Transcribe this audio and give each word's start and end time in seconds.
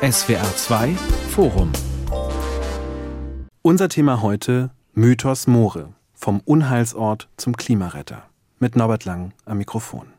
SWR 0.00 0.54
2 0.54 0.94
Forum. 1.30 1.72
Unser 3.62 3.88
Thema 3.88 4.22
heute 4.22 4.70
Mythos 4.94 5.48
Moore. 5.48 5.92
Vom 6.14 6.40
Unheilsort 6.44 7.28
zum 7.36 7.56
Klimaretter. 7.56 8.22
Mit 8.60 8.76
Norbert 8.76 9.04
Lang 9.06 9.32
am 9.44 9.58
Mikrofon. 9.58 10.12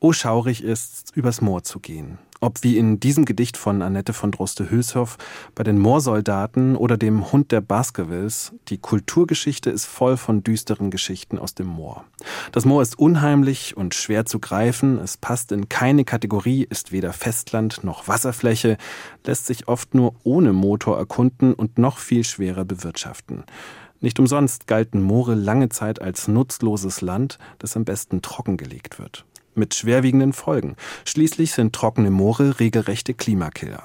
Oh, 0.00 0.12
schaurig 0.12 0.64
ist's, 0.64 1.12
übers 1.14 1.40
Moor 1.40 1.62
zu 1.62 1.78
gehen. 1.78 2.18
Ob 2.42 2.64
wie 2.64 2.76
in 2.76 2.98
diesem 2.98 3.24
Gedicht 3.24 3.56
von 3.56 3.82
Annette 3.82 4.12
von 4.12 4.32
Droste-Hülshoff 4.32 5.16
bei 5.54 5.62
den 5.62 5.78
Moorsoldaten 5.78 6.74
oder 6.74 6.96
dem 6.96 7.30
Hund 7.30 7.52
der 7.52 7.60
Baskervilles, 7.60 8.52
die 8.66 8.78
Kulturgeschichte 8.78 9.70
ist 9.70 9.84
voll 9.84 10.16
von 10.16 10.42
düsteren 10.42 10.90
Geschichten 10.90 11.38
aus 11.38 11.54
dem 11.54 11.68
Moor. 11.68 12.02
Das 12.50 12.64
Moor 12.64 12.82
ist 12.82 12.98
unheimlich 12.98 13.76
und 13.76 13.94
schwer 13.94 14.26
zu 14.26 14.40
greifen, 14.40 14.98
es 14.98 15.16
passt 15.16 15.52
in 15.52 15.68
keine 15.68 16.04
Kategorie, 16.04 16.66
ist 16.68 16.90
weder 16.90 17.12
Festland 17.12 17.84
noch 17.84 18.08
Wasserfläche, 18.08 18.76
lässt 19.24 19.46
sich 19.46 19.68
oft 19.68 19.94
nur 19.94 20.16
ohne 20.24 20.52
Motor 20.52 20.98
erkunden 20.98 21.54
und 21.54 21.78
noch 21.78 21.98
viel 21.98 22.24
schwerer 22.24 22.64
bewirtschaften. 22.64 23.44
Nicht 24.00 24.18
umsonst 24.18 24.66
galten 24.66 25.00
Moore 25.00 25.36
lange 25.36 25.68
Zeit 25.68 26.02
als 26.02 26.26
nutzloses 26.26 27.02
Land, 27.02 27.38
das 27.60 27.76
am 27.76 27.84
besten 27.84 28.20
trockengelegt 28.20 28.98
wird 28.98 29.24
mit 29.54 29.74
schwerwiegenden 29.74 30.32
Folgen. 30.32 30.76
Schließlich 31.04 31.52
sind 31.52 31.72
trockene 31.74 32.10
Moore 32.10 32.60
regelrechte 32.60 33.14
Klimakiller. 33.14 33.82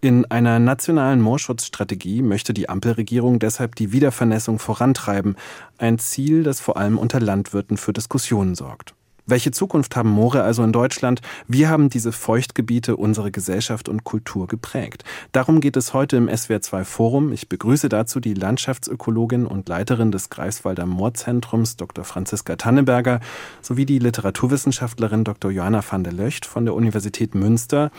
In 0.00 0.24
einer 0.30 0.58
nationalen 0.58 1.20
Moorschutzstrategie 1.20 2.22
möchte 2.22 2.54
die 2.54 2.68
Ampelregierung 2.68 3.38
deshalb 3.38 3.74
die 3.74 3.92
Wiedervernässung 3.92 4.58
vorantreiben, 4.58 5.36
ein 5.76 5.98
Ziel, 5.98 6.42
das 6.42 6.60
vor 6.60 6.76
allem 6.76 6.98
unter 6.98 7.20
Landwirten 7.20 7.76
für 7.76 7.92
Diskussionen 7.92 8.54
sorgt. 8.54 8.94
Welche 9.28 9.50
Zukunft 9.50 9.94
haben 9.94 10.08
Moore 10.08 10.42
also 10.42 10.64
in 10.64 10.72
Deutschland? 10.72 11.20
Wie 11.46 11.66
haben 11.66 11.90
diese 11.90 12.12
Feuchtgebiete 12.12 12.96
unsere 12.96 13.30
Gesellschaft 13.30 13.90
und 13.90 14.02
Kultur 14.02 14.46
geprägt? 14.46 15.04
Darum 15.32 15.60
geht 15.60 15.76
es 15.76 15.92
heute 15.92 16.16
im 16.16 16.30
SWR2 16.30 16.84
Forum. 16.84 17.30
Ich 17.34 17.46
begrüße 17.46 17.90
dazu 17.90 18.20
die 18.20 18.32
Landschaftsökologin 18.32 19.44
und 19.44 19.68
Leiterin 19.68 20.12
des 20.12 20.30
Greifswalder 20.30 20.86
Moorzentrums, 20.86 21.76
Dr. 21.76 22.04
Franziska 22.04 22.56
Tanneberger, 22.56 23.20
sowie 23.60 23.84
die 23.84 23.98
Literaturwissenschaftlerin 23.98 25.24
Dr. 25.24 25.50
Johanna 25.50 25.82
van 25.86 26.04
der 26.04 26.14
Löcht 26.14 26.46
von 26.46 26.64
der 26.64 26.72
Universität 26.72 27.34
Münster. 27.34 27.90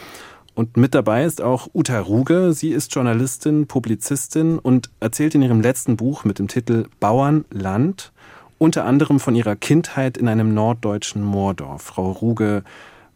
Und 0.56 0.78
mit 0.78 0.96
dabei 0.96 1.26
ist 1.26 1.44
auch 1.44 1.70
Uta 1.76 2.00
Ruge. 2.00 2.54
Sie 2.54 2.72
ist 2.72 2.96
Journalistin, 2.96 3.68
Publizistin 3.68 4.58
und 4.58 4.90
erzählt 5.00 5.36
in 5.36 5.44
ihrem 5.44 5.62
letzten 5.62 5.96
Buch 5.96 6.24
mit 6.24 6.40
dem 6.40 6.48
Titel 6.48 6.88
Bauern, 7.00 7.46
Land 7.52 8.14
unter 8.60 8.86
anderem 8.86 9.20
von 9.20 9.34
ihrer 9.34 9.56
Kindheit 9.56 10.18
in 10.18 10.28
einem 10.28 10.54
norddeutschen 10.54 11.24
Moordorf. 11.24 11.82
Frau 11.82 12.12
Ruge, 12.12 12.64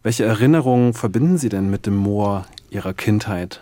welche 0.02 0.26
Erinnerungen 0.26 0.94
verbinden 0.94 1.38
Sie 1.38 1.50
denn 1.50 1.70
mit 1.70 1.86
dem 1.86 1.98
Moor 1.98 2.46
Ihrer 2.72 2.94
Kindheit? 2.94 3.62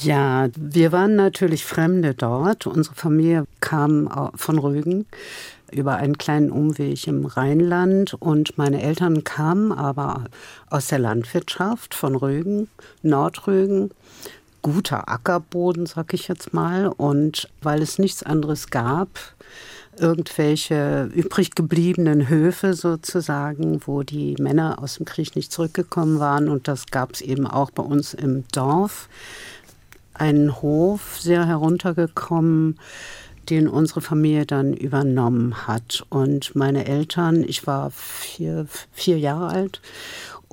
Ja, 0.00 0.48
wir 0.56 0.92
waren 0.92 1.16
natürlich 1.16 1.64
Fremde 1.64 2.14
dort. 2.14 2.66
Unsere 2.66 2.94
Familie 2.94 3.46
kam 3.60 4.30
von 4.34 4.58
Rügen 4.58 5.06
über 5.70 5.96
einen 5.96 6.18
kleinen 6.18 6.50
Umweg 6.50 7.06
im 7.06 7.24
Rheinland 7.24 8.14
und 8.14 8.58
meine 8.58 8.82
Eltern 8.82 9.24
kamen 9.24 9.72
aber 9.72 10.24
aus 10.68 10.88
der 10.88 10.98
Landwirtschaft 10.98 11.94
von 11.94 12.16
Rügen, 12.16 12.68
Nordrügen. 13.02 13.90
Guter 14.60 15.08
Ackerboden, 15.08 15.86
sag 15.86 16.14
ich 16.14 16.28
jetzt 16.28 16.54
mal. 16.54 16.86
Und 16.86 17.48
weil 17.62 17.82
es 17.82 17.98
nichts 17.98 18.22
anderes 18.22 18.70
gab, 18.70 19.08
irgendwelche 20.02 21.08
übrig 21.14 21.54
gebliebenen 21.54 22.28
Höfe 22.28 22.74
sozusagen, 22.74 23.80
wo 23.86 24.02
die 24.02 24.34
Männer 24.38 24.82
aus 24.82 24.96
dem 24.96 25.06
Krieg 25.06 25.36
nicht 25.36 25.52
zurückgekommen 25.52 26.18
waren. 26.18 26.48
Und 26.48 26.68
das 26.68 26.86
gab 26.86 27.12
es 27.12 27.20
eben 27.20 27.46
auch 27.46 27.70
bei 27.70 27.82
uns 27.82 28.12
im 28.12 28.44
Dorf. 28.52 29.08
Einen 30.12 30.60
Hof 30.60 31.18
sehr 31.20 31.46
heruntergekommen, 31.46 32.78
den 33.48 33.68
unsere 33.68 34.00
Familie 34.00 34.44
dann 34.44 34.74
übernommen 34.74 35.66
hat. 35.66 36.04
Und 36.10 36.54
meine 36.54 36.86
Eltern, 36.86 37.44
ich 37.44 37.66
war 37.66 37.90
vier, 37.92 38.66
vier 38.92 39.18
Jahre 39.18 39.48
alt 39.48 39.80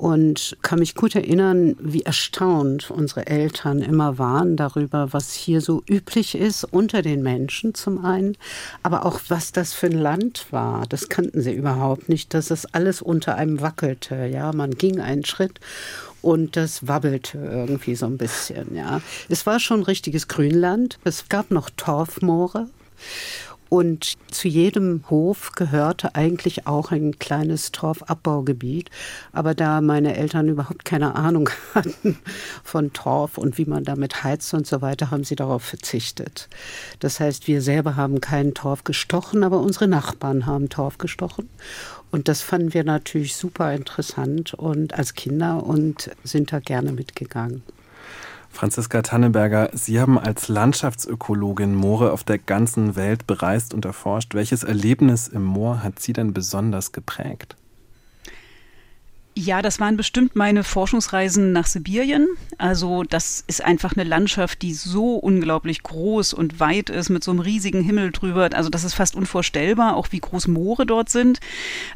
und 0.00 0.56
kann 0.62 0.78
mich 0.78 0.94
gut 0.94 1.14
erinnern, 1.14 1.76
wie 1.78 2.02
erstaunt 2.02 2.90
unsere 2.90 3.26
Eltern 3.26 3.82
immer 3.82 4.16
waren 4.16 4.56
darüber, 4.56 5.12
was 5.12 5.34
hier 5.34 5.60
so 5.60 5.82
üblich 5.86 6.34
ist 6.34 6.64
unter 6.64 7.02
den 7.02 7.22
Menschen 7.22 7.74
zum 7.74 8.02
einen, 8.02 8.38
aber 8.82 9.04
auch 9.04 9.20
was 9.28 9.52
das 9.52 9.74
für 9.74 9.86
ein 9.86 9.92
Land 9.92 10.46
war. 10.52 10.86
Das 10.88 11.10
kannten 11.10 11.42
sie 11.42 11.52
überhaupt 11.52 12.08
nicht, 12.08 12.32
dass 12.32 12.50
es 12.50 12.64
alles 12.64 13.02
unter 13.02 13.36
einem 13.36 13.60
wackelte. 13.60 14.24
Ja, 14.24 14.52
man 14.54 14.70
ging 14.70 15.00
einen 15.00 15.26
Schritt 15.26 15.60
und 16.22 16.56
das 16.56 16.88
wabbelte 16.88 17.36
irgendwie 17.36 17.94
so 17.94 18.06
ein 18.06 18.16
bisschen. 18.16 18.74
Ja, 18.74 19.02
es 19.28 19.44
war 19.44 19.60
schon 19.60 19.82
richtiges 19.82 20.28
Grünland. 20.28 20.98
Es 21.04 21.28
gab 21.28 21.50
noch 21.50 21.68
Torfmoore 21.76 22.68
und 23.70 24.18
zu 24.32 24.48
jedem 24.48 25.04
Hof 25.10 25.52
gehörte 25.52 26.16
eigentlich 26.16 26.66
auch 26.66 26.90
ein 26.90 27.20
kleines 27.20 27.70
Torfabbaugebiet. 27.70 28.90
Aber 29.32 29.54
da 29.54 29.80
meine 29.80 30.16
Eltern 30.16 30.48
überhaupt 30.48 30.84
keine 30.84 31.14
Ahnung 31.14 31.48
hatten 31.74 32.18
von 32.64 32.92
Torf 32.92 33.38
und 33.38 33.58
wie 33.58 33.66
man 33.66 33.84
damit 33.84 34.24
heizt 34.24 34.52
und 34.54 34.66
so 34.66 34.82
weiter, 34.82 35.12
haben 35.12 35.22
sie 35.22 35.36
darauf 35.36 35.62
verzichtet. 35.62 36.48
Das 36.98 37.20
heißt, 37.20 37.46
wir 37.46 37.62
selber 37.62 37.94
haben 37.94 38.20
keinen 38.20 38.54
Torf 38.54 38.82
gestochen, 38.82 39.44
aber 39.44 39.60
unsere 39.60 39.86
Nachbarn 39.86 40.46
haben 40.46 40.68
Torf 40.68 40.98
gestochen. 40.98 41.48
Und 42.10 42.26
das 42.26 42.42
fanden 42.42 42.74
wir 42.74 42.82
natürlich 42.82 43.36
super 43.36 43.72
interessant 43.72 44.52
und 44.52 44.94
als 44.94 45.14
Kinder 45.14 45.64
und 45.64 46.10
sind 46.24 46.52
da 46.52 46.58
gerne 46.58 46.90
mitgegangen. 46.90 47.62
Franziska 48.52 49.02
Tanneberger, 49.02 49.70
Sie 49.72 50.00
haben 50.00 50.18
als 50.18 50.48
Landschaftsökologin 50.48 51.74
Moore 51.74 52.12
auf 52.12 52.24
der 52.24 52.38
ganzen 52.38 52.96
Welt 52.96 53.26
bereist 53.26 53.72
und 53.72 53.84
erforscht. 53.84 54.34
Welches 54.34 54.64
Erlebnis 54.64 55.28
im 55.28 55.44
Moor 55.44 55.82
hat 55.82 55.98
Sie 56.00 56.12
denn 56.12 56.34
besonders 56.34 56.92
geprägt? 56.92 57.56
Ja, 59.42 59.62
das 59.62 59.80
waren 59.80 59.96
bestimmt 59.96 60.36
meine 60.36 60.62
Forschungsreisen 60.62 61.50
nach 61.52 61.64
Sibirien. 61.64 62.28
Also 62.58 63.04
das 63.04 63.42
ist 63.46 63.64
einfach 63.64 63.94
eine 63.96 64.04
Landschaft, 64.04 64.60
die 64.60 64.74
so 64.74 65.14
unglaublich 65.14 65.82
groß 65.82 66.34
und 66.34 66.60
weit 66.60 66.90
ist, 66.90 67.08
mit 67.08 67.24
so 67.24 67.30
einem 67.30 67.40
riesigen 67.40 67.82
Himmel 67.82 68.10
drüber. 68.10 68.50
Also 68.52 68.68
das 68.68 68.84
ist 68.84 68.92
fast 68.92 69.14
unvorstellbar, 69.14 69.96
auch 69.96 70.08
wie 70.10 70.18
groß 70.18 70.46
Moore 70.48 70.84
dort 70.84 71.08
sind. 71.08 71.40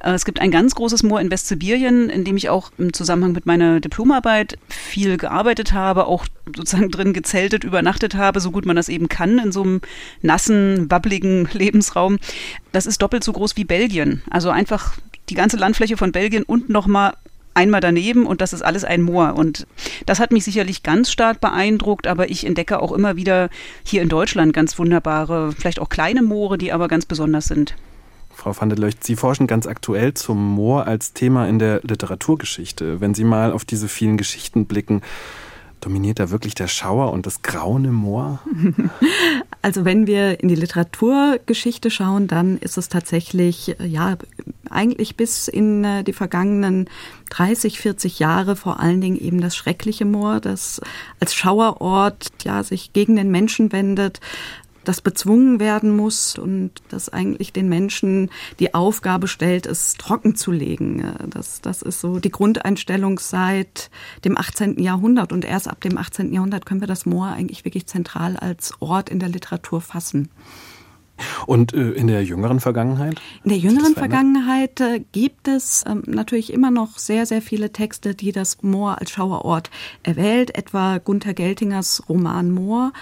Äh, 0.02 0.12
es 0.12 0.24
gibt 0.24 0.40
ein 0.40 0.50
ganz 0.50 0.74
großes 0.74 1.02
Moor 1.02 1.20
in 1.20 1.30
Westsibirien, 1.30 2.08
in 2.08 2.24
dem 2.24 2.38
ich 2.38 2.48
auch 2.48 2.72
im 2.78 2.94
Zusammenhang 2.94 3.32
mit 3.32 3.44
meiner 3.44 3.78
Diplomarbeit 3.78 4.56
viel 4.70 5.18
gearbeitet 5.18 5.74
habe, 5.74 6.06
auch 6.06 6.24
sozusagen 6.46 6.90
drin 6.90 7.12
gezeltet, 7.12 7.62
übernachtet 7.62 8.14
habe, 8.14 8.40
so 8.40 8.52
gut 8.52 8.64
man 8.64 8.76
das 8.76 8.88
eben 8.88 9.10
kann, 9.10 9.38
in 9.38 9.52
so 9.52 9.62
einem 9.62 9.80
nassen, 10.22 10.90
wabbligen 10.90 11.46
Lebensraum. 11.52 12.18
Das 12.72 12.86
ist 12.86 13.02
doppelt 13.02 13.22
so 13.22 13.34
groß 13.34 13.58
wie 13.58 13.64
Belgien. 13.64 14.22
Also 14.30 14.48
einfach 14.48 14.96
die 15.28 15.34
ganze 15.34 15.58
Landfläche 15.58 15.98
von 15.98 16.10
Belgien 16.10 16.42
und 16.42 16.70
nochmal 16.70 17.12
einmal 17.54 17.80
daneben 17.80 18.26
und 18.26 18.40
das 18.40 18.52
ist 18.52 18.62
alles 18.62 18.84
ein 18.84 19.02
Moor. 19.02 19.34
Und 19.34 19.66
das 20.06 20.20
hat 20.20 20.32
mich 20.32 20.44
sicherlich 20.44 20.82
ganz 20.82 21.10
stark 21.10 21.40
beeindruckt, 21.40 22.06
aber 22.06 22.30
ich 22.30 22.46
entdecke 22.46 22.80
auch 22.80 22.92
immer 22.92 23.16
wieder 23.16 23.48
hier 23.84 24.02
in 24.02 24.08
Deutschland 24.08 24.52
ganz 24.52 24.78
wunderbare, 24.78 25.52
vielleicht 25.52 25.80
auch 25.80 25.88
kleine 25.88 26.22
Moore, 26.22 26.58
die 26.58 26.72
aber 26.72 26.88
ganz 26.88 27.06
besonders 27.06 27.46
sind. 27.46 27.74
Frau 28.34 28.54
van 28.58 28.68
der 28.68 28.78
Leucht, 28.78 29.04
Sie 29.04 29.16
forschen 29.16 29.46
ganz 29.46 29.66
aktuell 29.66 30.14
zum 30.14 30.54
Moor 30.54 30.86
als 30.86 31.12
Thema 31.12 31.48
in 31.48 31.58
der 31.58 31.80
Literaturgeschichte. 31.82 33.00
Wenn 33.00 33.14
Sie 33.14 33.24
mal 33.24 33.52
auf 33.52 33.64
diese 33.64 33.88
vielen 33.88 34.16
Geschichten 34.16 34.66
blicken, 34.66 35.02
Dominiert 35.84 36.18
da 36.18 36.30
wirklich 36.30 36.54
der 36.54 36.66
Schauer 36.66 37.12
und 37.12 37.26
das 37.26 37.42
graue 37.42 37.80
Moor? 37.80 38.40
Also 39.62 39.86
wenn 39.86 40.06
wir 40.06 40.40
in 40.40 40.48
die 40.48 40.56
Literaturgeschichte 40.56 41.90
schauen, 41.90 42.26
dann 42.26 42.58
ist 42.58 42.76
es 42.76 42.90
tatsächlich, 42.90 43.74
ja, 43.82 44.18
eigentlich 44.68 45.16
bis 45.16 45.48
in 45.48 45.82
äh, 45.84 46.04
die 46.04 46.12
vergangenen 46.12 46.90
30, 47.30 47.78
40 47.78 48.18
Jahre 48.18 48.56
vor 48.56 48.78
allen 48.78 49.00
Dingen 49.00 49.18
eben 49.18 49.40
das 49.40 49.56
schreckliche 49.56 50.04
Moor, 50.04 50.40
das 50.40 50.82
als 51.18 51.34
Schauerort 51.34 52.28
ja 52.42 52.62
sich 52.62 52.92
gegen 52.92 53.16
den 53.16 53.30
Menschen 53.30 53.72
wendet, 53.72 54.20
das 54.84 55.00
bezwungen 55.00 55.60
werden 55.60 55.94
muss 55.94 56.38
und 56.38 56.70
das 56.88 57.08
eigentlich 57.08 57.52
den 57.52 57.68
Menschen 57.68 58.30
die 58.58 58.74
Aufgabe 58.74 59.28
stellt, 59.28 59.66
es 59.66 59.94
trocken 59.94 60.36
zu 60.36 60.52
legen. 60.52 61.14
Das, 61.28 61.60
das 61.60 61.82
ist 61.82 62.00
so 62.00 62.18
die 62.18 62.30
Grundeinstellung 62.30 63.18
seit 63.18 63.90
dem 64.24 64.38
18. 64.38 64.78
Jahrhundert 64.78 65.32
und 65.32 65.44
erst 65.44 65.68
ab 65.68 65.80
dem 65.80 65.98
18. 65.98 66.32
Jahrhundert 66.32 66.66
können 66.66 66.80
wir 66.80 66.88
das 66.88 67.06
Moor 67.06 67.28
eigentlich 67.28 67.64
wirklich 67.64 67.86
zentral 67.86 68.36
als 68.36 68.74
Ort 68.80 69.08
in 69.08 69.18
der 69.18 69.28
Literatur 69.28 69.80
fassen. 69.80 70.28
Und 71.46 71.72
äh, 71.74 71.90
in 71.92 72.08
der 72.08 72.24
jüngeren 72.24 72.58
Vergangenheit? 72.58 73.20
In 73.44 73.50
der 73.50 73.58
jüngeren 73.58 73.94
Vergangenheit 73.94 74.80
äh, 74.80 75.00
gibt 75.12 75.46
es 75.46 75.84
ähm, 75.86 76.02
natürlich 76.06 76.52
immer 76.52 76.72
noch 76.72 76.98
sehr, 76.98 77.24
sehr 77.26 77.40
viele 77.40 77.70
Texte, 77.70 78.14
die 78.14 78.32
das 78.32 78.62
Moor 78.62 78.98
als 78.98 79.12
Schauerort 79.12 79.70
erwählt, 80.02 80.56
etwa 80.56 80.98
Gunther 80.98 81.34
Geltingers 81.34 82.02
Roman 82.08 82.50
Moor 82.50 82.92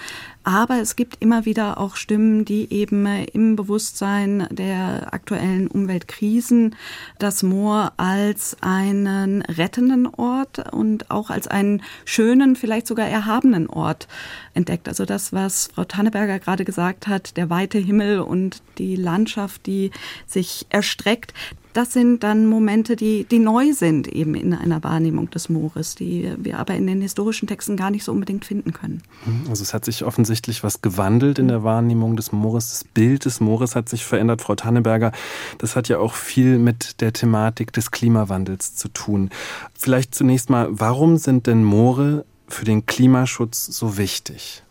Aber 0.43 0.81
es 0.81 0.95
gibt 0.97 1.17
immer 1.21 1.45
wieder 1.45 1.79
auch 1.79 1.95
Stimmen, 1.95 2.43
die 2.43 2.71
eben 2.73 3.05
im 3.05 3.55
Bewusstsein 3.55 4.47
der 4.51 5.13
aktuellen 5.13 5.67
Umweltkrisen 5.67 6.75
das 7.17 7.43
Moor 7.43 7.93
als 7.95 8.57
einen 8.59 9.41
rettenden 9.43 10.05
Ort 10.05 10.73
und 10.73 11.09
auch 11.11 11.29
als 11.29 11.47
einen 11.47 11.81
schönen, 12.03 12.57
vielleicht 12.57 12.87
sogar 12.87 13.07
erhabenen 13.07 13.67
Ort 13.67 14.09
entdeckt. 14.53 14.89
Also 14.89 15.05
das, 15.05 15.31
was 15.31 15.69
Frau 15.73 15.85
Tanneberger 15.85 16.39
gerade 16.39 16.65
gesagt 16.65 17.07
hat, 17.07 17.37
der 17.37 17.49
weite 17.49 17.77
Himmel 17.77 18.19
und 18.19 18.61
die 18.77 18.97
Landschaft, 18.97 19.65
die 19.65 19.91
sich 20.27 20.65
erstreckt, 20.69 21.33
das 21.73 21.93
sind 21.93 22.23
dann 22.23 22.45
Momente, 22.45 22.95
die, 22.95 23.25
die 23.25 23.39
neu 23.39 23.73
sind 23.73 24.07
eben 24.07 24.35
in 24.35 24.53
einer 24.53 24.83
Wahrnehmung 24.83 25.29
des 25.29 25.49
Moores, 25.49 25.95
die 25.95 26.31
wir 26.37 26.59
aber 26.59 26.75
in 26.75 26.87
den 26.87 27.01
historischen 27.01 27.47
Texten 27.47 27.75
gar 27.75 27.91
nicht 27.91 28.03
so 28.03 28.11
unbedingt 28.11 28.45
finden 28.45 28.73
können. 28.73 29.01
Mhm. 29.25 29.49
Also 29.49 29.63
es 29.63 29.73
hat 29.73 29.85
sich 29.85 30.03
offensichtlich 30.03 30.63
was 30.63 30.81
gewandelt 30.81 31.39
in 31.39 31.47
der 31.47 31.63
Wahrnehmung 31.63 32.15
des 32.15 32.31
Moores. 32.31 32.69
Das 32.69 32.83
Bild 32.83 33.25
des 33.25 33.39
Moores 33.39 33.75
hat 33.75 33.89
sich 33.89 34.05
verändert. 34.05 34.41
Frau 34.41 34.55
Tanneberger, 34.55 35.11
das 35.57 35.75
hat 35.75 35.89
ja 35.89 35.97
auch 35.97 36.13
viel 36.13 36.59
mit 36.59 37.01
der 37.01 37.13
Thematik 37.13 37.73
des 37.73 37.91
Klimawandels 37.91 38.75
zu 38.75 38.87
tun. 38.89 39.29
Vielleicht 39.77 40.15
zunächst 40.15 40.49
mal, 40.49 40.67
warum 40.71 41.17
sind 41.17 41.47
denn 41.47 41.63
Moore 41.63 42.25
für 42.47 42.65
den 42.65 42.85
Klimaschutz 42.85 43.65
so 43.65 43.97
wichtig? 43.97 44.63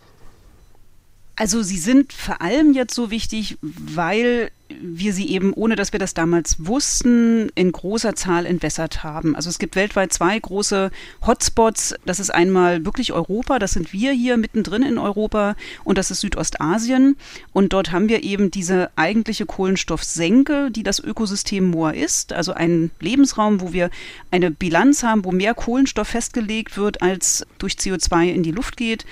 Also 1.43 1.61
sie 1.65 1.79
sind 1.79 2.12
vor 2.12 2.41
allem 2.41 2.73
jetzt 2.73 2.94
so 2.94 3.11
wichtig, 3.11 3.59
weil 3.61 4.53
wir 4.81 5.12
sie 5.12 5.29
eben, 5.29 5.53
ohne 5.53 5.75
dass 5.75 5.93
wir 5.93 5.99
das 5.99 6.15
damals 6.15 6.65
wussten, 6.67 7.49
in 7.56 7.73
großer 7.73 8.15
Zahl 8.15 8.47
entwässert 8.47 9.03
haben. 9.03 9.35
Also 9.35 9.50
es 9.50 9.59
gibt 9.59 9.75
weltweit 9.75 10.12
zwei 10.12 10.39
große 10.39 10.93
Hotspots. 11.27 11.97
Das 12.06 12.21
ist 12.21 12.31
einmal 12.33 12.85
wirklich 12.85 13.12
Europa, 13.12 13.59
das 13.59 13.73
sind 13.73 13.93
wir 13.93 14.12
hier 14.12 14.37
mittendrin 14.37 14.85
in 14.85 14.99
Europa 14.99 15.56
und 15.83 15.99
das 15.99 16.12
ist 16.12 16.21
Südostasien. 16.21 17.17
Und 17.53 17.73
dort 17.73 17.91
haben 17.91 18.09
wir 18.09 18.23
eben 18.23 18.53
diese 18.53 18.91
eigentliche 18.94 19.44
Kohlenstoffsenke, 19.44 20.71
die 20.71 20.85
das 20.85 21.00
Ökosystem 21.00 21.73
Moor 21.73 21.93
ist. 21.93 22.33
Also 22.33 22.53
ein 22.53 22.93
Lebensraum, 23.00 23.61
wo 23.61 23.73
wir 23.73 23.91
eine 24.31 24.53
Bilanz 24.53 25.03
haben, 25.03 25.25
wo 25.25 25.33
mehr 25.33 25.55
Kohlenstoff 25.55 26.06
festgelegt 26.06 26.77
wird, 26.77 27.03
als 27.03 27.44
durch 27.59 27.73
CO2 27.73 28.29
in 28.29 28.44
die 28.44 28.53
Luft 28.53 28.77
geht 28.77 29.05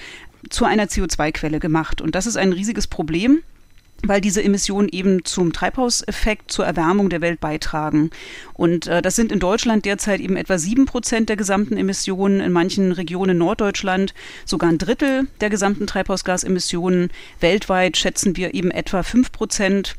zu 0.48 0.64
einer 0.64 0.86
CO2-Quelle 0.86 1.60
gemacht. 1.60 2.00
Und 2.00 2.14
das 2.14 2.26
ist 2.26 2.36
ein 2.36 2.52
riesiges 2.52 2.86
Problem 2.86 3.42
weil 4.02 4.20
diese 4.20 4.42
Emissionen 4.42 4.88
eben 4.88 5.24
zum 5.24 5.52
Treibhauseffekt, 5.52 6.50
zur 6.50 6.64
Erwärmung 6.64 7.10
der 7.10 7.20
Welt 7.20 7.40
beitragen. 7.40 8.10
Und 8.54 8.86
äh, 8.86 9.02
das 9.02 9.16
sind 9.16 9.32
in 9.32 9.40
Deutschland 9.40 9.84
derzeit 9.84 10.20
eben 10.20 10.36
etwa 10.36 10.58
sieben 10.58 10.86
Prozent 10.86 11.28
der 11.28 11.36
gesamten 11.36 11.76
Emissionen, 11.76 12.40
in 12.40 12.52
manchen 12.52 12.92
Regionen 12.92 13.38
Norddeutschland 13.38 14.14
sogar 14.44 14.70
ein 14.70 14.78
Drittel 14.78 15.26
der 15.40 15.50
gesamten 15.50 15.86
Treibhausgasemissionen. 15.86 17.10
Weltweit 17.40 17.96
schätzen 17.96 18.36
wir 18.36 18.54
eben 18.54 18.70
etwa 18.70 19.02
fünf 19.02 19.32
Prozent. 19.32 19.96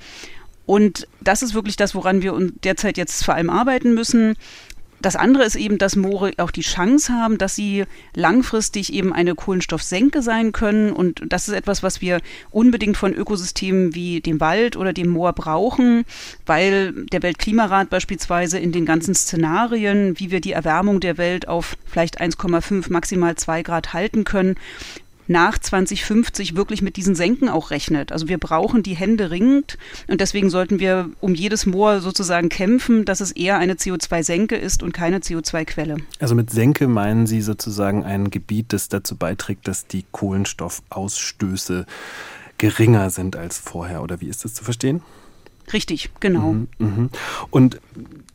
Und 0.66 1.08
das 1.20 1.42
ist 1.42 1.54
wirklich 1.54 1.76
das, 1.76 1.96
woran 1.96 2.22
wir 2.22 2.38
derzeit 2.64 2.98
jetzt 2.98 3.26
vor 3.26 3.36
allem 3.36 3.50
arbeiten 3.50 3.94
müssen. 3.94 4.36
Das 5.02 5.16
andere 5.16 5.44
ist 5.44 5.56
eben, 5.56 5.78
dass 5.78 5.96
Moore 5.96 6.34
auch 6.38 6.52
die 6.52 6.62
Chance 6.62 7.14
haben, 7.14 7.38
dass 7.38 7.56
sie 7.56 7.86
langfristig 8.16 8.94
eben 8.94 9.14
eine 9.14 9.36
Kohlenstoffsenke 9.36 10.22
sein 10.22 10.52
können. 10.52 10.92
Und 10.92 11.22
das 11.28 11.48
ist 11.48 11.54
etwas, 11.54 11.84
was 11.84 12.02
wir 12.02 12.22
unbedingt 12.52 12.98
von 12.98 13.14
Ökosystemen 13.14 13.96
wie 13.96 14.22
dem 14.22 14.40
Wald 14.40 14.76
oder 14.76 14.94
dem 14.94 15.10
Moor 15.10 15.34
brauchen, 15.34 16.06
weil 16.46 16.94
der 17.12 17.24
Weltklimarat 17.24 17.90
beispielsweise 17.90 18.60
in 18.60 18.72
den 18.72 18.86
ganzen 18.86 19.16
Szenarien, 19.16 20.20
wie 20.20 20.32
wir 20.32 20.42
die 20.42 20.54
Erwärmung 20.54 21.00
der 21.00 21.18
Welt 21.18 21.48
auf 21.48 21.78
vielleicht 21.86 22.22
1,5 22.22 22.92
maximal 22.92 23.36
2 23.36 23.64
Grad 23.64 23.94
halten 23.94 24.24
können, 24.24 24.56
nach 25.28 25.58
2050 25.58 26.56
wirklich 26.56 26.82
mit 26.82 26.98
diesen 26.98 27.16
Senken 27.16 27.50
auch 27.50 27.72
rechnet. 27.72 28.12
Also 28.12 28.28
wir 28.28 28.38
brauchen 28.38 28.84
die 28.84 28.96
Hände 28.96 29.32
ringend 29.32 29.78
und 30.08 30.22
deswegen 30.22 30.50
sollten 30.50 30.80
wir 30.80 31.10
um 31.20 31.36
jedes 31.36 31.66
Moor 31.66 32.02
sozusagen 32.02 32.50
kämpfen, 32.50 33.06
dass 33.06 33.22
es 33.22 33.32
eher 33.32 33.58
eine 33.58 33.74
CO2-Senke 33.74 34.56
ist 34.56 34.84
und 34.84 34.94
keine 34.94 35.20
CO2-Quelle. 35.20 35.98
Also 36.20 36.36
mit 36.36 36.50
Senke 36.50 36.88
meinen 36.88 37.28
Sie 37.28 37.42
sozusagen 37.42 38.04
ein 38.04 38.30
Gebiet, 38.30 38.74
das 38.74 38.90
dazu 38.90 39.16
beiträgt, 39.16 39.68
dass 39.68 39.88
die 39.88 40.06
Kohlenstoffausstöße 40.12 41.86
geringer 42.58 43.10
sind 43.10 43.36
als 43.36 43.58
vorher 43.58 44.04
oder 44.04 44.22
wie 44.22 44.28
ist 44.28 44.46
das 44.46 44.54
zu 44.54 44.64
verstehen? 44.64 45.02
Richtig, 45.74 46.10
genau. 46.20 46.54
Mhm, 46.54 46.68
mh. 46.80 47.10
Und 47.50 47.80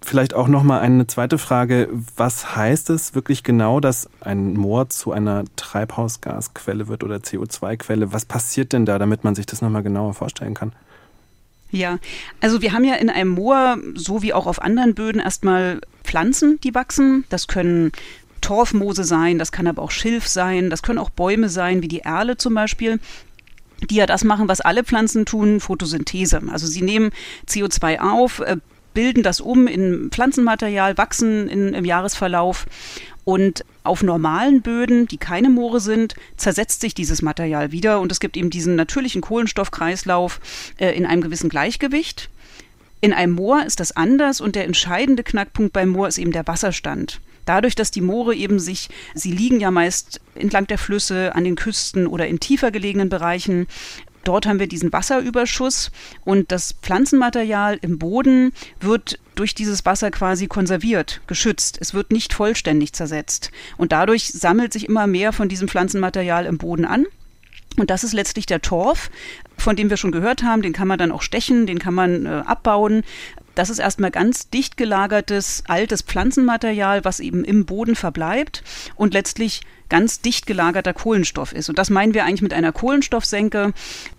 vielleicht 0.02 0.34
auch 0.34 0.48
noch 0.48 0.62
mal 0.62 0.80
eine 0.80 1.06
zweite 1.06 1.38
Frage: 1.38 1.88
Was 2.16 2.56
heißt 2.56 2.90
es 2.90 3.14
wirklich 3.14 3.42
genau, 3.42 3.80
dass 3.80 4.08
ein 4.20 4.54
Moor 4.54 4.88
zu 4.88 5.12
einer 5.12 5.44
Treibhausgasquelle 5.56 6.88
wird 6.88 7.04
oder 7.04 7.16
CO2-Quelle? 7.16 8.12
Was 8.12 8.24
passiert 8.24 8.72
denn 8.72 8.86
da, 8.86 8.98
damit 8.98 9.24
man 9.24 9.34
sich 9.34 9.46
das 9.46 9.62
noch 9.62 9.70
mal 9.70 9.82
genauer 9.82 10.14
vorstellen 10.14 10.54
kann? 10.54 10.72
Ja, 11.70 11.98
also 12.40 12.62
wir 12.62 12.72
haben 12.72 12.84
ja 12.84 12.94
in 12.94 13.10
einem 13.10 13.30
Moor, 13.30 13.78
so 13.94 14.22
wie 14.22 14.32
auch 14.32 14.46
auf 14.46 14.62
anderen 14.62 14.94
Böden, 14.94 15.20
erstmal 15.20 15.80
Pflanzen, 16.04 16.60
die 16.62 16.74
wachsen. 16.74 17.24
Das 17.28 17.48
können 17.48 17.92
Torfmoose 18.40 19.04
sein, 19.04 19.38
das 19.38 19.50
kann 19.50 19.66
aber 19.66 19.82
auch 19.82 19.90
Schilf 19.90 20.28
sein, 20.28 20.70
das 20.70 20.82
können 20.82 20.98
auch 20.98 21.10
Bäume 21.10 21.48
sein, 21.48 21.82
wie 21.82 21.88
die 21.88 22.00
Erle 22.00 22.36
zum 22.36 22.54
Beispiel 22.54 23.00
die 23.90 23.96
ja 23.96 24.06
das 24.06 24.24
machen, 24.24 24.48
was 24.48 24.60
alle 24.60 24.84
Pflanzen 24.84 25.26
tun, 25.26 25.60
Photosynthese. 25.60 26.42
Also 26.50 26.66
sie 26.66 26.82
nehmen 26.82 27.10
CO2 27.48 28.00
auf, 28.00 28.40
äh, 28.40 28.56
bilden 28.94 29.22
das 29.22 29.40
um 29.40 29.66
in 29.66 30.08
Pflanzenmaterial, 30.10 30.96
wachsen 30.96 31.48
in, 31.48 31.74
im 31.74 31.84
Jahresverlauf 31.84 32.66
und 33.24 33.64
auf 33.82 34.02
normalen 34.02 34.62
Böden, 34.62 35.06
die 35.06 35.18
keine 35.18 35.50
Moore 35.50 35.80
sind, 35.80 36.14
zersetzt 36.36 36.80
sich 36.80 36.94
dieses 36.94 37.22
Material 37.22 37.72
wieder 37.72 38.00
und 38.00 38.10
es 38.10 38.20
gibt 38.20 38.36
eben 38.36 38.50
diesen 38.50 38.74
natürlichen 38.74 39.20
Kohlenstoffkreislauf 39.20 40.40
äh, 40.78 40.92
in 40.96 41.04
einem 41.04 41.22
gewissen 41.22 41.50
Gleichgewicht. 41.50 42.30
In 43.00 43.12
einem 43.12 43.34
Moor 43.34 43.64
ist 43.66 43.80
das 43.80 43.92
anders 43.92 44.40
und 44.40 44.56
der 44.56 44.64
entscheidende 44.64 45.22
Knackpunkt 45.22 45.72
beim 45.72 45.90
Moor 45.90 46.08
ist 46.08 46.18
eben 46.18 46.32
der 46.32 46.46
Wasserstand. 46.46 47.20
Dadurch, 47.46 47.74
dass 47.74 47.90
die 47.90 48.02
Moore 48.02 48.34
eben 48.34 48.58
sich, 48.58 48.90
sie 49.14 49.32
liegen 49.32 49.60
ja 49.60 49.70
meist 49.70 50.20
entlang 50.34 50.66
der 50.66 50.78
Flüsse, 50.78 51.34
an 51.34 51.44
den 51.44 51.56
Küsten 51.56 52.06
oder 52.06 52.26
in 52.26 52.40
tiefer 52.40 52.70
gelegenen 52.70 53.08
Bereichen, 53.08 53.66
Dort 54.26 54.44
haben 54.46 54.58
wir 54.58 54.66
diesen 54.66 54.92
Wasserüberschuss 54.92 55.92
und 56.24 56.50
das 56.50 56.72
Pflanzenmaterial 56.82 57.78
im 57.80 57.96
Boden 57.96 58.52
wird 58.80 59.20
durch 59.36 59.54
dieses 59.54 59.86
Wasser 59.86 60.10
quasi 60.10 60.48
konserviert, 60.48 61.20
geschützt. 61.28 61.78
Es 61.80 61.94
wird 61.94 62.10
nicht 62.10 62.32
vollständig 62.32 62.92
zersetzt. 62.92 63.52
Und 63.76 63.92
dadurch 63.92 64.32
sammelt 64.32 64.72
sich 64.72 64.88
immer 64.88 65.06
mehr 65.06 65.32
von 65.32 65.48
diesem 65.48 65.68
Pflanzenmaterial 65.68 66.44
im 66.46 66.58
Boden 66.58 66.84
an. 66.84 67.06
Und 67.78 67.90
das 67.90 68.02
ist 68.02 68.14
letztlich 68.14 68.46
der 68.46 68.62
Torf, 68.62 69.12
von 69.58 69.76
dem 69.76 69.90
wir 69.90 69.96
schon 69.96 70.10
gehört 70.10 70.42
haben. 70.42 70.62
Den 70.62 70.72
kann 70.72 70.88
man 70.88 70.98
dann 70.98 71.12
auch 71.12 71.22
stechen, 71.22 71.68
den 71.68 71.78
kann 71.78 71.94
man 71.94 72.26
äh, 72.26 72.42
abbauen. 72.46 73.04
Das 73.56 73.70
ist 73.70 73.78
erstmal 73.78 74.10
ganz 74.10 74.50
dicht 74.50 74.76
gelagertes, 74.76 75.64
altes 75.66 76.02
Pflanzenmaterial, 76.02 77.04
was 77.06 77.20
eben 77.20 77.42
im 77.42 77.64
Boden 77.64 77.96
verbleibt 77.96 78.62
und 78.96 79.14
letztlich 79.14 79.62
ganz 79.88 80.20
dicht 80.20 80.46
gelagerter 80.46 80.92
Kohlenstoff 80.92 81.54
ist. 81.54 81.70
Und 81.70 81.78
das 81.78 81.88
meinen 81.88 82.12
wir 82.12 82.26
eigentlich 82.26 82.42
mit 82.42 82.52
einer 82.52 82.72
Kohlenstoffsenke. 82.72 83.72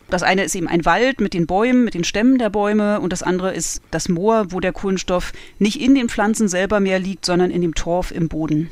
Das 0.10 0.24
eine 0.24 0.44
ist 0.44 0.56
eben 0.56 0.68
ein 0.68 0.86
Wald 0.86 1.22
mit 1.22 1.36
den 1.36 1.46
Bäumen, 1.46 1.86
mit 1.86 1.94
den 1.94 2.04
Stämmen 2.04 2.40
der 2.40 2.50
Bäume 2.50 3.00
und 3.00 3.14
das 3.14 3.22
andere 3.22 3.54
ist 3.54 3.84
das 3.92 4.10
Moor, 4.10 4.52
wo 4.52 4.60
der 4.60 4.74
Kohlenstoff 4.74 5.34
nicht 5.60 5.80
in 5.80 5.94
den 5.94 6.10
Pflanzen 6.10 6.48
selber 6.48 6.80
mehr 6.80 6.98
liegt, 6.98 7.24
sondern 7.24 7.52
in 7.52 7.62
dem 7.62 7.76
Torf 7.76 8.10
im 8.10 8.30
Boden. 8.30 8.72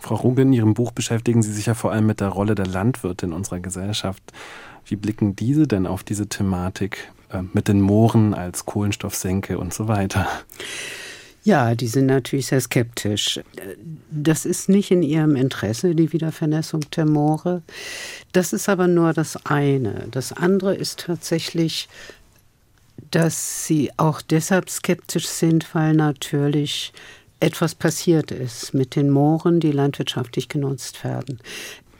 Frau 0.00 0.16
Ruge, 0.16 0.42
in 0.42 0.52
Ihrem 0.52 0.74
Buch 0.74 0.90
beschäftigen 0.90 1.42
Sie 1.42 1.52
sich 1.52 1.66
ja 1.66 1.74
vor 1.74 1.92
allem 1.92 2.06
mit 2.06 2.20
der 2.20 2.28
Rolle 2.28 2.56
der 2.56 2.66
Landwirte 2.66 3.26
in 3.26 3.32
unserer 3.32 3.60
Gesellschaft. 3.60 4.22
Wie 4.84 4.96
blicken 4.96 5.36
diese 5.36 5.68
denn 5.68 5.86
auf 5.86 6.02
diese 6.02 6.28
Thematik? 6.28 7.12
Äh, 7.30 7.42
mit 7.52 7.68
den 7.68 7.80
Mooren 7.80 8.34
als 8.34 8.66
Kohlenstoffsenke 8.66 9.58
und 9.58 9.74
so 9.74 9.88
weiter. 9.88 10.28
Ja, 11.42 11.74
die 11.74 11.86
sind 11.86 12.06
natürlich 12.06 12.46
sehr 12.46 12.60
skeptisch. 12.60 13.40
Das 14.10 14.44
ist 14.44 14.68
nicht 14.68 14.90
in 14.90 15.02
ihrem 15.02 15.36
Interesse, 15.36 15.94
die 15.94 16.12
Wiedervernässung 16.12 16.82
der 16.96 17.06
Moore. 17.06 17.62
Das 18.32 18.52
ist 18.52 18.68
aber 18.68 18.88
nur 18.88 19.12
das 19.12 19.46
eine. 19.46 20.08
Das 20.10 20.32
andere 20.32 20.74
ist 20.74 21.00
tatsächlich, 21.06 21.88
dass 23.10 23.66
sie 23.66 23.90
auch 23.96 24.22
deshalb 24.22 24.70
skeptisch 24.70 25.28
sind, 25.28 25.72
weil 25.74 25.94
natürlich 25.94 26.92
etwas 27.38 27.74
passiert 27.74 28.30
ist 28.30 28.74
mit 28.74 28.96
den 28.96 29.10
Mooren, 29.10 29.60
die 29.60 29.72
landwirtschaftlich 29.72 30.48
genutzt 30.48 31.04
werden. 31.04 31.38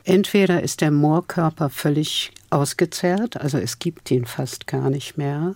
Entweder 0.05 0.63
ist 0.63 0.81
der 0.81 0.91
Moorkörper 0.91 1.69
völlig 1.69 2.33
ausgezerrt, 2.51 3.41
also 3.41 3.59
es 3.59 3.79
gibt 3.79 4.11
ihn 4.11 4.25
fast 4.25 4.67
gar 4.67 4.91
nicht 4.91 5.17
mehr. 5.17 5.55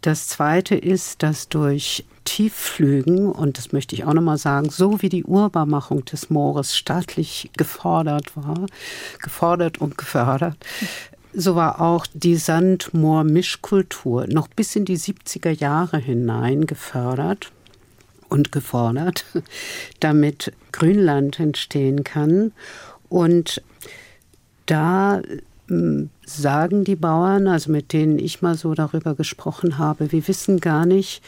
Das 0.00 0.28
Zweite 0.28 0.76
ist, 0.76 1.22
dass 1.22 1.48
durch 1.48 2.04
Tiefflügen, 2.24 3.32
und 3.32 3.58
das 3.58 3.72
möchte 3.72 3.94
ich 3.94 4.04
auch 4.04 4.12
nochmal 4.12 4.38
sagen, 4.38 4.70
so 4.70 5.02
wie 5.02 5.08
die 5.08 5.24
Urbarmachung 5.24 6.04
des 6.04 6.30
Moores 6.30 6.76
staatlich 6.76 7.50
gefordert 7.56 8.36
war, 8.36 8.66
gefordert 9.22 9.78
und 9.78 9.98
gefördert, 9.98 10.56
so 11.32 11.54
war 11.54 11.80
auch 11.80 12.06
die 12.12 12.36
Sandmoor-Mischkultur 12.36 14.26
noch 14.28 14.48
bis 14.48 14.76
in 14.76 14.84
die 14.84 14.98
70er 14.98 15.50
Jahre 15.50 15.98
hinein 15.98 16.66
gefördert 16.66 17.50
und 18.28 18.52
gefordert, 18.52 19.24
damit 20.00 20.52
Grünland 20.72 21.40
entstehen 21.40 22.04
kann. 22.04 22.52
Und 23.08 23.62
da 24.66 25.22
sagen 26.24 26.84
die 26.84 26.96
Bauern, 26.96 27.46
also 27.46 27.70
mit 27.70 27.92
denen 27.92 28.18
ich 28.18 28.42
mal 28.42 28.56
so 28.56 28.74
darüber 28.74 29.14
gesprochen 29.14 29.78
habe, 29.78 30.12
wir 30.12 30.26
wissen 30.28 30.60
gar 30.60 30.86
nicht, 30.86 31.22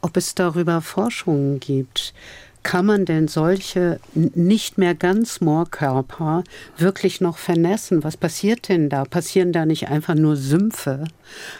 ob 0.00 0.16
es 0.16 0.34
darüber 0.34 0.80
Forschungen 0.80 1.60
gibt 1.60 2.14
kann 2.62 2.86
man 2.86 3.04
denn 3.04 3.28
solche 3.28 3.98
nicht 4.14 4.78
mehr 4.78 4.94
ganz 4.94 5.40
Moorkörper 5.40 6.44
wirklich 6.76 7.20
noch 7.20 7.38
vernässen? 7.38 8.04
Was 8.04 8.16
passiert 8.16 8.68
denn 8.68 8.88
da? 8.88 9.04
Passieren 9.04 9.52
da 9.52 9.66
nicht 9.66 9.88
einfach 9.88 10.14
nur 10.14 10.36
Sümpfe? 10.36 11.04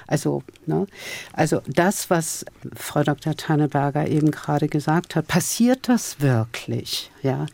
Also, 0.06 0.42
ne? 0.66 0.86
also 1.32 1.60
das, 1.66 2.10
was 2.10 2.44
Frau 2.74 3.02
Dr. 3.02 3.36
Tanneberger 3.36 4.06
eben 4.08 4.30
gerade 4.30 4.68
gesagt 4.68 5.16
hat, 5.16 5.26
passiert 5.26 5.88
das 5.88 6.20
wirklich? 6.20 7.10
Ja, 7.22 7.46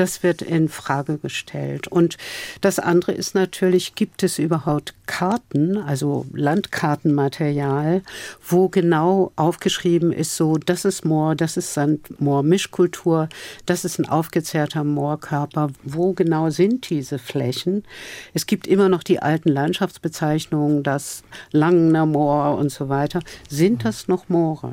das 0.00 0.22
wird 0.22 0.40
in 0.40 0.68
Frage 0.70 1.18
gestellt. 1.18 1.86
Und 1.86 2.16
das 2.62 2.78
andere 2.78 3.12
ist 3.12 3.34
natürlich, 3.34 3.94
gibt 3.94 4.22
es 4.22 4.38
überhaupt 4.38 4.94
Karten, 5.06 5.76
also 5.76 6.24
Landkartenmaterial, 6.32 8.02
wo 8.46 8.68
genau 8.68 9.32
aufgeschrieben 9.36 10.12
ist, 10.12 10.36
so, 10.36 10.56
das 10.56 10.86
ist 10.86 11.04
Moor, 11.04 11.34
das 11.34 11.58
ist 11.58 11.74
Sandmoor, 11.74 12.42
Mischkultur, 12.42 13.28
das 13.66 13.84
ist 13.84 13.98
ein 13.98 14.08
aufgezehrter 14.08 14.84
Moorkörper. 14.84 15.70
Wo 15.84 16.14
genau 16.14 16.48
sind 16.48 16.88
diese 16.88 17.18
Flächen? 17.18 17.84
Es 18.32 18.46
gibt 18.46 18.66
immer 18.66 18.88
noch 18.88 19.02
die 19.02 19.20
alten 19.20 19.50
Landschaftsbezeichnungen, 19.50 20.82
das 20.82 21.24
Langener 21.52 22.06
Moor 22.06 22.56
und 22.56 22.72
so 22.72 22.88
weiter. 22.88 23.20
Sind 23.48 23.84
das 23.84 24.08
noch 24.08 24.28
Moore? 24.30 24.72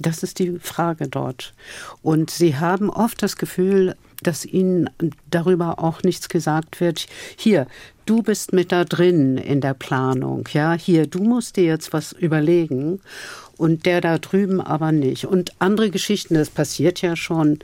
Das 0.00 0.22
ist 0.22 0.38
die 0.38 0.58
Frage 0.58 1.08
dort. 1.08 1.52
Und 2.02 2.30
sie 2.30 2.56
haben 2.56 2.90
oft 2.90 3.22
das 3.22 3.36
Gefühl, 3.36 3.96
dass 4.22 4.44
ihnen 4.44 4.90
darüber 5.30 5.78
auch 5.78 6.02
nichts 6.02 6.28
gesagt 6.28 6.80
wird. 6.80 7.06
Hier, 7.36 7.66
du 8.06 8.22
bist 8.22 8.52
mit 8.52 8.72
da 8.72 8.84
drin 8.84 9.36
in 9.36 9.60
der 9.60 9.74
Planung. 9.74 10.48
Ja, 10.52 10.74
hier, 10.74 11.06
du 11.06 11.22
musst 11.22 11.56
dir 11.56 11.64
jetzt 11.64 11.92
was 11.92 12.12
überlegen. 12.12 13.00
Und 13.56 13.84
der 13.84 14.00
da 14.00 14.18
drüben 14.18 14.60
aber 14.60 14.90
nicht. 14.90 15.26
Und 15.26 15.52
andere 15.58 15.90
Geschichten, 15.90 16.34
das 16.34 16.48
passiert 16.48 17.02
ja 17.02 17.14
schon, 17.14 17.58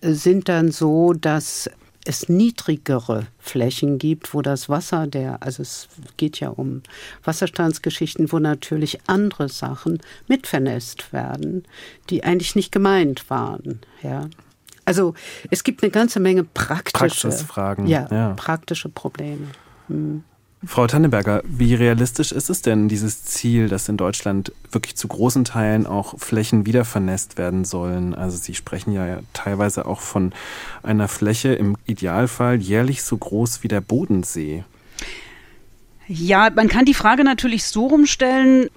sind 0.00 0.48
dann 0.48 0.70
so, 0.70 1.12
dass 1.12 1.70
es 2.06 2.28
niedrigere 2.28 3.26
Flächen 3.38 3.98
gibt, 3.98 4.34
wo 4.34 4.42
das 4.42 4.68
Wasser, 4.68 5.06
der, 5.06 5.42
also 5.42 5.62
es 5.62 5.88
geht 6.16 6.40
ja 6.40 6.48
um 6.48 6.82
Wasserstandsgeschichten, 7.24 8.32
wo 8.32 8.38
natürlich 8.38 9.00
andere 9.06 9.48
Sachen 9.48 10.00
mitvernässt 10.28 11.12
werden, 11.12 11.64
die 12.10 12.24
eigentlich 12.24 12.54
nicht 12.56 12.72
gemeint 12.72 13.28
waren. 13.30 13.80
Ja. 14.02 14.28
Also 14.84 15.14
es 15.50 15.64
gibt 15.64 15.82
eine 15.82 15.90
ganze 15.90 16.20
Menge 16.20 16.44
praktische 16.44 17.32
Fragen. 17.32 17.86
Ja, 17.86 18.08
ja, 18.10 18.34
praktische 18.34 18.88
Probleme. 18.88 19.48
Hm. 19.88 20.22
Frau 20.64 20.86
Tanneberger, 20.86 21.42
wie 21.44 21.74
realistisch 21.74 22.32
ist 22.32 22.48
es 22.48 22.62
denn, 22.62 22.88
dieses 22.88 23.24
Ziel, 23.24 23.68
dass 23.68 23.88
in 23.88 23.98
Deutschland 23.98 24.52
wirklich 24.70 24.96
zu 24.96 25.06
großen 25.06 25.44
Teilen 25.44 25.86
auch 25.86 26.18
Flächen 26.18 26.64
wieder 26.64 26.84
vernässt 26.84 27.36
werden 27.36 27.64
sollen? 27.64 28.14
Also 28.14 28.38
Sie 28.38 28.54
sprechen 28.54 28.92
ja 28.92 29.18
teilweise 29.32 29.86
auch 29.86 30.00
von 30.00 30.32
einer 30.82 31.08
Fläche 31.08 31.52
im 31.54 31.76
Idealfall 31.84 32.56
jährlich 32.56 33.02
so 33.02 33.16
groß 33.16 33.62
wie 33.62 33.68
der 33.68 33.82
Bodensee. 33.82 34.64
Ja, 36.08 36.50
man 36.54 36.68
kann 36.68 36.84
die 36.84 36.94
Frage 36.94 37.22
natürlich 37.22 37.64
so 37.64 37.88
rumstellen, 37.88 38.68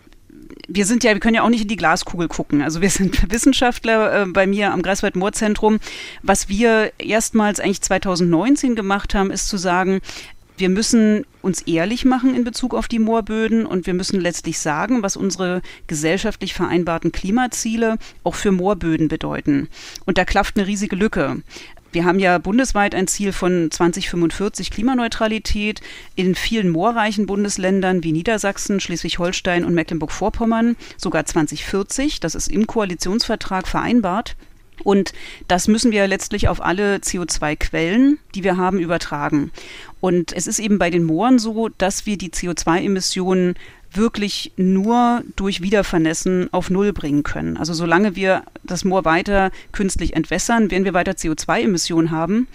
wir 0.68 0.86
sind 0.86 1.04
ja, 1.04 1.14
wir 1.14 1.20
können 1.20 1.36
ja 1.36 1.44
auch 1.44 1.50
nicht 1.50 1.64
in 1.64 1.68
die 1.68 1.76
Glaskugel 1.76 2.28
gucken. 2.28 2.62
Also 2.62 2.82
wir 2.82 2.90
sind 2.90 3.32
Wissenschaftler 3.32 4.24
äh, 4.24 4.26
bei 4.26 4.48
mir 4.48 4.72
am 4.72 4.82
Greifswald-Moorzentrum. 4.82 5.80
Was 6.22 6.50
wir 6.50 6.92
erstmals 7.00 7.60
eigentlich 7.60 7.82
2019 7.82 8.76
gemacht 8.76 9.16
haben, 9.16 9.32
ist 9.32 9.48
zu 9.48 9.58
sagen, 9.58 10.02
wir 10.60 10.70
müssen 10.70 11.25
uns 11.42 11.62
ehrlich 11.62 12.06
machen 12.06 12.36
in 12.36 12.44
Bezug 12.44 12.74
auf 12.74 12.88
die 12.88 13.00
Moorböden 13.00 13.66
und 13.66 13.88
wir 13.88 13.94
müssen 13.94 14.20
letztlich 14.20 14.60
sagen, 14.60 15.04
was 15.04 15.16
unsere 15.16 15.62
gesellschaftlich 15.88 16.54
vereinbarten 16.54 17.12
Klimaziele 17.12 17.98
auch 18.24 18.36
für 18.36 18.51
Moorböden 18.51 19.08
bedeuten. 19.08 19.70
Und 20.06 20.18
da 20.18 20.25
klafft 20.25 20.58
eine 20.58 20.68
riesige 20.68 20.96
Lücke. 20.96 21.42
Wir 21.92 22.06
haben 22.06 22.20
ja 22.20 22.38
bundesweit 22.38 22.94
ein 22.94 23.08
Ziel 23.08 23.32
von 23.32 23.72
2045 23.72 24.70
Klimaneutralität 24.70 25.82
in 26.16 26.36
vielen 26.36 26.70
moorreichen 26.70 27.25
Bundesländern 27.25 28.04
wie 28.04 28.12
Niedersachsen, 28.12 28.80
Schleswig-Holstein 28.80 29.63
und 29.63 29.74
Mecklenburg-Vorpommern 29.74 30.75
sogar 30.98 31.25
2040. 31.25 32.20
Das 32.20 32.36
ist 32.36 32.51
im 32.51 32.68
Koalitionsvertrag 32.68 33.68
vereinbart. 33.68 34.36
Und 34.84 35.13
das 35.48 35.68
müssen 35.68 35.92
wir 35.92 36.08
letztlich 36.08 36.48
auf 36.48 36.62
alle 36.62 36.98
CO2-Quellen, 36.98 38.20
die 38.36 38.44
wir 38.44 38.58
haben, 38.58 38.80
übertragen. 38.80 39.51
Und 40.01 40.34
es 40.34 40.48
ist 40.48 40.60
eben 40.60 40.79
bei 40.79 40.89
den 40.89 41.03
Mooren 41.03 41.39
so, 41.39 41.70
dass 41.77 42.06
wir 42.06 42.18
die 42.18 42.29
CO2-Emissionen 42.29 43.56
wirklich 43.91 44.51
nur 44.56 45.24
durch 45.36 45.62
Wiedervernässen 45.62 46.50
auf 46.53 46.70
Null 46.70 46.94
bringen 46.94 47.24
können. 47.24 47.58
Also 47.58 47.74
solange 47.74 48.15
wir 48.15 48.44
das 48.63 48.86
Moor 48.86 49.03
weiter 49.03 49.51
künstlich 49.72 50.15
entwässern, 50.15 50.72
werden 50.72 50.86
wir 50.86 50.94
weiter 50.94 51.13
CO2-Emissionen 51.13 52.12
haben, 52.12 52.48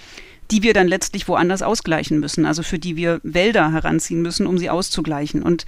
die 0.50 0.62
wir 0.62 0.74
dann 0.74 0.86
letztlich 0.86 1.26
woanders 1.26 1.62
ausgleichen 1.62 2.20
müssen, 2.20 2.46
also 2.46 2.62
für 2.62 2.78
die 2.78 2.96
wir 2.96 3.20
Wälder 3.22 3.72
heranziehen 3.72 4.22
müssen, 4.22 4.46
um 4.46 4.58
sie 4.58 4.70
auszugleichen. 4.70 5.42
Und 5.42 5.66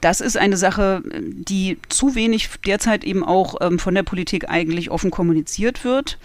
das 0.00 0.20
ist 0.20 0.36
eine 0.36 0.56
Sache, 0.56 1.02
die 1.20 1.78
zu 1.88 2.14
wenig 2.14 2.48
derzeit 2.64 3.04
eben 3.04 3.22
auch 3.22 3.56
ähm, 3.60 3.78
von 3.78 3.94
der 3.94 4.02
Politik 4.02 4.48
eigentlich 4.48 4.90
offen 4.90 5.10
kommuniziert 5.10 5.84
wird. 5.84 6.18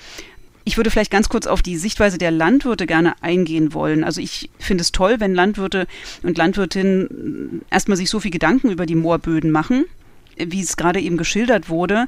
Ich 0.67 0.77
würde 0.77 0.89
vielleicht 0.89 1.11
ganz 1.11 1.29
kurz 1.29 1.45
auf 1.45 1.61
die 1.61 1.77
Sichtweise 1.77 2.17
der 2.17 2.31
Landwirte 2.31 2.87
gerne 2.87 3.13
eingehen 3.21 3.73
wollen. 3.73 4.03
Also 4.03 4.19
ich 4.19 4.49
finde 4.57 4.81
es 4.81 4.91
toll, 4.91 5.19
wenn 5.19 5.35
Landwirte 5.35 5.85
und 6.23 6.37
Landwirtinnen 6.37 7.61
erstmal 7.69 7.97
sich 7.97 8.09
so 8.09 8.19
viel 8.19 8.31
Gedanken 8.31 8.71
über 8.71 8.87
die 8.87 8.95
Moorböden 8.95 9.51
machen, 9.51 9.85
wie 10.37 10.61
es 10.61 10.75
gerade 10.75 10.99
eben 10.99 11.17
geschildert 11.17 11.69
wurde. 11.69 12.07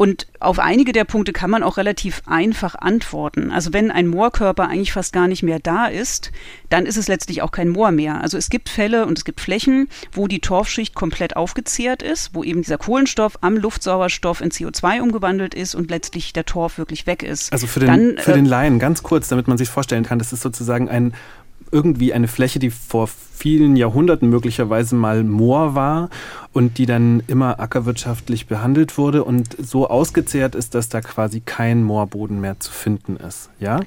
Und 0.00 0.28
auf 0.40 0.58
einige 0.58 0.92
der 0.92 1.04
Punkte 1.04 1.34
kann 1.34 1.50
man 1.50 1.62
auch 1.62 1.76
relativ 1.76 2.22
einfach 2.24 2.74
antworten. 2.74 3.50
Also 3.50 3.74
wenn 3.74 3.90
ein 3.90 4.06
Moorkörper 4.06 4.66
eigentlich 4.66 4.94
fast 4.94 5.12
gar 5.12 5.28
nicht 5.28 5.42
mehr 5.42 5.58
da 5.58 5.88
ist, 5.88 6.32
dann 6.70 6.86
ist 6.86 6.96
es 6.96 7.06
letztlich 7.06 7.42
auch 7.42 7.50
kein 7.50 7.68
Moor 7.68 7.90
mehr. 7.90 8.22
Also 8.22 8.38
es 8.38 8.48
gibt 8.48 8.70
Fälle 8.70 9.04
und 9.04 9.18
es 9.18 9.26
gibt 9.26 9.42
Flächen, 9.42 9.90
wo 10.10 10.26
die 10.26 10.40
Torfschicht 10.40 10.94
komplett 10.94 11.36
aufgezehrt 11.36 12.02
ist, 12.02 12.30
wo 12.34 12.42
eben 12.42 12.62
dieser 12.62 12.78
Kohlenstoff 12.78 13.36
am 13.42 13.58
Luftsauerstoff 13.58 14.40
in 14.40 14.48
CO2 14.48 15.02
umgewandelt 15.02 15.54
ist 15.54 15.74
und 15.74 15.90
letztlich 15.90 16.32
der 16.32 16.46
Torf 16.46 16.78
wirklich 16.78 17.06
weg 17.06 17.22
ist. 17.22 17.52
Also 17.52 17.66
für 17.66 17.80
den, 17.80 17.86
dann, 17.86 18.16
für 18.24 18.32
den 18.32 18.46
äh, 18.46 18.48
Laien, 18.48 18.78
ganz 18.78 19.02
kurz, 19.02 19.28
damit 19.28 19.48
man 19.48 19.58
sich 19.58 19.68
vorstellen 19.68 20.04
kann, 20.04 20.18
das 20.18 20.32
ist 20.32 20.40
sozusagen 20.40 20.88
ein 20.88 21.12
irgendwie 21.72 22.12
eine 22.12 22.28
Fläche, 22.28 22.58
die 22.58 22.70
vor 22.70 23.08
vielen 23.08 23.76
Jahrhunderten 23.76 24.28
möglicherweise 24.28 24.94
mal 24.94 25.24
Moor 25.24 25.74
war 25.74 26.10
und 26.52 26.78
die 26.78 26.86
dann 26.86 27.22
immer 27.26 27.60
ackerwirtschaftlich 27.60 28.46
behandelt 28.46 28.98
wurde 28.98 29.24
und 29.24 29.56
so 29.58 29.88
ausgezehrt 29.88 30.54
ist, 30.54 30.74
dass 30.74 30.88
da 30.88 31.00
quasi 31.00 31.40
kein 31.40 31.82
Moorboden 31.82 32.40
mehr 32.40 32.60
zu 32.60 32.70
finden 32.70 33.16
ist. 33.16 33.50
Ja? 33.58 33.80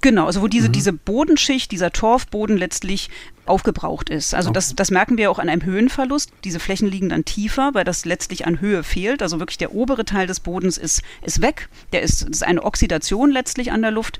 Genau, 0.00 0.26
also 0.26 0.42
wo 0.42 0.48
diese, 0.48 0.68
mhm. 0.68 0.72
diese 0.72 0.92
Bodenschicht, 0.92 1.70
dieser 1.70 1.92
Torfboden 1.92 2.56
letztlich 2.56 3.10
aufgebraucht 3.46 4.10
ist. 4.10 4.34
Also 4.34 4.48
okay. 4.48 4.54
das, 4.54 4.74
das 4.74 4.90
merken 4.90 5.16
wir 5.16 5.30
auch 5.30 5.38
an 5.38 5.48
einem 5.48 5.64
Höhenverlust. 5.64 6.32
Diese 6.42 6.58
Flächen 6.58 6.88
liegen 6.90 7.10
dann 7.10 7.24
tiefer, 7.24 7.70
weil 7.74 7.84
das 7.84 8.04
letztlich 8.04 8.44
an 8.46 8.60
Höhe 8.60 8.82
fehlt. 8.82 9.22
Also 9.22 9.38
wirklich 9.38 9.58
der 9.58 9.72
obere 9.72 10.04
Teil 10.04 10.26
des 10.26 10.40
Bodens 10.40 10.78
ist, 10.78 11.02
ist 11.22 11.42
weg. 11.42 11.68
Der 11.92 12.02
ist, 12.02 12.22
das 12.22 12.30
ist 12.30 12.42
eine 12.42 12.64
Oxidation 12.64 13.30
letztlich 13.30 13.70
an 13.70 13.82
der 13.82 13.92
Luft. 13.92 14.18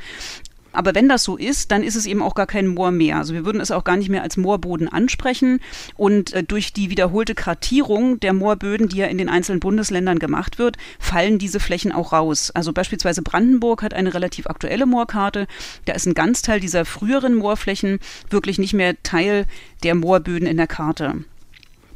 Aber 0.74 0.94
wenn 0.94 1.08
das 1.08 1.24
so 1.24 1.36
ist, 1.36 1.70
dann 1.70 1.82
ist 1.82 1.96
es 1.96 2.06
eben 2.06 2.22
auch 2.22 2.34
gar 2.34 2.46
kein 2.46 2.66
Moor 2.66 2.90
mehr. 2.90 3.18
Also 3.18 3.32
wir 3.32 3.44
würden 3.44 3.60
es 3.60 3.70
auch 3.70 3.84
gar 3.84 3.96
nicht 3.96 4.08
mehr 4.08 4.22
als 4.22 4.36
Moorboden 4.36 4.88
ansprechen. 4.88 5.60
Und 5.96 6.32
äh, 6.32 6.42
durch 6.42 6.72
die 6.72 6.90
wiederholte 6.90 7.34
Kartierung 7.34 8.20
der 8.20 8.32
Moorböden, 8.32 8.88
die 8.88 8.98
ja 8.98 9.06
in 9.06 9.18
den 9.18 9.28
einzelnen 9.28 9.60
Bundesländern 9.60 10.18
gemacht 10.18 10.58
wird, 10.58 10.76
fallen 10.98 11.38
diese 11.38 11.60
Flächen 11.60 11.92
auch 11.92 12.12
raus. 12.12 12.50
Also 12.50 12.72
beispielsweise 12.72 13.22
Brandenburg 13.22 13.82
hat 13.82 13.94
eine 13.94 14.12
relativ 14.12 14.46
aktuelle 14.46 14.86
Moorkarte. 14.86 15.46
Da 15.84 15.94
ist 15.94 16.06
ein 16.06 16.14
Ganzteil 16.14 16.60
dieser 16.60 16.84
früheren 16.84 17.34
Moorflächen 17.34 18.00
wirklich 18.30 18.58
nicht 18.58 18.74
mehr 18.74 19.00
Teil 19.02 19.46
der 19.82 19.94
Moorböden 19.94 20.46
in 20.46 20.56
der 20.56 20.66
Karte. 20.66 21.24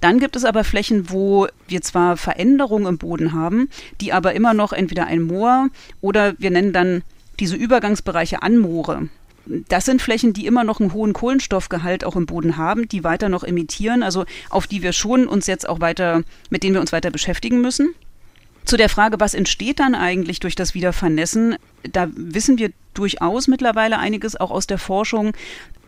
Dann 0.00 0.20
gibt 0.20 0.37
es 0.37 0.44
aber 0.44 0.64
Flächen, 0.64 1.11
wo 1.11 1.49
wir 1.66 1.82
zwar 1.82 2.16
Veränderungen 2.16 2.87
im 2.87 2.99
Boden 2.99 3.32
haben, 3.32 3.68
die 4.00 4.12
aber 4.12 4.35
immer 4.35 4.54
noch 4.54 4.73
entweder 4.73 5.06
ein 5.06 5.23
Moor 5.23 5.68
oder 6.00 6.35
wir 6.38 6.50
nennen 6.50 6.73
dann 6.73 7.02
diese 7.40 7.57
Übergangsbereiche 7.57 8.42
Anmoore, 8.42 9.09
das 9.68 9.87
sind 9.87 10.02
Flächen, 10.02 10.33
die 10.33 10.47
immer 10.47 10.64
noch 10.64 10.80
einen 10.80 10.92
hohen 10.92 11.12
Kohlenstoffgehalt 11.12 12.04
auch 12.04 12.16
im 12.16 12.26
Boden 12.26 12.57
haben, 12.57 12.88
die 12.88 13.04
weiter 13.04 13.28
noch 13.28 13.45
emittieren, 13.45 14.02
also 14.02 14.26
auf 14.50 14.66
die 14.66 14.83
wir 14.83 14.92
schon 14.92 15.26
uns 15.26 15.47
jetzt 15.47 15.68
auch 15.68 15.80
weiter, 15.80 16.23
mit 16.50 16.62
denen 16.62 16.75
wir 16.75 16.80
uns 16.80 16.92
weiter 16.92 17.11
beschäftigen 17.11 17.61
müssen. 17.61 17.95
Zu 18.64 18.76
der 18.76 18.90
Frage, 18.90 19.18
was 19.18 19.33
entsteht 19.33 19.80
dann 19.80 19.95
eigentlich 19.95 20.40
durch 20.40 20.54
das 20.54 20.75
Wiedervernässen, 20.75 21.57
da 21.90 22.09
wissen 22.14 22.59
wir 22.59 22.71
durchaus 22.92 23.49
mittlerweile 23.49 23.99
einiges 23.99 24.37
auch 24.37 24.50
aus 24.50 24.66
der 24.66 24.76
Forschung. 24.76 25.33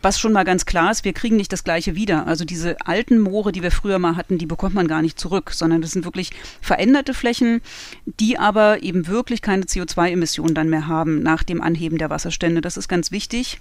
Was 0.02 0.19
schon 0.19 0.33
mal 0.33 0.45
ganz 0.45 0.64
klar 0.64 0.90
ist, 0.90 1.04
wir 1.04 1.12
kriegen 1.12 1.37
nicht 1.37 1.52
das 1.52 1.64
Gleiche 1.64 1.95
wieder. 1.95 2.26
Also 2.26 2.45
diese 2.45 2.76
alten 2.87 3.19
Moore, 3.19 3.52
die 3.52 3.62
wir 3.62 3.71
früher 3.71 3.99
mal 3.99 4.16
hatten, 4.16 4.38
die 4.38 4.47
bekommt 4.47 4.75
man 4.75 4.88
gar 4.88 5.02
nicht 5.02 5.21
zurück, 5.21 5.50
sondern 5.52 5.83
das 5.83 5.90
sind 5.92 6.04
wirklich 6.04 6.30
veränderte 6.61 7.12
Flächen, 7.12 7.61
die 8.07 8.38
aber 8.38 8.83
eben 8.83 9.07
wirklich 9.07 9.42
keine 9.42 9.64
CO2-Emissionen 9.64 10.54
dann 10.54 10.71
mehr 10.71 10.87
haben 10.87 11.23
nach 11.23 11.42
dem 11.42 11.61
Anheben 11.61 11.99
der 11.99 12.11
Wasserstände. 12.11 12.62
Das 12.62 12.76
ist 12.76 12.88
ganz 12.88 13.11
wichtig. 13.11 13.61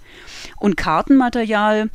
Und 0.56 0.76
Kartenmaterial 0.76 1.90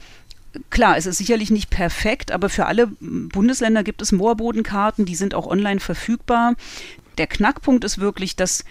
klar, 0.70 0.98
es 0.98 1.06
ist 1.06 1.18
sicherlich 1.18 1.52
nicht 1.52 1.70
perfekt, 1.70 2.32
aber 2.32 2.50
für 2.50 2.66
alle 2.66 2.88
Bundesländer 3.00 3.84
gibt 3.84 4.02
es 4.02 4.12
Moorbodenkarten, 4.12 5.06
die 5.06 5.16
sind 5.16 5.34
auch 5.34 5.48
online 5.48 5.80
verfügbar. 5.80 6.56
Der 7.18 7.28
Knackpunkt 7.28 7.84
ist 7.84 8.00
wirklich, 8.00 8.36
dass 8.36 8.64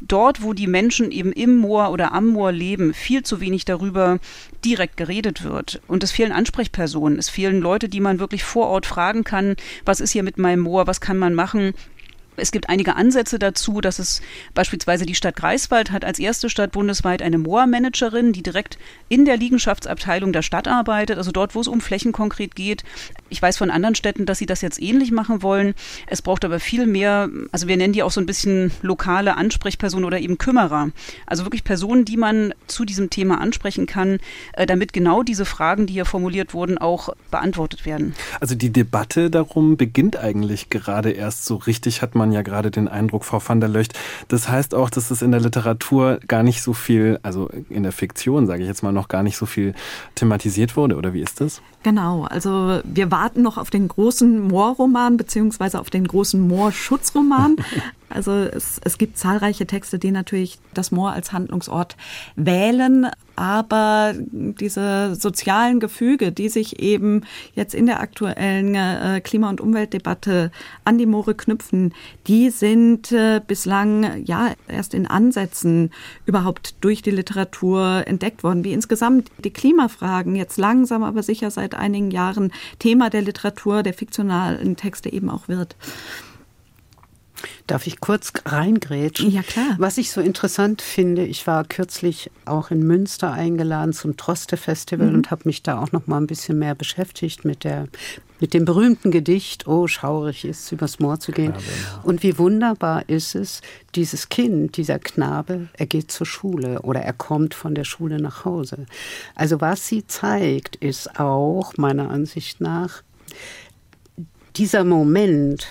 dort, 0.00 0.42
wo 0.42 0.52
die 0.52 0.66
Menschen 0.66 1.10
eben 1.10 1.32
im 1.32 1.56
Moor 1.56 1.90
oder 1.90 2.12
am 2.12 2.28
Moor 2.28 2.52
leben, 2.52 2.94
viel 2.94 3.22
zu 3.22 3.40
wenig 3.40 3.64
darüber 3.64 4.18
direkt 4.64 4.96
geredet 4.96 5.44
wird. 5.44 5.80
Und 5.88 6.02
es 6.02 6.12
fehlen 6.12 6.32
Ansprechpersonen, 6.32 7.18
es 7.18 7.28
fehlen 7.28 7.60
Leute, 7.60 7.88
die 7.88 8.00
man 8.00 8.18
wirklich 8.18 8.44
vor 8.44 8.68
Ort 8.68 8.86
fragen 8.86 9.24
kann, 9.24 9.56
was 9.84 10.00
ist 10.00 10.12
hier 10.12 10.22
mit 10.22 10.38
meinem 10.38 10.60
Moor, 10.60 10.86
was 10.86 11.00
kann 11.00 11.18
man 11.18 11.34
machen, 11.34 11.74
es 12.36 12.50
gibt 12.50 12.68
einige 12.68 12.96
Ansätze 12.96 13.38
dazu, 13.38 13.80
dass 13.80 13.98
es 13.98 14.22
beispielsweise 14.54 15.06
die 15.06 15.14
Stadt 15.14 15.36
Greifswald 15.36 15.90
hat 15.90 16.04
als 16.04 16.18
erste 16.18 16.48
Stadt 16.48 16.72
bundesweit 16.72 17.22
eine 17.22 17.38
Moor-Managerin, 17.38 18.32
die 18.32 18.42
direkt 18.42 18.78
in 19.08 19.24
der 19.24 19.36
Liegenschaftsabteilung 19.36 20.32
der 20.32 20.42
Stadt 20.42 20.66
arbeitet, 20.66 21.18
also 21.18 21.30
dort, 21.30 21.54
wo 21.54 21.60
es 21.60 21.68
um 21.68 21.80
Flächen 21.80 22.12
konkret 22.12 22.54
geht. 22.54 22.84
Ich 23.28 23.42
weiß 23.42 23.58
von 23.58 23.70
anderen 23.70 23.94
Städten, 23.94 24.26
dass 24.26 24.38
sie 24.38 24.46
das 24.46 24.62
jetzt 24.62 24.80
ähnlich 24.80 25.10
machen 25.10 25.42
wollen. 25.42 25.74
Es 26.06 26.22
braucht 26.22 26.44
aber 26.44 26.60
viel 26.60 26.86
mehr, 26.86 27.28
also 27.50 27.68
wir 27.68 27.76
nennen 27.76 27.92
die 27.92 28.02
auch 28.02 28.10
so 28.10 28.20
ein 28.20 28.26
bisschen 28.26 28.72
lokale 28.82 29.36
Ansprechpersonen 29.36 30.04
oder 30.04 30.18
eben 30.18 30.38
Kümmerer. 30.38 30.90
Also 31.26 31.44
wirklich 31.44 31.64
Personen, 31.64 32.04
die 32.04 32.16
man 32.16 32.54
zu 32.66 32.84
diesem 32.84 33.10
Thema 33.10 33.40
ansprechen 33.40 33.86
kann, 33.86 34.18
äh, 34.54 34.66
damit 34.66 34.92
genau 34.92 35.22
diese 35.22 35.44
Fragen, 35.44 35.86
die 35.86 35.94
hier 35.94 36.06
formuliert 36.06 36.54
wurden, 36.54 36.78
auch 36.78 37.10
beantwortet 37.30 37.84
werden. 37.84 38.14
Also 38.40 38.54
die 38.54 38.72
Debatte 38.72 39.30
darum 39.30 39.76
beginnt 39.76 40.16
eigentlich 40.16 40.70
gerade 40.70 41.10
erst 41.10 41.44
so 41.44 41.56
richtig, 41.56 42.02
hat 42.02 42.14
man 42.14 42.21
man 42.22 42.32
ja 42.32 42.42
gerade 42.42 42.70
den 42.70 42.88
Eindruck, 42.88 43.24
Frau 43.24 43.42
van 43.44 43.60
der 43.60 43.68
Löcht. 43.68 43.98
Das 44.28 44.48
heißt 44.48 44.74
auch, 44.74 44.90
dass 44.90 45.10
es 45.10 45.22
in 45.22 45.32
der 45.32 45.40
Literatur 45.40 46.20
gar 46.28 46.42
nicht 46.42 46.62
so 46.62 46.72
viel, 46.72 47.18
also 47.22 47.50
in 47.68 47.82
der 47.82 47.92
Fiktion, 47.92 48.46
sage 48.46 48.62
ich 48.62 48.68
jetzt 48.68 48.82
mal, 48.82 48.92
noch 48.92 49.08
gar 49.08 49.22
nicht 49.22 49.36
so 49.36 49.46
viel 49.46 49.74
thematisiert 50.14 50.76
wurde, 50.76 50.96
oder 50.96 51.12
wie 51.12 51.20
ist 51.20 51.40
das? 51.40 51.60
Genau, 51.82 52.24
also 52.24 52.80
wir 52.84 53.10
warten 53.10 53.42
noch 53.42 53.58
auf 53.58 53.70
den 53.70 53.88
großen 53.88 54.40
Moorroman 54.40 55.16
beziehungsweise 55.16 55.80
auf 55.80 55.90
den 55.90 56.06
großen 56.06 56.40
Moorschutzroman. 56.40 57.56
Also 58.14 58.32
es, 58.32 58.78
es 58.84 58.98
gibt 58.98 59.16
zahlreiche 59.16 59.66
Texte, 59.66 59.98
die 59.98 60.10
natürlich 60.10 60.58
das 60.74 60.90
Moor 60.90 61.12
als 61.12 61.32
Handlungsort 61.32 61.96
wählen, 62.36 63.06
aber 63.36 64.14
diese 64.16 65.14
sozialen 65.14 65.80
Gefüge, 65.80 66.32
die 66.32 66.48
sich 66.48 66.80
eben 66.80 67.22
jetzt 67.54 67.74
in 67.74 67.86
der 67.86 68.00
aktuellen 68.00 68.74
äh, 68.74 69.20
Klima- 69.22 69.50
und 69.50 69.60
Umweltdebatte 69.60 70.50
an 70.84 70.98
die 70.98 71.06
Moore 71.06 71.34
knüpfen, 71.34 71.94
die 72.26 72.50
sind 72.50 73.12
äh, 73.12 73.40
bislang 73.46 74.24
ja 74.24 74.52
erst 74.68 74.94
in 74.94 75.06
Ansätzen 75.06 75.90
überhaupt 76.26 76.76
durch 76.82 77.02
die 77.02 77.10
Literatur 77.10 78.04
entdeckt 78.06 78.42
worden, 78.44 78.64
wie 78.64 78.72
insgesamt 78.72 79.30
die 79.38 79.52
Klimafragen 79.52 80.36
jetzt 80.36 80.58
langsam 80.58 81.02
aber 81.02 81.22
sicher 81.22 81.50
seit 81.50 81.74
einigen 81.74 82.10
Jahren 82.10 82.52
Thema 82.78 83.10
der 83.10 83.22
Literatur, 83.22 83.82
der 83.82 83.94
fiktionalen 83.94 84.76
Texte 84.76 85.12
eben 85.12 85.30
auch 85.30 85.48
wird. 85.48 85.76
Darf 87.66 87.86
ich 87.86 88.00
kurz 88.00 88.32
reingrätschen? 88.44 89.30
Ja, 89.30 89.42
klar. 89.42 89.76
Was 89.78 89.98
ich 89.98 90.10
so 90.10 90.20
interessant 90.20 90.82
finde, 90.82 91.24
ich 91.24 91.46
war 91.46 91.64
kürzlich 91.64 92.30
auch 92.44 92.70
in 92.70 92.82
Münster 92.82 93.32
eingeladen 93.32 93.92
zum 93.92 94.16
Troste-Festival 94.16 95.08
mhm. 95.08 95.14
und 95.14 95.30
habe 95.30 95.42
mich 95.44 95.62
da 95.62 95.80
auch 95.80 95.92
noch 95.92 96.06
mal 96.06 96.18
ein 96.18 96.26
bisschen 96.26 96.58
mehr 96.58 96.74
beschäftigt 96.74 97.44
mit 97.44 97.64
der 97.64 97.88
mit 98.42 98.54
dem 98.54 98.64
berühmten 98.64 99.12
Gedicht, 99.12 99.68
oh, 99.68 99.86
schaurig 99.86 100.44
ist 100.44 100.64
es, 100.64 100.72
übers 100.72 100.98
Moor 100.98 101.20
zu 101.20 101.30
gehen. 101.30 101.52
Knabe, 101.52 101.64
ja. 101.64 102.00
Und 102.02 102.24
wie 102.24 102.38
wunderbar 102.38 103.08
ist 103.08 103.36
es, 103.36 103.62
dieses 103.94 104.30
Kind, 104.30 104.76
dieser 104.76 104.98
Knabe, 104.98 105.68
er 105.74 105.86
geht 105.86 106.10
zur 106.10 106.26
Schule 106.26 106.82
oder 106.82 107.00
er 107.00 107.12
kommt 107.12 107.54
von 107.54 107.76
der 107.76 107.84
Schule 107.84 108.20
nach 108.20 108.44
Hause. 108.44 108.86
Also 109.36 109.60
was 109.60 109.86
sie 109.86 110.08
zeigt, 110.08 110.74
ist 110.74 111.20
auch 111.20 111.76
meiner 111.76 112.10
Ansicht 112.10 112.60
nach 112.60 113.04
dieser 114.56 114.82
Moment, 114.82 115.66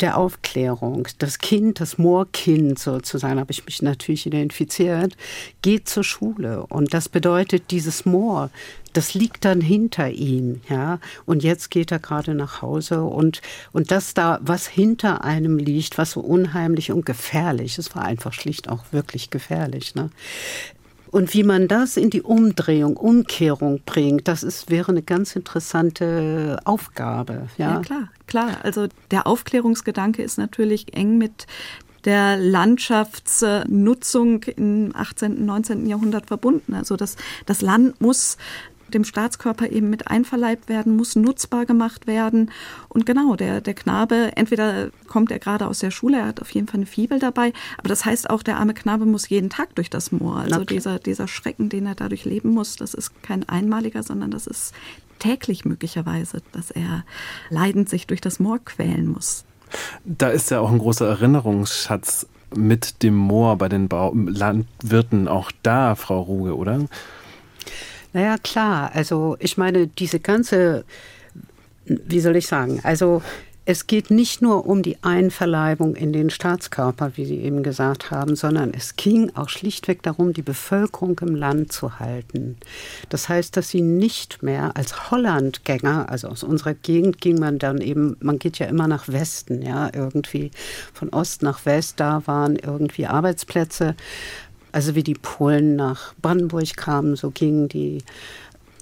der 0.00 0.16
Aufklärung. 0.16 1.08
Das 1.18 1.38
Kind, 1.38 1.80
das 1.80 1.98
Moorkind 1.98 2.78
sozusagen, 2.78 3.40
habe 3.40 3.52
ich 3.52 3.64
mich 3.64 3.82
natürlich 3.82 4.26
identifiziert, 4.26 5.16
geht 5.62 5.88
zur 5.88 6.04
Schule. 6.04 6.66
Und 6.66 6.94
das 6.94 7.08
bedeutet, 7.08 7.70
dieses 7.70 8.04
Moor, 8.04 8.50
das 8.92 9.14
liegt 9.14 9.44
dann 9.44 9.60
hinter 9.60 10.08
ihm, 10.08 10.62
ja. 10.68 11.00
Und 11.26 11.42
jetzt 11.42 11.70
geht 11.70 11.92
er 11.92 11.98
gerade 11.98 12.34
nach 12.34 12.62
Hause 12.62 13.02
und, 13.02 13.42
und 13.72 13.90
das 13.90 14.14
da, 14.14 14.38
was 14.40 14.66
hinter 14.66 15.22
einem 15.22 15.58
liegt, 15.58 15.98
was 15.98 16.12
so 16.12 16.20
unheimlich 16.20 16.92
und 16.92 17.04
gefährlich, 17.04 17.76
es 17.78 17.94
war 17.94 18.04
einfach 18.04 18.32
schlicht 18.32 18.68
auch 18.68 18.84
wirklich 18.92 19.30
gefährlich, 19.30 19.94
ne? 19.94 20.10
Und 21.10 21.34
wie 21.34 21.44
man 21.44 21.68
das 21.68 21.96
in 21.96 22.10
die 22.10 22.22
Umdrehung, 22.22 22.96
Umkehrung 22.96 23.80
bringt, 23.86 24.26
das 24.28 24.42
ist, 24.42 24.70
wäre 24.70 24.90
eine 24.90 25.02
ganz 25.02 25.36
interessante 25.36 26.58
Aufgabe. 26.64 27.48
Ja, 27.58 27.74
ja 27.74 27.80
klar, 27.80 28.08
klar. 28.26 28.56
Also 28.62 28.88
der 29.10 29.26
Aufklärungsgedanke 29.26 30.22
ist 30.22 30.38
natürlich 30.38 30.94
eng 30.94 31.18
mit 31.18 31.46
der 32.04 32.36
Landschaftsnutzung 32.36 34.44
im 34.44 34.92
18., 34.94 35.44
19. 35.44 35.86
Jahrhundert 35.86 36.26
verbunden. 36.26 36.74
Also 36.74 36.96
das, 36.96 37.16
das 37.46 37.62
Land 37.62 38.00
muss 38.00 38.36
dem 38.88 39.04
Staatskörper 39.04 39.70
eben 39.70 39.90
mit 39.90 40.08
einverleibt 40.08 40.68
werden, 40.68 40.96
muss 40.96 41.16
nutzbar 41.16 41.66
gemacht 41.66 42.06
werden. 42.06 42.50
Und 42.88 43.06
genau, 43.06 43.36
der, 43.36 43.60
der 43.60 43.74
Knabe, 43.74 44.32
entweder 44.36 44.90
kommt 45.08 45.30
er 45.30 45.38
gerade 45.38 45.66
aus 45.66 45.80
der 45.80 45.90
Schule, 45.90 46.18
er 46.18 46.26
hat 46.26 46.40
auf 46.40 46.50
jeden 46.50 46.66
Fall 46.66 46.78
eine 46.78 46.86
Fibel 46.86 47.18
dabei, 47.18 47.52
aber 47.78 47.88
das 47.88 48.04
heißt 48.04 48.30
auch, 48.30 48.42
der 48.42 48.58
arme 48.58 48.74
Knabe 48.74 49.06
muss 49.06 49.28
jeden 49.28 49.50
Tag 49.50 49.74
durch 49.74 49.90
das 49.90 50.12
Moor. 50.12 50.38
Also 50.38 50.64
dieser, 50.64 50.98
dieser 50.98 51.28
Schrecken, 51.28 51.68
den 51.68 51.86
er 51.86 51.94
dadurch 51.94 52.24
leben 52.24 52.50
muss, 52.50 52.76
das 52.76 52.94
ist 52.94 53.22
kein 53.22 53.48
einmaliger, 53.48 54.02
sondern 54.02 54.30
das 54.30 54.46
ist 54.46 54.74
täglich 55.18 55.64
möglicherweise, 55.64 56.42
dass 56.52 56.70
er 56.70 57.04
leidend 57.50 57.88
sich 57.88 58.06
durch 58.06 58.20
das 58.20 58.38
Moor 58.38 58.58
quälen 58.64 59.06
muss. 59.08 59.44
Da 60.04 60.28
ist 60.28 60.50
ja 60.50 60.60
auch 60.60 60.70
ein 60.70 60.78
großer 60.78 61.08
Erinnerungsschatz 61.08 62.26
mit 62.54 63.02
dem 63.02 63.16
Moor 63.16 63.56
bei 63.56 63.68
den 63.68 63.88
Landwirten 63.88 65.28
auch 65.28 65.50
da, 65.62 65.94
Frau 65.94 66.20
Ruge, 66.20 66.56
oder? 66.56 66.80
Naja, 68.16 68.38
klar. 68.38 68.92
Also 68.94 69.36
ich 69.40 69.58
meine, 69.58 69.88
diese 69.88 70.20
ganze, 70.20 70.86
wie 71.84 72.20
soll 72.20 72.36
ich 72.36 72.46
sagen, 72.46 72.80
also 72.82 73.20
es 73.66 73.86
geht 73.86 74.10
nicht 74.10 74.40
nur 74.40 74.64
um 74.64 74.82
die 74.82 74.96
Einverleibung 75.02 75.96
in 75.96 76.14
den 76.14 76.30
Staatskörper, 76.30 77.12
wie 77.16 77.26
Sie 77.26 77.36
eben 77.36 77.62
gesagt 77.62 78.10
haben, 78.10 78.34
sondern 78.34 78.72
es 78.72 78.96
ging 78.96 79.32
auch 79.34 79.50
schlichtweg 79.50 80.02
darum, 80.02 80.32
die 80.32 80.42
Bevölkerung 80.42 81.18
im 81.18 81.34
Land 81.34 81.72
zu 81.72 81.98
halten. 81.98 82.56
Das 83.10 83.28
heißt, 83.28 83.54
dass 83.56 83.68
sie 83.68 83.82
nicht 83.82 84.42
mehr 84.42 84.76
als 84.76 85.10
Hollandgänger, 85.10 86.08
also 86.08 86.28
aus 86.28 86.42
unserer 86.42 86.74
Gegend 86.74 87.20
ging 87.20 87.38
man 87.38 87.58
dann 87.58 87.82
eben, 87.82 88.16
man 88.20 88.38
geht 88.38 88.60
ja 88.60 88.66
immer 88.66 88.86
nach 88.86 89.08
Westen, 89.08 89.60
ja, 89.60 89.90
irgendwie 89.92 90.52
von 90.94 91.10
Ost 91.10 91.42
nach 91.42 91.66
West, 91.66 91.98
da 91.98 92.22
waren 92.24 92.56
irgendwie 92.56 93.06
Arbeitsplätze. 93.06 93.94
Also 94.76 94.94
wie 94.94 95.02
die 95.02 95.14
Polen 95.14 95.74
nach 95.74 96.12
Brandenburg 96.20 96.76
kamen, 96.76 97.16
so 97.16 97.30
gingen 97.30 97.66
die, 97.66 98.04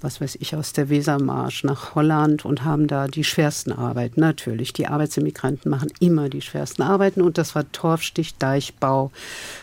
was 0.01 0.19
weiß 0.19 0.35
ich, 0.41 0.53
aus 0.53 0.73
der 0.73 0.89
Wesermarsch 0.89 1.63
nach 1.63 1.95
Holland 1.95 2.43
und 2.43 2.65
haben 2.65 2.87
da 2.87 3.07
die 3.07 3.23
schwersten 3.23 3.71
Arbeiten. 3.71 4.19
Natürlich, 4.19 4.73
die 4.73 4.87
Arbeitsimmigranten 4.87 5.71
machen 5.71 5.87
immer 6.01 6.27
die 6.27 6.41
schwersten 6.41 6.81
Arbeiten 6.81 7.21
und 7.21 7.37
das 7.37 7.55
war 7.55 7.71
Torfstich, 7.71 8.35
Deichbau 8.35 9.09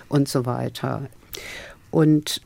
und 0.09 0.27
so 0.27 0.47
weiter. 0.47 1.03
Und 1.91 2.41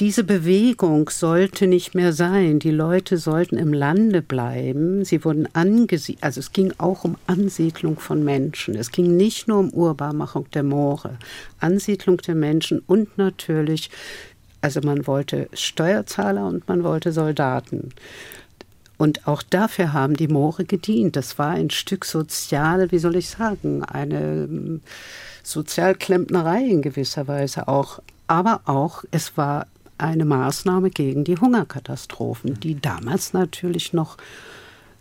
diese 0.00 0.24
Bewegung 0.24 1.08
sollte 1.08 1.68
nicht 1.68 1.94
mehr 1.94 2.12
sein. 2.12 2.58
Die 2.58 2.72
Leute 2.72 3.16
sollten 3.16 3.56
im 3.56 3.72
Lande 3.72 4.22
bleiben. 4.22 5.04
Sie 5.04 5.24
wurden 5.24 5.48
angesiedelt, 5.54 6.24
also 6.24 6.40
es 6.40 6.52
ging 6.52 6.72
auch 6.78 7.04
um 7.04 7.16
Ansiedlung 7.28 8.00
von 8.00 8.24
Menschen. 8.24 8.74
Es 8.74 8.90
ging 8.90 9.16
nicht 9.16 9.46
nur 9.46 9.58
um 9.58 9.70
Urbarmachung 9.70 10.50
der 10.50 10.64
Moore, 10.64 11.18
Ansiedlung 11.60 12.16
der 12.18 12.34
Menschen 12.34 12.82
und 12.86 13.18
natürlich, 13.18 13.88
also 14.60 14.80
man 14.82 15.06
wollte 15.06 15.48
Steuerzahler 15.52 16.44
und 16.46 16.66
man 16.66 16.82
wollte 16.82 17.12
Soldaten. 17.12 17.90
Und 18.96 19.28
auch 19.28 19.42
dafür 19.42 19.92
haben 19.92 20.16
die 20.16 20.28
Moore 20.28 20.64
gedient. 20.64 21.14
Das 21.14 21.38
war 21.38 21.50
ein 21.50 21.70
Stück 21.70 22.04
sozial, 22.04 22.90
wie 22.90 22.98
soll 22.98 23.16
ich 23.16 23.28
sagen, 23.28 23.84
eine 23.84 24.44
ähm, 24.44 24.80
Sozialklempnerei 25.44 26.64
in 26.64 26.82
gewisser 26.82 27.28
Weise 27.28 27.68
auch. 27.68 28.00
Aber 28.26 28.62
auch, 28.64 29.04
es 29.10 29.36
war 29.36 29.66
eine 29.98 30.24
Maßnahme 30.24 30.90
gegen 30.90 31.24
die 31.24 31.36
Hungerkatastrophen, 31.36 32.58
die 32.60 32.80
damals 32.80 33.32
natürlich 33.32 33.92
noch 33.92 34.16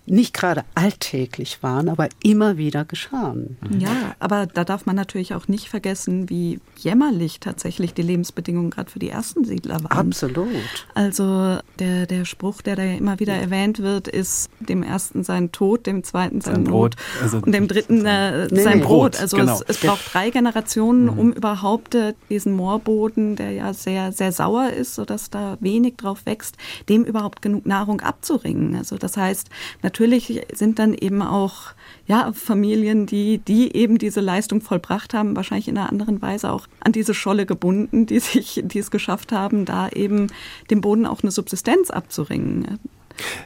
nicht 0.05 0.33
gerade 0.33 0.65
alltäglich 0.75 1.63
waren, 1.63 1.87
aber 1.87 2.09
immer 2.23 2.57
wieder 2.57 2.83
geschahen. 2.83 3.57
Ja, 3.79 4.15
aber 4.19 4.47
da 4.47 4.65
darf 4.65 4.85
man 4.85 4.97
natürlich 4.97 5.33
auch 5.33 5.47
nicht 5.47 5.69
vergessen, 5.69 6.29
wie 6.29 6.59
jämmerlich 6.77 7.39
tatsächlich 7.39 7.93
die 7.93 8.01
Lebensbedingungen 8.01 8.69
gerade 8.69 8.91
für 8.91 8.99
die 8.99 9.09
ersten 9.09 9.45
Siedler 9.45 9.81
waren. 9.83 10.07
Absolut. 10.07 10.47
Also 10.93 11.57
der, 11.79 12.05
der 12.05 12.25
Spruch, 12.25 12.61
der 12.61 12.75
da 12.75 12.83
immer 12.83 13.19
wieder 13.19 13.33
erwähnt 13.33 13.79
wird, 13.79 14.09
ist 14.09 14.49
dem 14.59 14.83
ersten 14.83 15.23
sein 15.23 15.53
Tod, 15.53 15.87
dem 15.87 16.03
zweiten 16.03 16.41
sein, 16.41 16.55
sein 16.55 16.63
Brot 16.65 16.95
also 17.21 17.37
und 17.37 17.53
dem 17.53 17.69
dritten 17.69 18.05
äh, 18.05 18.47
nee, 18.51 18.61
sein 18.61 18.79
nee, 18.79 18.83
Brot. 18.83 19.19
Also 19.19 19.37
genau. 19.37 19.53
es, 19.53 19.61
es, 19.61 19.79
braucht 19.79 20.13
drei 20.13 20.31
Generationen, 20.31 21.05
mhm. 21.05 21.19
um 21.19 21.33
überhaupt 21.33 21.95
äh, 21.95 22.13
diesen 22.29 22.53
Moorboden, 22.53 23.37
der 23.37 23.51
ja 23.51 23.73
sehr, 23.73 24.11
sehr 24.11 24.33
sauer 24.33 24.71
ist, 24.71 24.95
sodass 24.95 25.29
da 25.29 25.57
wenig 25.61 25.95
drauf 25.95 26.25
wächst, 26.25 26.57
dem 26.89 27.05
überhaupt 27.05 27.41
genug 27.41 27.65
Nahrung 27.65 28.01
abzuringen. 28.01 28.75
Also 28.75 28.97
das 28.97 29.15
heißt, 29.15 29.49
natürlich 29.93 30.41
sind 30.53 30.79
dann 30.79 30.95
eben 30.95 31.21
auch 31.21 31.73
ja, 32.07 32.31
Familien, 32.33 33.05
die, 33.05 33.37
die 33.37 33.75
eben 33.75 33.99
diese 33.99 34.21
Leistung 34.21 34.59
vollbracht 34.59 35.13
haben, 35.13 35.35
wahrscheinlich 35.35 35.67
in 35.67 35.77
einer 35.77 35.89
anderen 35.89 36.21
Weise 36.21 36.51
auch 36.51 36.67
an 36.79 36.91
diese 36.91 37.13
Scholle 37.13 37.45
gebunden, 37.45 38.07
die 38.07 38.19
sich, 38.19 38.61
die 38.65 38.79
es 38.79 38.89
geschafft 38.89 39.31
haben, 39.31 39.65
da 39.65 39.89
eben 39.89 40.27
dem 40.71 40.81
Boden 40.81 41.05
auch 41.05 41.21
eine 41.21 41.31
Subsistenz 41.31 41.91
abzuringen. 41.91 42.79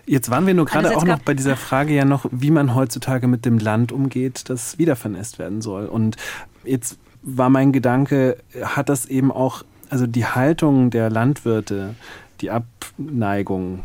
Jetzt 0.05 0.29
waren 0.29 0.47
wir 0.47 0.53
nur 0.53 0.65
gerade 0.65 0.95
auch 0.95 1.03
noch 1.03 1.19
bei 1.19 1.33
dieser 1.33 1.57
Frage 1.57 1.93
ja 1.93 2.05
noch, 2.05 2.25
wie 2.31 2.51
man 2.51 2.73
heutzutage 2.73 3.27
mit 3.27 3.43
dem 3.43 3.59
Land 3.59 3.91
umgeht, 3.91 4.49
das 4.49 4.79
wiedervernässt 4.79 5.39
werden 5.39 5.61
soll. 5.61 5.87
Und 5.87 6.15
jetzt 6.63 6.97
war 7.21 7.49
mein 7.49 7.73
Gedanke, 7.73 8.37
hat 8.61 8.87
das 8.87 9.05
eben 9.05 9.33
auch, 9.33 9.63
also 9.89 10.07
die 10.07 10.25
Haltung 10.25 10.89
der 10.91 11.09
Landwirte, 11.09 11.95
die 12.39 12.49
Abneigung 12.49 13.83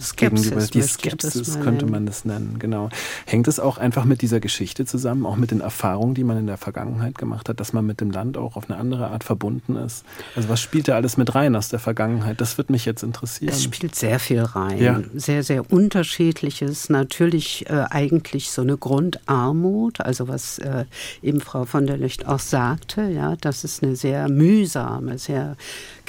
Skepsis, 0.00 0.70
die 0.70 0.82
Skepsis 0.82 1.60
könnte 1.60 1.86
man 1.86 2.06
das 2.06 2.24
nennen, 2.24 2.58
genau. 2.58 2.88
Hängt 3.26 3.48
es 3.48 3.60
auch 3.60 3.78
einfach 3.78 4.04
mit 4.04 4.22
dieser 4.22 4.40
Geschichte 4.40 4.84
zusammen, 4.84 5.26
auch 5.26 5.36
mit 5.36 5.50
den 5.50 5.60
Erfahrungen, 5.60 6.14
die 6.14 6.24
man 6.24 6.38
in 6.38 6.46
der 6.46 6.56
Vergangenheit 6.56 7.18
gemacht 7.18 7.48
hat, 7.48 7.60
dass 7.60 7.72
man 7.72 7.86
mit 7.86 8.00
dem 8.00 8.10
Land 8.10 8.36
auch 8.36 8.56
auf 8.56 8.70
eine 8.70 8.78
andere 8.78 9.08
Art 9.08 9.24
verbunden 9.24 9.76
ist? 9.76 10.04
Also 10.36 10.48
was 10.48 10.60
spielt 10.60 10.88
da 10.88 10.94
alles 10.94 11.16
mit 11.16 11.34
rein 11.34 11.56
aus 11.56 11.68
der 11.68 11.78
Vergangenheit? 11.78 12.40
Das 12.40 12.58
wird 12.58 12.70
mich 12.70 12.84
jetzt 12.84 13.02
interessieren. 13.02 13.52
Es 13.52 13.62
spielt 13.62 13.94
sehr 13.94 14.18
viel 14.18 14.42
rein, 14.42 14.78
ja. 14.78 15.00
sehr, 15.14 15.42
sehr 15.42 15.70
unterschiedliches. 15.72 16.90
Natürlich 16.90 17.68
äh, 17.68 17.84
eigentlich 17.90 18.50
so 18.50 18.62
eine 18.62 18.76
Grundarmut, 18.76 20.00
also 20.00 20.28
was 20.28 20.58
äh, 20.58 20.84
eben 21.22 21.40
Frau 21.40 21.64
von 21.64 21.86
der 21.86 21.96
Licht 21.96 22.26
auch 22.26 22.38
sagte, 22.38 23.02
ja, 23.02 23.36
dass 23.36 23.64
es 23.64 23.82
eine 23.82 23.96
sehr 23.96 24.28
mühsame, 24.28 25.18
sehr 25.18 25.56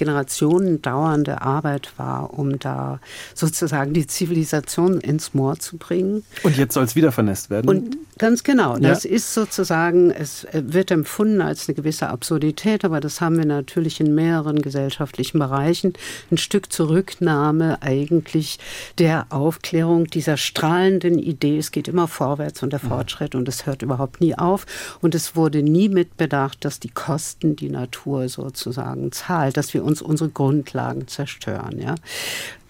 Generationen 0.01 0.81
dauernde 0.81 1.43
Arbeit 1.43 1.93
war, 1.97 2.33
um 2.33 2.57
da 2.57 2.99
sozusagen 3.35 3.93
die 3.93 4.07
Zivilisation 4.07 4.99
ins 4.99 5.35
Moor 5.35 5.59
zu 5.59 5.77
bringen. 5.77 6.23
Und 6.41 6.57
jetzt 6.57 6.73
soll 6.73 6.85
es 6.85 6.95
wieder 6.95 7.11
vernässt 7.11 7.51
werden? 7.51 7.69
Und 7.69 7.97
ganz 8.17 8.43
genau. 8.43 8.79
Das 8.79 9.03
ja. 9.03 9.11
ist 9.11 9.35
sozusagen, 9.35 10.09
es 10.09 10.47
wird 10.53 10.89
empfunden 10.89 11.39
als 11.39 11.69
eine 11.69 11.75
gewisse 11.75 12.07
Absurdität, 12.07 12.83
aber 12.83 12.99
das 12.99 13.21
haben 13.21 13.37
wir 13.37 13.45
natürlich 13.45 13.99
in 13.99 14.15
mehreren 14.15 14.63
gesellschaftlichen 14.63 15.37
Bereichen. 15.37 15.93
Ein 16.31 16.39
Stück 16.39 16.73
Zurücknahme 16.73 17.83
eigentlich 17.83 18.57
der 18.97 19.27
Aufklärung 19.29 20.05
dieser 20.05 20.37
strahlenden 20.37 21.19
Idee. 21.19 21.59
Es 21.59 21.69
geht 21.69 21.87
immer 21.87 22.07
vorwärts 22.07 22.63
und 22.63 22.73
der 22.73 22.79
Fortschritt 22.79 23.35
und 23.35 23.47
es 23.47 23.67
hört 23.67 23.83
überhaupt 23.83 24.19
nie 24.19 24.35
auf. 24.35 24.65
Und 24.99 25.13
es 25.13 25.35
wurde 25.35 25.61
nie 25.61 25.89
mitbedacht, 25.89 26.65
dass 26.65 26.79
die 26.79 26.89
Kosten 26.89 27.55
die 27.55 27.69
Natur 27.69 28.29
sozusagen 28.29 29.11
zahlt, 29.11 29.57
dass 29.57 29.75
wir 29.75 29.83
uns 29.83 29.90
unsere 29.99 30.29
Grundlagen 30.29 31.07
zerstören. 31.07 31.79
Ja? 31.81 31.95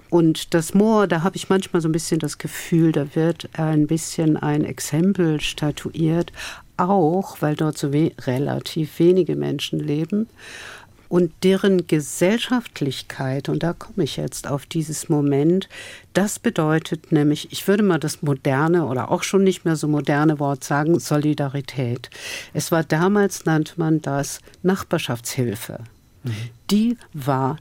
Und 0.09 0.53
das 0.53 0.73
Moor, 0.73 1.07
da 1.07 1.23
habe 1.23 1.35
ich 1.35 1.49
manchmal 1.49 1.81
so 1.81 1.89
ein 1.89 1.93
bisschen 1.93 2.19
das 2.19 2.37
Gefühl, 2.37 2.91
da 2.91 3.15
wird 3.15 3.49
ein 3.53 3.87
bisschen 3.87 4.37
ein 4.37 4.63
Exempel 4.65 5.41
statuiert, 5.41 6.31
auch 6.77 7.41
weil 7.41 7.55
dort 7.55 7.77
so 7.77 7.93
we 7.93 8.11
relativ 8.25 8.97
wenige 8.99 9.35
Menschen 9.35 9.79
leben 9.79 10.27
und 11.11 11.33
deren 11.43 11.87
Gesellschaftlichkeit, 11.87 13.49
und 13.49 13.63
da 13.63 13.73
komme 13.73 14.05
ich 14.05 14.15
jetzt 14.15 14.47
auf 14.47 14.65
dieses 14.65 15.09
Moment, 15.09 15.67
das 16.13 16.39
bedeutet 16.39 17.11
nämlich, 17.11 17.51
ich 17.51 17.67
würde 17.67 17.83
mal 17.83 17.99
das 17.99 18.21
moderne 18.21 18.85
oder 18.85 19.11
auch 19.11 19.23
schon 19.23 19.43
nicht 19.43 19.65
mehr 19.65 19.75
so 19.75 19.89
moderne 19.89 20.39
Wort 20.39 20.63
sagen, 20.63 20.99
Solidarität. 20.99 22.09
Es 22.53 22.71
war 22.71 22.85
damals, 22.85 23.43
nannte 23.43 23.73
man 23.75 24.01
das 24.01 24.39
Nachbarschaftshilfe. 24.63 25.79
Die 26.69 26.97
war 27.13 27.57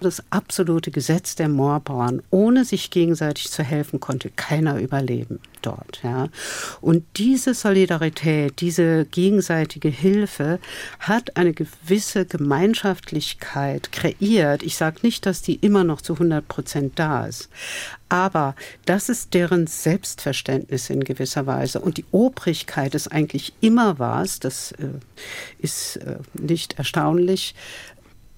das 0.00 0.22
absolute 0.30 0.90
Gesetz 0.90 1.34
der 1.34 1.48
Moorbauern. 1.48 2.22
Ohne 2.30 2.64
sich 2.64 2.90
gegenseitig 2.90 3.50
zu 3.50 3.62
helfen, 3.62 4.00
konnte 4.00 4.30
keiner 4.30 4.78
überleben 4.78 5.40
dort. 5.62 6.00
Ja. 6.02 6.28
Und 6.80 7.04
diese 7.16 7.54
Solidarität, 7.54 8.60
diese 8.60 9.06
gegenseitige 9.06 9.88
Hilfe 9.88 10.60
hat 11.00 11.36
eine 11.36 11.52
gewisse 11.52 12.26
Gemeinschaftlichkeit 12.26 13.90
kreiert. 13.90 14.62
Ich 14.62 14.76
sage 14.76 14.98
nicht, 15.02 15.26
dass 15.26 15.42
die 15.42 15.56
immer 15.56 15.84
noch 15.84 16.00
zu 16.00 16.14
100 16.14 16.46
Prozent 16.46 16.98
da 16.98 17.26
ist. 17.26 17.48
Aber 18.08 18.54
das 18.86 19.08
ist 19.08 19.34
deren 19.34 19.66
Selbstverständnis 19.66 20.88
in 20.90 21.04
gewisser 21.04 21.46
Weise. 21.46 21.80
Und 21.80 21.98
die 21.98 22.06
Obrigkeit 22.12 22.94
ist 22.94 23.08
eigentlich 23.08 23.52
immer 23.60 23.98
was, 23.98 24.38
das 24.38 24.72
äh, 24.72 24.88
ist 25.58 25.96
äh, 25.96 26.18
nicht 26.34 26.78
erstaunlich, 26.78 27.54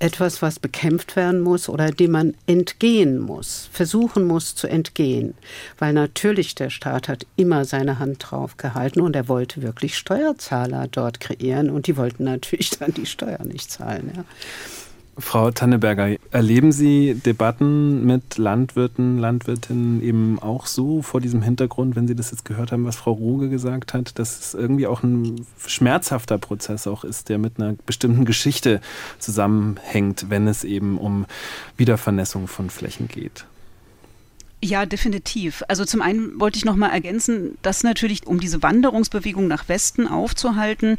etwas, 0.01 0.43
was 0.43 0.59
bekämpft 0.59 1.15
werden 1.15 1.41
muss 1.41 1.69
oder 1.69 1.91
dem 1.91 2.11
man 2.13 2.35
entgehen 2.47 3.19
muss, 3.19 3.69
versuchen 3.73 4.25
muss 4.25 4.55
zu 4.55 4.67
entgehen. 4.67 5.35
Weil 5.79 5.93
natürlich 5.93 6.55
der 6.55 6.71
Staat 6.71 7.09
hat 7.09 7.27
immer 7.37 7.65
seine 7.65 7.99
Hand 7.99 8.27
drauf 8.31 8.57
gehalten 8.57 9.01
und 9.01 9.15
er 9.15 9.29
wollte 9.29 9.63
wirklich 9.63 9.97
Steuerzahler 9.97 10.89
dort 10.89 11.21
kreieren 11.21 11.71
und 11.71 11.87
die 11.87 11.97
wollten 11.97 12.25
natürlich 12.25 12.71
dann 12.71 12.95
die 12.95 13.07
Steuer 13.07 13.45
nicht 13.45 13.71
zahlen. 13.71 14.11
Ja. 14.17 14.25
Frau 15.19 15.51
Tanneberger, 15.51 16.17
erleben 16.31 16.73
Sie 16.73 17.15
Debatten 17.15 18.07
mit 18.07 18.39
Landwirten, 18.39 19.19
Landwirtinnen 19.19 20.03
eben 20.03 20.39
auch 20.39 20.67
so 20.67 21.03
vor 21.03 21.21
diesem 21.21 21.43
Hintergrund, 21.43 21.97
wenn 21.97 22.09
Sie 22.09 22.15
das 22.15 22.31
jetzt 22.31 22.45
gehört 22.45 22.73
haben, 22.73 22.85
was 22.85 22.97
Frau 22.97 23.13
Ruge 23.13 23.49
gesagt 23.49 23.93
hat, 23.93 24.19
dass 24.19 24.41
es 24.41 24.55
irgendwie 24.55 24.87
auch 24.87 25.03
ein 25.03 25.45
schmerzhafter 25.67 26.39
Prozess 26.39 26.87
auch 26.87 27.05
ist, 27.05 27.29
der 27.29 27.39
mit 27.39 27.61
einer 27.61 27.75
bestimmten 27.87 28.25
Geschichte 28.25 28.81
zusammenhängt, 29.19 30.27
wenn 30.31 30.49
es 30.49 30.65
eben 30.65 30.97
um 30.97 31.27
Wiedervernässung 31.77 32.47
von 32.49 32.71
Flächen 32.71 33.09
geht? 33.09 33.45
Ja, 34.63 34.85
definitiv. 34.85 35.63
Also 35.69 35.87
zum 35.87 36.03
einen 36.03 36.39
wollte 36.39 36.59
ich 36.59 36.67
noch 36.67 36.77
mal 36.77 36.91
ergänzen, 36.91 37.57
dass 37.63 37.83
natürlich, 37.83 38.27
um 38.27 38.41
diese 38.41 38.63
Wanderungsbewegung 38.63 39.49
nach 39.49 39.69
Westen 39.69 40.07
aufzuhalten, 40.07 40.99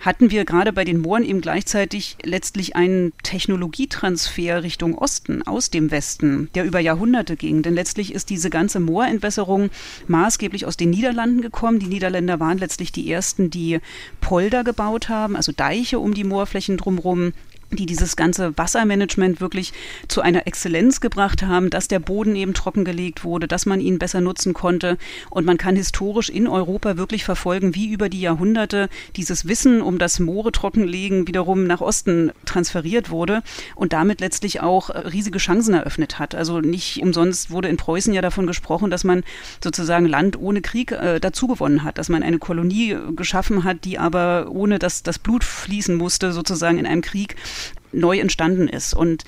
hatten 0.00 0.30
wir 0.30 0.44
gerade 0.44 0.72
bei 0.72 0.84
den 0.84 1.00
Mooren 1.00 1.24
eben 1.24 1.40
gleichzeitig 1.40 2.16
letztlich 2.22 2.76
einen 2.76 3.12
Technologietransfer 3.22 4.62
Richtung 4.62 4.96
Osten 4.96 5.42
aus 5.42 5.70
dem 5.70 5.90
Westen, 5.90 6.48
der 6.54 6.64
über 6.64 6.80
Jahrhunderte 6.80 7.36
ging. 7.36 7.62
Denn 7.62 7.74
letztlich 7.74 8.14
ist 8.14 8.30
diese 8.30 8.50
ganze 8.50 8.80
Moorentwässerung 8.80 9.70
maßgeblich 10.06 10.66
aus 10.66 10.76
den 10.76 10.90
Niederlanden 10.90 11.40
gekommen. 11.40 11.78
Die 11.78 11.86
Niederländer 11.86 12.38
waren 12.40 12.58
letztlich 12.58 12.92
die 12.92 13.10
ersten, 13.10 13.50
die 13.50 13.80
Polder 14.20 14.64
gebaut 14.64 15.08
haben, 15.08 15.36
also 15.36 15.52
Deiche 15.52 15.98
um 15.98 16.14
die 16.14 16.24
Moorflächen 16.24 16.76
drumherum 16.76 17.32
die 17.70 17.86
dieses 17.86 18.16
ganze 18.16 18.56
Wassermanagement 18.56 19.40
wirklich 19.40 19.72
zu 20.08 20.22
einer 20.22 20.46
Exzellenz 20.46 21.00
gebracht 21.00 21.42
haben, 21.42 21.68
dass 21.68 21.88
der 21.88 21.98
Boden 21.98 22.34
eben 22.34 22.54
trockengelegt 22.54 23.24
wurde, 23.24 23.46
dass 23.46 23.66
man 23.66 23.80
ihn 23.80 23.98
besser 23.98 24.20
nutzen 24.20 24.54
konnte. 24.54 24.96
Und 25.30 25.44
man 25.44 25.58
kann 25.58 25.76
historisch 25.76 26.30
in 26.30 26.48
Europa 26.48 26.96
wirklich 26.96 27.24
verfolgen, 27.24 27.74
wie 27.74 27.92
über 27.92 28.08
die 28.08 28.20
Jahrhunderte 28.20 28.88
dieses 29.16 29.46
Wissen 29.48 29.82
um 29.82 29.98
das 29.98 30.18
Moore 30.18 30.52
trockenlegen 30.52 31.28
wiederum 31.28 31.64
nach 31.64 31.80
Osten 31.80 32.32
transferiert 32.46 33.10
wurde 33.10 33.42
und 33.74 33.92
damit 33.92 34.20
letztlich 34.20 34.60
auch 34.60 34.88
äh, 34.90 34.98
riesige 34.98 35.38
Chancen 35.38 35.74
eröffnet 35.74 36.18
hat. 36.18 36.34
Also 36.34 36.60
nicht 36.60 37.02
umsonst 37.02 37.50
wurde 37.50 37.68
in 37.68 37.76
Preußen 37.76 38.14
ja 38.14 38.22
davon 38.22 38.46
gesprochen, 38.46 38.90
dass 38.90 39.04
man 39.04 39.24
sozusagen 39.62 40.06
Land 40.06 40.38
ohne 40.40 40.62
Krieg 40.62 40.92
äh, 40.92 41.20
dazugewonnen 41.20 41.84
hat, 41.84 41.98
dass 41.98 42.08
man 42.08 42.22
eine 42.22 42.38
Kolonie 42.38 42.96
geschaffen 43.14 43.64
hat, 43.64 43.84
die 43.84 43.98
aber 43.98 44.46
ohne 44.50 44.78
dass 44.78 45.02
das 45.02 45.18
Blut 45.18 45.44
fließen 45.44 45.94
musste, 45.94 46.32
sozusagen 46.32 46.78
in 46.78 46.86
einem 46.86 47.02
Krieg 47.02 47.36
neu 47.92 48.18
entstanden 48.18 48.68
ist. 48.68 48.94
Und 48.94 49.24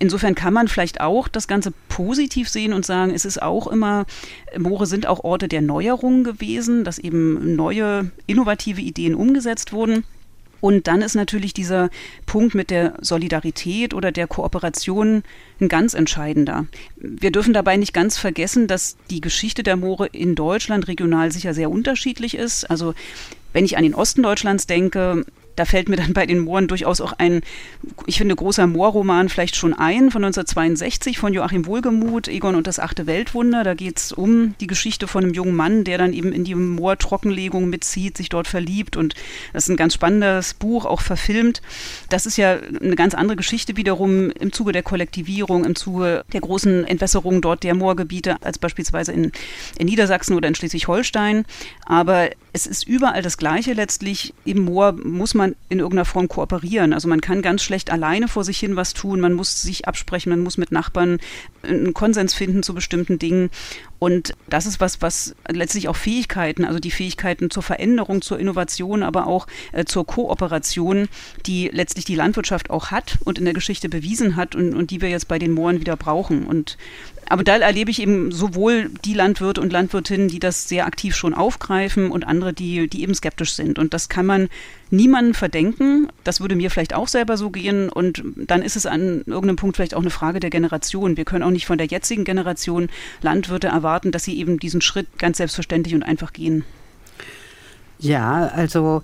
Insofern 0.00 0.34
kann 0.34 0.52
man 0.52 0.68
vielleicht 0.68 1.00
auch 1.00 1.28
das 1.28 1.48
Ganze 1.48 1.72
positiv 1.88 2.48
sehen 2.48 2.72
und 2.72 2.84
sagen, 2.84 3.12
es 3.14 3.24
ist 3.24 3.40
auch 3.40 3.66
immer, 3.66 4.06
Moore 4.58 4.86
sind 4.86 5.06
auch 5.06 5.22
Orte 5.24 5.48
der 5.48 5.62
Neuerung 5.62 6.24
gewesen, 6.24 6.84
dass 6.84 6.98
eben 6.98 7.56
neue, 7.56 8.10
innovative 8.26 8.80
Ideen 8.80 9.14
umgesetzt 9.14 9.72
wurden. 9.72 10.04
Und 10.60 10.88
dann 10.88 11.02
ist 11.02 11.14
natürlich 11.14 11.52
dieser 11.52 11.90
Punkt 12.26 12.54
mit 12.54 12.70
der 12.70 12.94
Solidarität 13.00 13.94
oder 13.94 14.12
der 14.12 14.26
Kooperation 14.26 15.22
ein 15.60 15.68
ganz 15.68 15.94
entscheidender. 15.94 16.66
Wir 16.96 17.30
dürfen 17.30 17.52
dabei 17.52 17.76
nicht 17.76 17.92
ganz 17.92 18.16
vergessen, 18.16 18.66
dass 18.66 18.96
die 19.10 19.20
Geschichte 19.20 19.62
der 19.62 19.76
Moore 19.76 20.06
in 20.06 20.34
Deutschland 20.34 20.88
regional 20.88 21.30
sicher 21.32 21.54
sehr 21.54 21.70
unterschiedlich 21.70 22.34
ist. 22.34 22.64
Also 22.70 22.94
wenn 23.52 23.64
ich 23.64 23.76
an 23.76 23.84
den 23.84 23.94
Osten 23.94 24.22
Deutschlands 24.22 24.66
denke, 24.66 25.24
da 25.56 25.64
fällt 25.64 25.88
mir 25.88 25.96
dann 25.96 26.12
bei 26.12 26.26
den 26.26 26.40
Mooren 26.40 26.68
durchaus 26.68 27.00
auch 27.00 27.12
ein, 27.18 27.42
ich 28.06 28.18
finde, 28.18 28.34
großer 28.34 28.66
Moorroman 28.66 29.28
vielleicht 29.28 29.56
schon 29.56 29.72
ein, 29.72 30.10
von 30.10 30.24
1962 30.24 31.18
von 31.18 31.32
Joachim 31.32 31.66
Wohlgemuth, 31.66 32.28
Egon 32.28 32.54
und 32.54 32.66
das 32.66 32.78
achte 32.78 33.06
Weltwunder. 33.06 33.64
Da 33.64 33.74
geht 33.74 33.98
es 33.98 34.12
um 34.12 34.54
die 34.60 34.66
Geschichte 34.66 35.06
von 35.06 35.24
einem 35.24 35.34
jungen 35.34 35.54
Mann, 35.54 35.84
der 35.84 35.98
dann 35.98 36.12
eben 36.12 36.32
in 36.32 36.44
die 36.44 36.54
Moortrockenlegung 36.54 37.68
mitzieht, 37.68 38.16
sich 38.16 38.28
dort 38.28 38.48
verliebt. 38.48 38.96
Und 38.96 39.14
das 39.52 39.64
ist 39.64 39.70
ein 39.70 39.76
ganz 39.76 39.94
spannendes 39.94 40.54
Buch, 40.54 40.84
auch 40.84 41.00
verfilmt. 41.00 41.62
Das 42.08 42.26
ist 42.26 42.36
ja 42.36 42.58
eine 42.58 42.96
ganz 42.96 43.14
andere 43.14 43.36
Geschichte 43.36 43.76
wiederum 43.76 44.30
im 44.30 44.52
Zuge 44.52 44.72
der 44.72 44.82
Kollektivierung, 44.82 45.64
im 45.64 45.74
Zuge 45.74 46.24
der 46.32 46.40
großen 46.40 46.84
Entwässerung 46.84 47.40
dort 47.40 47.62
der 47.62 47.74
Moorgebiete, 47.74 48.36
als 48.42 48.58
beispielsweise 48.58 49.12
in, 49.12 49.32
in 49.78 49.86
Niedersachsen 49.86 50.36
oder 50.36 50.48
in 50.48 50.54
Schleswig-Holstein. 50.54 51.44
Aber 51.86 52.30
es 52.54 52.68
ist 52.68 52.86
überall 52.86 53.20
das 53.20 53.36
Gleiche 53.36 53.72
letztlich. 53.72 54.32
Im 54.44 54.60
Moor 54.60 54.92
muss 54.92 55.34
man 55.34 55.56
in 55.68 55.80
irgendeiner 55.80 56.04
Form 56.04 56.28
kooperieren. 56.28 56.92
Also 56.92 57.08
man 57.08 57.20
kann 57.20 57.42
ganz 57.42 57.64
schlecht 57.64 57.90
alleine 57.90 58.28
vor 58.28 58.44
sich 58.44 58.58
hin 58.60 58.76
was 58.76 58.94
tun. 58.94 59.20
Man 59.20 59.32
muss 59.32 59.60
sich 59.60 59.88
absprechen, 59.88 60.30
man 60.30 60.38
muss 60.38 60.56
mit 60.56 60.70
Nachbarn 60.70 61.18
einen 61.62 61.92
Konsens 61.94 62.32
finden 62.32 62.62
zu 62.62 62.72
bestimmten 62.72 63.18
Dingen. 63.18 63.50
Und 64.04 64.34
das 64.50 64.66
ist 64.66 64.80
was, 64.80 65.00
was 65.00 65.34
letztlich 65.48 65.88
auch 65.88 65.96
Fähigkeiten, 65.96 66.66
also 66.66 66.78
die 66.78 66.90
Fähigkeiten 66.90 67.48
zur 67.48 67.62
Veränderung, 67.62 68.20
zur 68.20 68.38
Innovation, 68.38 69.02
aber 69.02 69.26
auch 69.26 69.46
äh, 69.72 69.86
zur 69.86 70.06
Kooperation, 70.06 71.08
die 71.46 71.70
letztlich 71.72 72.04
die 72.04 72.14
Landwirtschaft 72.14 72.68
auch 72.68 72.90
hat 72.90 73.16
und 73.24 73.38
in 73.38 73.46
der 73.46 73.54
Geschichte 73.54 73.88
bewiesen 73.88 74.36
hat 74.36 74.54
und, 74.54 74.74
und 74.74 74.90
die 74.90 75.00
wir 75.00 75.08
jetzt 75.08 75.26
bei 75.26 75.38
den 75.38 75.52
Mooren 75.52 75.80
wieder 75.80 75.96
brauchen. 75.96 76.44
Und 76.44 76.76
aber 77.30 77.44
da 77.44 77.56
erlebe 77.56 77.90
ich 77.90 78.02
eben 78.02 78.30
sowohl 78.30 78.90
die 79.06 79.14
Landwirte 79.14 79.62
und 79.62 79.72
Landwirtinnen, 79.72 80.28
die 80.28 80.38
das 80.38 80.68
sehr 80.68 80.84
aktiv 80.84 81.16
schon 81.16 81.32
aufgreifen 81.32 82.10
und 82.10 82.26
andere, 82.26 82.52
die, 82.52 82.86
die 82.88 83.00
eben 83.00 83.14
skeptisch 83.14 83.54
sind. 83.54 83.78
Und 83.78 83.94
das 83.94 84.10
kann 84.10 84.26
man 84.26 84.50
niemanden 84.94 85.34
verdenken. 85.34 86.08
Das 86.24 86.40
würde 86.40 86.56
mir 86.56 86.70
vielleicht 86.70 86.94
auch 86.94 87.08
selber 87.08 87.36
so 87.36 87.50
gehen. 87.50 87.88
Und 87.88 88.22
dann 88.36 88.62
ist 88.62 88.76
es 88.76 88.86
an 88.86 89.22
irgendeinem 89.26 89.56
Punkt 89.56 89.76
vielleicht 89.76 89.94
auch 89.94 90.00
eine 90.00 90.10
Frage 90.10 90.40
der 90.40 90.50
Generation. 90.50 91.16
Wir 91.16 91.24
können 91.24 91.42
auch 91.42 91.50
nicht 91.50 91.66
von 91.66 91.78
der 91.78 91.86
jetzigen 91.86 92.24
Generation 92.24 92.88
Landwirte 93.20 93.68
erwarten, 93.68 94.12
dass 94.12 94.24
sie 94.24 94.38
eben 94.38 94.58
diesen 94.58 94.80
Schritt 94.80 95.18
ganz 95.18 95.38
selbstverständlich 95.38 95.94
und 95.94 96.02
einfach 96.02 96.32
gehen. 96.32 96.64
Ja, 97.98 98.48
also 98.48 99.02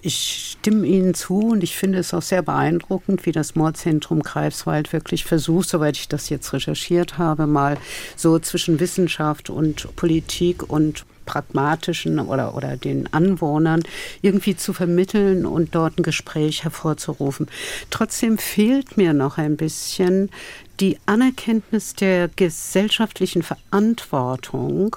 ich 0.00 0.56
stimme 0.60 0.86
Ihnen 0.86 1.14
zu 1.14 1.40
und 1.40 1.64
ich 1.64 1.76
finde 1.76 1.98
es 1.98 2.14
auch 2.14 2.22
sehr 2.22 2.42
beeindruckend, 2.42 3.26
wie 3.26 3.32
das 3.32 3.56
Mordzentrum 3.56 4.22
Greifswald 4.22 4.92
wirklich 4.92 5.24
versucht, 5.24 5.68
soweit 5.68 5.96
ich 5.96 6.08
das 6.08 6.28
jetzt 6.28 6.52
recherchiert 6.52 7.18
habe, 7.18 7.46
mal 7.46 7.76
so 8.16 8.38
zwischen 8.38 8.78
Wissenschaft 8.78 9.50
und 9.50 9.94
Politik 9.96 10.70
und 10.70 11.04
pragmatischen 11.28 12.18
oder, 12.18 12.56
oder 12.56 12.78
den 12.78 13.12
Anwohnern 13.12 13.82
irgendwie 14.22 14.56
zu 14.56 14.72
vermitteln 14.72 15.44
und 15.44 15.74
dort 15.74 15.98
ein 15.98 16.02
Gespräch 16.02 16.64
hervorzurufen. 16.64 17.48
Trotzdem 17.90 18.38
fehlt 18.38 18.96
mir 18.96 19.12
noch 19.12 19.36
ein 19.36 19.58
bisschen 19.58 20.30
die 20.80 20.98
Anerkenntnis 21.06 21.94
der 21.94 22.28
gesellschaftlichen 22.28 23.42
Verantwortung 23.42 24.96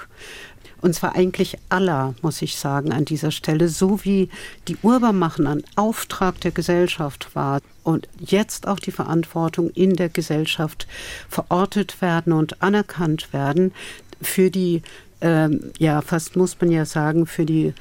und 0.82 0.96
zwar 0.96 1.16
eigentlich 1.16 1.58
aller, 1.70 2.16
muss 2.22 2.42
ich 2.42 2.56
sagen, 2.56 2.92
an 2.92 3.06
dieser 3.06 3.32
Stelle, 3.32 3.68
so 3.68 4.04
wie 4.04 4.30
die 4.68 4.78
Urbarmachen 4.82 5.46
ein 5.46 5.64
Auftrag 5.76 6.42
der 6.42 6.52
Gesellschaft 6.52 7.36
war 7.36 7.62
und 7.84 8.10
jetzt 8.20 8.68
auch 8.68 8.80
die 8.80 8.92
Verantwortung 8.92 9.70
in 9.70 9.96
der 9.96 10.10
Gesellschaft 10.10 10.88
verortet 11.30 12.02
werden 12.02 12.34
und 12.34 12.64
anerkannt 12.64 13.32
werden 13.32 13.74
für 14.22 14.50
die, 14.50 14.82
ähm, 15.22 15.72
ja, 15.78 16.02
fast 16.02 16.36
muss 16.36 16.60
man 16.60 16.72
ja 16.72 16.86
sagen, 16.86 17.26
für 17.26 17.46
die 17.46 17.74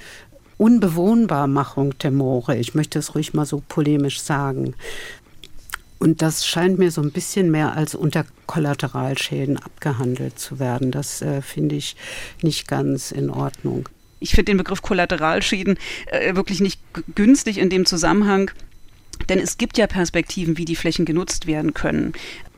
Unbewohnbarmachung 0.58 1.98
der 1.98 2.10
Moore. 2.10 2.56
Ich 2.56 2.74
möchte 2.74 2.98
es 2.98 3.14
ruhig 3.14 3.32
mal 3.32 3.46
so 3.46 3.62
polemisch 3.66 4.20
sagen. 4.20 4.74
Und 5.98 6.22
das 6.22 6.46
scheint 6.46 6.78
mir 6.78 6.90
so 6.90 7.02
ein 7.02 7.12
bisschen 7.12 7.50
mehr 7.50 7.76
als 7.76 7.94
unter 7.94 8.24
Kollateralschäden 8.46 9.58
abgehandelt 9.58 10.38
zu 10.38 10.58
werden. 10.58 10.90
Das 10.90 11.22
äh, 11.22 11.42
finde 11.42 11.76
ich 11.76 11.96
nicht 12.42 12.68
ganz 12.68 13.10
in 13.10 13.30
Ordnung. 13.30 13.88
Ich 14.18 14.30
finde 14.30 14.52
den 14.52 14.58
Begriff 14.58 14.82
Kollateralschäden 14.82 15.78
äh, 16.06 16.34
wirklich 16.34 16.60
nicht 16.60 16.80
günstig 17.14 17.58
in 17.58 17.70
dem 17.70 17.86
Zusammenhang. 17.86 18.50
Denn 19.28 19.38
es 19.38 19.58
gibt 19.58 19.78
ja 19.78 19.86
Perspektiven, 19.86 20.56
wie 20.56 20.64
die 20.64 20.76
Flächen 20.76 21.04
genutzt 21.04 21.46
werden 21.46 21.74
können. 21.74 22.12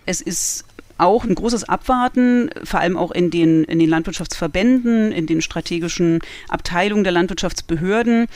Es 0.06 0.20
ist 0.20 0.64
auch 1.02 1.24
ein 1.24 1.34
großes 1.34 1.64
Abwarten, 1.64 2.50
vor 2.64 2.80
allem 2.80 2.96
auch 2.96 3.10
in 3.10 3.30
den, 3.30 3.64
in 3.64 3.78
den 3.78 3.88
Landwirtschaftsverbänden, 3.88 5.12
in 5.12 5.26
den 5.26 5.42
strategischen 5.42 6.20
Abteilungen 6.48 7.04
der 7.04 7.12
Landwirtschaftsbehörden. 7.12 8.26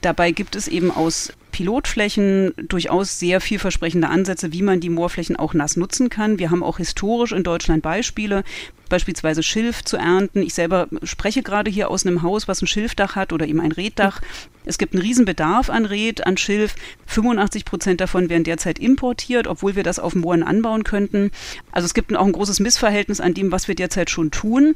Dabei 0.00 0.30
gibt 0.30 0.56
es 0.56 0.68
eben 0.68 0.90
aus 0.90 1.32
Pilotflächen 1.52 2.52
durchaus 2.56 3.18
sehr 3.18 3.40
vielversprechende 3.40 4.08
Ansätze, 4.08 4.52
wie 4.52 4.62
man 4.62 4.80
die 4.80 4.90
Moorflächen 4.90 5.36
auch 5.36 5.54
nass 5.54 5.76
nutzen 5.76 6.10
kann. 6.10 6.38
Wir 6.38 6.50
haben 6.50 6.62
auch 6.62 6.78
historisch 6.78 7.32
in 7.32 7.42
Deutschland 7.42 7.82
Beispiele, 7.82 8.44
beispielsweise 8.88 9.42
Schilf 9.42 9.84
zu 9.84 9.96
ernten. 9.96 10.42
Ich 10.42 10.54
selber 10.54 10.88
spreche 11.02 11.42
gerade 11.42 11.70
hier 11.70 11.90
aus 11.90 12.06
einem 12.06 12.22
Haus, 12.22 12.48
was 12.48 12.62
ein 12.62 12.66
Schilfdach 12.66 13.16
hat 13.16 13.32
oder 13.32 13.46
eben 13.46 13.60
ein 13.60 13.72
Reddach. 13.72 14.20
Es 14.64 14.78
gibt 14.78 14.94
einen 14.94 15.02
Riesenbedarf 15.02 15.70
an 15.70 15.86
Red, 15.86 16.26
an 16.26 16.36
Schilf. 16.36 16.74
85 17.06 17.64
Prozent 17.64 18.00
davon 18.00 18.28
werden 18.28 18.44
derzeit 18.44 18.78
importiert, 18.78 19.46
obwohl 19.46 19.76
wir 19.76 19.82
das 19.82 19.98
auf 19.98 20.14
Mooren 20.14 20.42
anbauen 20.42 20.84
könnten. 20.84 21.30
Also 21.72 21.86
es 21.86 21.94
gibt 21.94 22.14
auch 22.14 22.26
ein 22.26 22.32
großes 22.32 22.60
Missverhältnis 22.60 23.20
an 23.20 23.34
dem, 23.34 23.50
was 23.52 23.68
wir 23.68 23.74
derzeit 23.74 24.10
schon 24.10 24.30
tun 24.30 24.74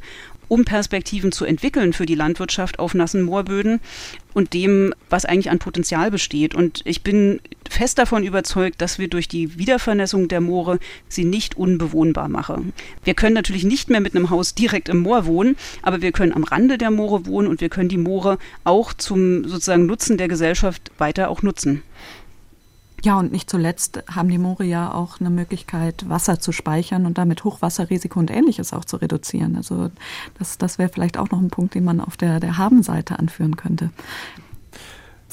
um 0.53 0.65
Perspektiven 0.65 1.31
zu 1.31 1.45
entwickeln 1.45 1.93
für 1.93 2.05
die 2.05 2.13
Landwirtschaft 2.13 2.77
auf 2.77 2.93
nassen 2.93 3.23
Moorböden 3.23 3.79
und 4.33 4.53
dem, 4.53 4.93
was 5.09 5.25
eigentlich 5.25 5.49
an 5.49 5.57
Potenzial 5.57 6.11
besteht. 6.11 6.53
Und 6.53 6.62
ich 6.85 7.03
bin 7.03 7.39
fest 7.69 7.97
davon 7.97 8.23
überzeugt, 8.23 8.81
dass 8.81 8.99
wir 8.99 9.07
durch 9.07 9.27
die 9.27 9.57
Wiedervernässung 9.57 10.27
der 10.27 10.41
Moore 10.41 10.79
sie 11.07 11.25
nicht 11.25 11.57
unbewohnbar 11.57 12.29
machen. 12.29 12.73
Wir 13.03 13.13
können 13.13 13.33
natürlich 13.33 13.63
nicht 13.63 13.89
mehr 13.89 14.01
mit 14.01 14.15
einem 14.15 14.29
Haus 14.29 14.55
direkt 14.55 14.89
im 14.89 14.99
Moor 14.99 15.25
wohnen, 15.25 15.55
aber 15.81 16.01
wir 16.01 16.11
können 16.11 16.33
am 16.33 16.43
Rande 16.43 16.77
der 16.77 16.91
Moore 16.91 17.25
wohnen 17.25 17.47
und 17.47 17.61
wir 17.61 17.69
können 17.69 17.89
die 17.89 17.97
Moore 17.97 18.37
auch 18.63 18.93
zum 18.93 19.47
sozusagen 19.47 19.85
Nutzen 19.85 20.17
der 20.17 20.27
Gesellschaft 20.27 20.91
weiter 20.97 21.29
auch 21.29 21.41
nutzen. 21.41 21.81
Ja, 23.03 23.19
und 23.19 23.33
nicht 23.33 23.49
zuletzt 23.49 24.01
haben 24.09 24.29
die 24.29 24.37
Moore 24.37 24.63
ja 24.63 24.93
auch 24.93 25.19
eine 25.19 25.29
Möglichkeit, 25.29 26.07
Wasser 26.07 26.39
zu 26.39 26.53
speichern 26.53 27.05
und 27.05 27.17
damit 27.17 27.43
Hochwasserrisiko 27.43 28.17
und 28.17 28.31
ähnliches 28.31 28.71
auch 28.71 28.85
zu 28.85 28.95
reduzieren. 28.95 29.57
Also 29.57 29.91
das, 30.39 30.57
das 30.57 30.77
wäre 30.77 30.87
vielleicht 30.87 31.17
auch 31.17 31.29
noch 31.29 31.39
ein 31.39 31.49
Punkt, 31.49 31.75
den 31.75 31.83
man 31.83 31.99
auf 31.99 32.15
der, 32.15 32.39
der 32.39 32.57
Habenseite 32.57 33.19
anführen 33.19 33.57
könnte. 33.57 33.89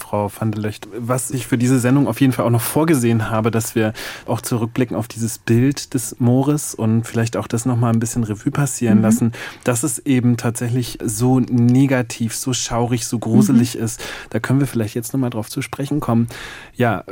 Frau 0.01 0.31
van 0.37 0.53
der 0.53 0.61
Lecht, 0.61 0.89
was 0.99 1.31
ich 1.31 1.47
für 1.47 1.59
diese 1.59 1.79
Sendung 1.79 2.09
auf 2.09 2.21
jeden 2.21 2.33
Fall 2.33 2.45
auch 2.45 2.51
noch 2.51 2.61
vorgesehen 2.61 3.31
habe, 3.31 3.51
dass 3.51 3.75
wir 3.75 3.93
auch 4.27 4.41
zurückblicken 4.41 4.97
auf 4.97 5.07
dieses 5.07 5.39
Bild 5.39 5.95
des 5.95 6.19
Moores 6.19 6.75
und 6.75 7.07
vielleicht 7.07 7.37
auch 7.37 7.47
das 7.47 7.67
nochmal 7.67 7.93
ein 7.93 8.01
bisschen 8.01 8.25
Revue 8.25 8.51
passieren 8.51 8.99
mhm. 8.99 9.03
lassen, 9.03 9.33
dass 9.65 9.83
es 9.83 9.99
eben 10.01 10.37
tatsächlich 10.37 10.99
so 11.05 11.41
negativ, 11.41 12.35
so 12.35 12.53
schaurig, 12.53 13.07
so 13.07 13.19
gruselig 13.19 13.77
mhm. 13.77 13.85
ist. 13.85 14.03
Da 14.31 14.41
können 14.41 14.61
wir 14.61 14.67
vielleicht 14.67 14.95
jetzt 14.95 15.13
nochmal 15.13 15.31
drauf 15.31 15.49
zu 15.49 15.63
sprechen 15.63 16.01
kommen. 16.01 16.27
Ja, 16.75 17.05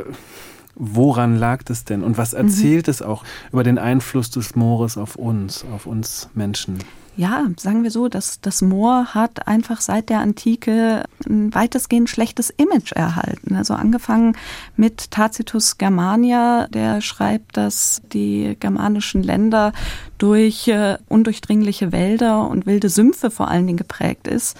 woran 0.74 1.36
lag 1.36 1.62
das 1.64 1.84
denn 1.84 2.02
und 2.02 2.18
was 2.18 2.32
mhm. 2.32 2.38
erzählt 2.38 2.86
mhm. 2.86 2.90
es 2.90 3.02
auch 3.02 3.24
über 3.52 3.64
den 3.64 3.78
Einfluss 3.78 4.30
des 4.30 4.54
Moores 4.56 4.96
auf 4.96 5.16
uns, 5.16 5.64
auf 5.74 5.86
uns 5.86 6.30
Menschen? 6.34 6.78
Ja, 7.18 7.48
sagen 7.56 7.82
wir 7.82 7.90
so, 7.90 8.06
dass 8.06 8.40
das 8.40 8.62
Moor 8.62 9.06
hat 9.12 9.48
einfach 9.48 9.80
seit 9.80 10.08
der 10.08 10.20
Antike 10.20 11.02
ein 11.28 11.52
weitestgehend 11.52 12.08
schlechtes 12.08 12.48
Image 12.50 12.92
erhalten. 12.92 13.56
Also 13.56 13.74
angefangen 13.74 14.36
mit 14.76 15.10
Tacitus 15.10 15.78
Germania, 15.78 16.68
der 16.68 17.00
schreibt, 17.00 17.56
dass 17.56 18.00
die 18.12 18.56
germanischen 18.60 19.24
Länder 19.24 19.72
durch 20.18 20.68
äh, 20.68 20.98
undurchdringliche 21.08 21.92
Wälder 21.92 22.48
und 22.48 22.66
wilde 22.66 22.88
Sümpfe 22.88 23.30
vor 23.30 23.48
allen 23.48 23.66
Dingen 23.66 23.78
geprägt 23.78 24.26
ist. 24.26 24.56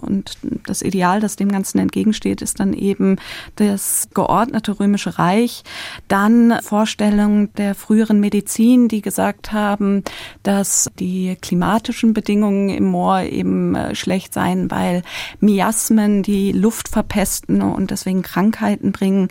Und 0.00 0.38
das 0.66 0.82
Ideal, 0.82 1.20
das 1.20 1.36
dem 1.36 1.50
Ganzen 1.50 1.78
entgegensteht, 1.78 2.42
ist 2.42 2.60
dann 2.60 2.74
eben 2.74 3.16
das 3.56 4.08
geordnete 4.14 4.78
römische 4.78 5.18
Reich. 5.18 5.64
Dann 6.08 6.58
Vorstellungen 6.62 7.52
der 7.54 7.74
früheren 7.74 8.20
Medizin, 8.20 8.88
die 8.88 9.00
gesagt 9.00 9.52
haben, 9.52 10.04
dass 10.42 10.90
die 10.98 11.36
klimatischen 11.40 12.12
Bedingungen 12.12 12.68
im 12.68 12.84
Moor 12.84 13.20
eben 13.22 13.74
äh, 13.74 13.94
schlecht 13.94 14.34
seien, 14.34 14.70
weil 14.70 15.02
Miasmen 15.40 16.22
die 16.22 16.52
Luft 16.52 16.88
verpesten 16.88 17.62
und 17.62 17.90
deswegen 17.90 18.22
Krankheiten 18.22 18.92
bringen. 18.92 19.28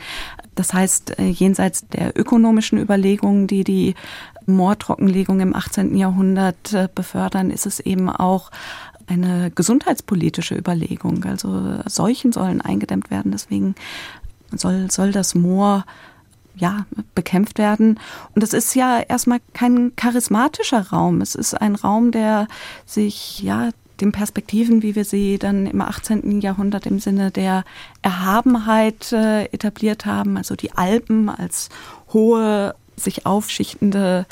Das 0.56 0.74
heißt, 0.74 1.20
äh, 1.20 1.28
jenseits 1.28 1.88
der 1.88 2.18
ökonomischen 2.20 2.80
Überlegungen, 2.80 3.48
die 3.48 3.64
die 3.64 3.94
Moortrockenlegung 4.48 5.40
im 5.40 5.56
18. 5.56 5.96
Jahrhundert 5.96 6.74
äh, 6.74 6.90
befördern, 6.94 7.52
ist 7.52 7.66
es 7.66 7.80
eben 7.80 8.10
auch 8.10 8.52
eine 9.08 9.52
gesundheitspolitische 9.52 10.56
Überlegung. 10.56 11.24
Also 11.26 11.80
Seuchen 11.86 12.32
sollen 12.32 12.62
eingedämmt 12.62 13.10
werden, 13.10 13.32
deswegen 13.32 13.76
soll, 14.52 14.90
soll 14.92 15.12
das 15.12 15.36
Moor 15.36 15.86
ja, 16.56 16.86
bekämpft 17.14 17.60
werden. 17.60 18.00
Und 18.36 18.44
es 18.44 18.54
ist 18.54 18.74
ja 18.74 19.00
erstmal 19.00 19.40
kein 19.54 19.96
charismatischer 19.96 20.90
Raum. 20.90 21.22
Es 21.22 21.36
ist 21.36 21.54
ein 21.54 21.76
Raum, 21.76 22.12
der 22.12 22.48
sich 22.86 23.42
ja 23.42 23.70
den 24.02 24.12
Perspektiven, 24.12 24.84
wie 24.84 24.96
wir 24.96 25.06
sie 25.06 25.38
dann 25.38 25.66
im 25.66 25.82
18. 25.82 26.42
Jahrhundert 26.42 26.86
im 26.86 27.00
Sinne 27.00 27.32
der 27.32 27.64
Erhabenheit 28.02 29.12
äh, 29.12 29.46
etabliert 29.46 30.06
haben, 30.06 30.38
also 30.38 30.56
die 30.56 30.72
Alpen 30.74 31.30
als 31.30 31.70
hohe, 32.14 32.76
sich 32.98 33.26
aufschichtende 33.26 34.26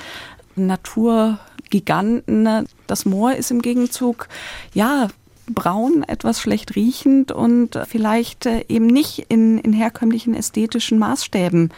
Naturgiganten. 0.56 2.68
Das 2.88 3.06
Moor 3.06 3.34
ist 3.34 3.52
im 3.52 3.62
Gegenzug, 3.62 4.28
ja, 4.74 5.10
braun, 5.48 6.04
etwas 6.04 6.42
schlecht 6.42 6.76
riechend 6.76 7.32
und 7.32 7.80
vielleicht 7.88 8.48
äh, 8.48 8.66
eben 8.68 8.88
nicht 8.88 9.28
in, 9.30 9.60
in 9.60 9.74
herkömmlichen 9.74 10.34
ästhetischen 10.34 10.98
Maßstäben 10.98 11.72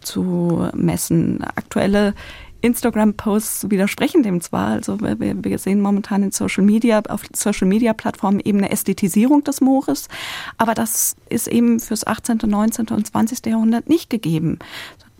zu 0.00 0.68
messen. 0.74 1.42
Aktuelle 1.42 2.12
Instagram-Posts 2.60 3.70
widersprechen 3.70 4.22
dem 4.22 4.40
zwar. 4.40 4.68
Also 4.68 5.00
wir, 5.00 5.18
wir 5.20 5.58
sehen 5.58 5.80
momentan 5.80 6.22
in 6.22 6.32
Social 6.32 6.64
Media, 6.64 7.02
auf 7.08 7.22
Social 7.34 7.68
Media 7.68 7.92
Plattformen 7.92 8.40
eben 8.40 8.58
eine 8.58 8.70
Ästhetisierung 8.70 9.44
des 9.44 9.60
Moores. 9.60 10.08
Aber 10.56 10.74
das 10.74 11.16
ist 11.28 11.46
eben 11.46 11.80
fürs 11.80 12.06
18., 12.06 12.38
19. 12.44 12.88
und 12.88 13.06
20. 13.06 13.46
Jahrhundert 13.46 13.88
nicht 13.88 14.10
gegeben. 14.10 14.58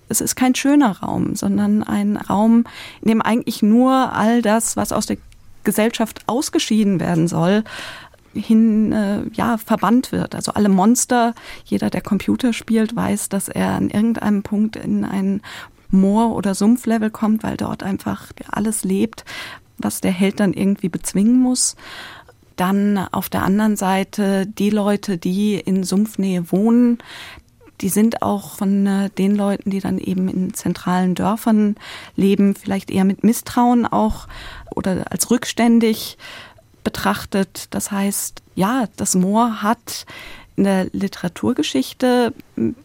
Es 0.09 0.21
ist 0.21 0.37
kein 0.37 0.55
schöner 0.55 0.99
Raum, 1.01 1.35
sondern 1.35 1.83
ein 1.83 2.17
Raum, 2.17 2.65
in 3.03 3.09
dem 3.09 3.23
eigentlich 3.23 3.63
nur 3.63 4.13
all 4.13 4.43
das, 4.43 4.77
was 4.77 4.93
aus 4.93 5.07
der 5.07 5.19
Gesellschaft 5.65 6.23
ausgeschieden 6.27 7.01
werden 7.01 7.29
soll, 7.29 7.65
hin 8.35 8.93
äh, 8.93 9.23
ja 9.33 9.59
verbannt 9.59 10.13
wird. 10.13 10.35
Also 10.35 10.53
alle 10.53 10.69
Monster, 10.69 11.35
jeder, 11.65 11.91
der 11.91 12.01
Computer 12.01 12.53
spielt, 12.53 12.95
weiß, 12.95 13.29
dass 13.29 13.49
er 13.49 13.73
an 13.73 13.91
irgendeinem 13.91 14.43
Punkt 14.43 14.77
in 14.77 15.05
ein 15.05 15.43
Moor- 15.91 16.35
oder 16.35 16.55
Sumpflevel 16.55 17.11
kommt, 17.11 17.43
weil 17.43 17.57
dort 17.57 17.83
einfach 17.83 18.27
alles 18.51 18.85
lebt, 18.85 19.25
was 19.79 20.01
der 20.01 20.13
Held 20.13 20.41
dann 20.41 20.53
irgendwie 20.53 20.89
bezwingen 20.89 21.39
muss. 21.39 21.77
Dann 22.57 22.99
auf 22.99 23.29
der 23.29 23.43
anderen 23.43 23.77
Seite 23.77 24.47
die 24.47 24.71
Leute, 24.71 25.17
die 25.17 25.55
in 25.55 25.85
Sumpfnähe 25.85 26.51
wohnen, 26.51 26.99
die 27.81 27.89
sind 27.89 28.23
auch 28.23 28.57
von 28.57 28.87
äh, 28.87 29.11
den 29.11 29.35
Leuten, 29.35 29.71
die 29.71 29.81
dann 29.81 29.99
eben 29.99 30.29
in 30.29 30.55
zentralen 30.55 31.15
Dörfern 31.15 31.77
leben, 32.17 32.55
vielleicht 32.55 32.91
eher 32.91 33.05
mit 33.05 33.25
Misstrauen 33.25 33.87
auch 33.87 34.27
oder 34.75 35.11
als 35.11 35.31
rückständig 35.31 36.19
betrachtet. 36.85 37.67
Das 37.71 37.91
heißt, 37.91 38.43
ja, 38.55 38.87
das 38.97 39.15
Moor 39.15 39.63
hat 39.63 40.07
in 40.57 40.65
der 40.65 40.87
Literaturgeschichte, 40.93 42.35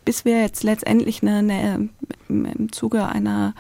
bis 0.06 0.26
wir 0.26 0.42
jetzt 0.42 0.64
letztendlich 0.64 1.24
eine, 1.24 1.38
eine, 1.38 1.90
im 2.30 2.72
Zuge 2.72 3.08
einer, 3.08 3.56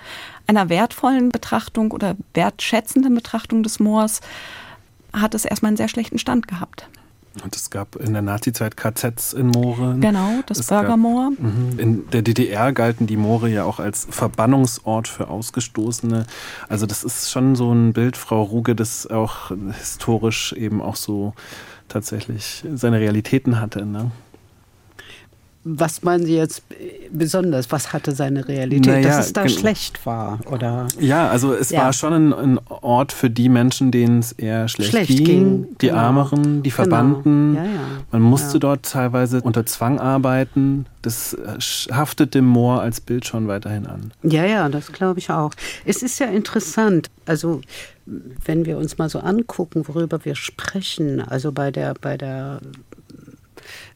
einer 0.46 0.69
wertvollen 0.69 1.30
Betrachtung 1.30 1.91
oder 1.91 2.15
wertschätzenden 2.36 3.15
Betrachtung 3.15 3.63
des 3.63 3.80
Moors, 3.80 4.22
hat 5.13 5.34
es 5.34 5.46
erstmal 5.46 5.69
einen 5.69 5.78
sehr 5.78 5.88
schlechten 5.88 6.19
Stand 6.19 6.48
gehabt. 6.48 6.88
Und 7.41 7.56
es 7.56 7.72
gab 7.72 7.96
in 7.96 8.13
der 8.13 8.22
Nazizeit 8.22 8.78
KZs 8.78 9.34
in 9.34 9.48
Mooren. 9.48 10.02
Genau, 10.02 10.41
das 10.46 10.60
es 10.60 10.67
Bürgermoor. 10.67 11.32
Gab, 11.32 11.39
mhm, 11.39 11.80
in 11.80 12.10
der 12.12 12.22
DDR 12.22 12.72
galten 12.74 13.08
die 13.08 13.17
Moore 13.17 13.50
ja 13.50 13.63
auch 13.63 13.80
als 13.80 14.08
Verbannungsort 14.10 15.08
für 15.08 15.30
Ausgestoßene. 15.30 16.28
Also 16.69 16.86
das 16.86 17.04
ist 17.04 17.32
schon 17.32 17.56
so 17.56 17.74
ein 17.74 17.93
Bild, 17.93 18.17
Frau 18.17 18.43
Ruge, 18.43 18.76
das 18.76 19.08
auch 19.08 19.52
historisch 19.80 20.54
eben 20.54 20.82
auch 20.82 20.96
so 20.96 21.34
tatsächlich 21.88 22.63
seine 22.74 23.00
Realitäten 23.00 23.60
hatte. 23.60 23.86
Ne? 23.86 24.12
Was 25.65 26.04
meinen 26.04 26.26
Sie 26.26 26.36
jetzt 26.36 26.63
besonders? 27.10 27.71
Was 27.71 27.93
hatte 27.93 28.12
seine 28.12 28.47
Realität? 28.47 28.86
Naja, 28.86 29.08
Dass 29.08 29.28
es 29.28 29.34
da 29.34 29.47
schlecht 29.47 30.06
war, 30.06 30.39
oder? 30.52 30.88
Ja, 30.99 31.30
also 31.30 31.54
es 31.54 31.69
ja. 31.69 31.84
war 31.84 31.93
schon 31.93 32.13
ein, 32.13 32.34
ein, 32.34 32.60
Ort 32.67 33.13
für 33.13 33.30
die 33.30 33.47
Menschen, 33.47 33.89
denen 33.89 34.19
es 34.19 34.34
eher 34.34 34.67
schlecht, 34.67 34.91
schlecht 34.91 35.08
ging. 35.10 35.26
ging. 35.26 35.67
Die 35.80 35.88
genau. 35.88 35.99
Armeren, 35.99 36.63
die 36.63 36.69
genau. 36.69 36.76
Verbannten. 36.76 37.54
Genau. 37.54 37.65
Ja, 37.65 37.71
ja. 37.71 37.82
Man 38.12 38.21
musste 38.21 38.60
dort 38.60 38.84
teilweise 38.84 39.41
unter 39.41 39.65
Zwang 39.65 39.99
arbeiten. 39.99 40.86
Das 41.02 41.38
haftet 41.91 42.36
dem 42.36 42.45
Moor 42.45 42.82
als 42.82 42.99
Bild 42.99 43.26
schon 43.26 43.47
weiterhin 43.47 43.88
an. 43.88 44.12
Ja, 44.23 44.45
ja, 44.45 44.67
das 44.67 44.91
glaube 44.91 45.19
ich 45.19 45.30
auch. 45.30 45.52
Es 45.86 46.04
ist 46.04 46.19
ja 46.19 46.28
interessant. 46.28 47.10
Also 47.26 47.62
wenn 48.06 48.65
wir 48.65 48.78
uns 48.78 48.97
mal 48.97 49.10
so 49.10 49.19
angucken, 49.19 49.88
worüber 49.88 50.26
wir 50.26 50.36
sprechen, 50.36 51.21
also 51.21 51.52
bei 51.52 51.71
der, 51.71 51.93
bei 51.93 52.17
der 52.17 52.60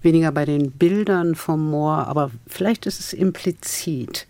weniger 0.02 0.32
bei 0.32 0.46
den 0.46 0.72
Bildern 0.72 1.36
vom 1.36 1.70
Moor, 1.70 2.08
aber 2.08 2.32
vielleicht 2.48 2.86
ist 2.86 3.00
es 3.00 3.14
implizit. 3.14 4.28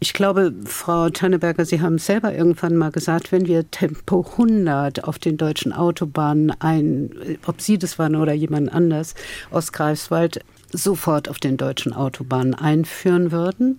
Ich 0.00 0.12
glaube, 0.12 0.52
Frau 0.66 1.08
Tanneberger, 1.08 1.64
Sie 1.64 1.80
haben 1.80 1.96
selber 1.98 2.34
irgendwann 2.34 2.76
mal 2.76 2.90
gesagt, 2.90 3.32
wenn 3.32 3.46
wir 3.46 3.70
Tempo 3.70 4.26
100 4.32 5.04
auf 5.04 5.18
den 5.18 5.38
deutschen 5.38 5.72
Autobahnen 5.72 6.52
ein, 6.60 7.38
ob 7.46 7.62
Sie 7.62 7.78
das 7.78 7.98
waren 7.98 8.14
oder 8.16 8.34
jemand 8.34 8.70
anders 8.72 9.14
aus 9.50 9.72
Greifswald, 9.72 10.40
sofort 10.70 11.28
auf 11.28 11.38
den 11.38 11.56
deutschen 11.56 11.94
Autobahnen 11.94 12.54
einführen 12.54 13.32
würden, 13.32 13.78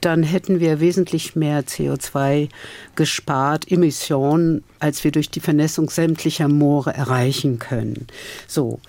dann 0.00 0.24
hätten 0.24 0.58
wir 0.58 0.80
wesentlich 0.80 1.36
mehr 1.36 1.64
CO2 1.64 2.48
gespart, 2.96 3.70
Emissionen, 3.70 4.64
als 4.80 5.04
wir 5.04 5.12
durch 5.12 5.30
die 5.30 5.40
Vernässung 5.40 5.88
sämtlicher 5.90 6.48
Moore 6.48 6.92
erreichen 6.92 7.60
können. 7.60 8.08
So, 8.48 8.80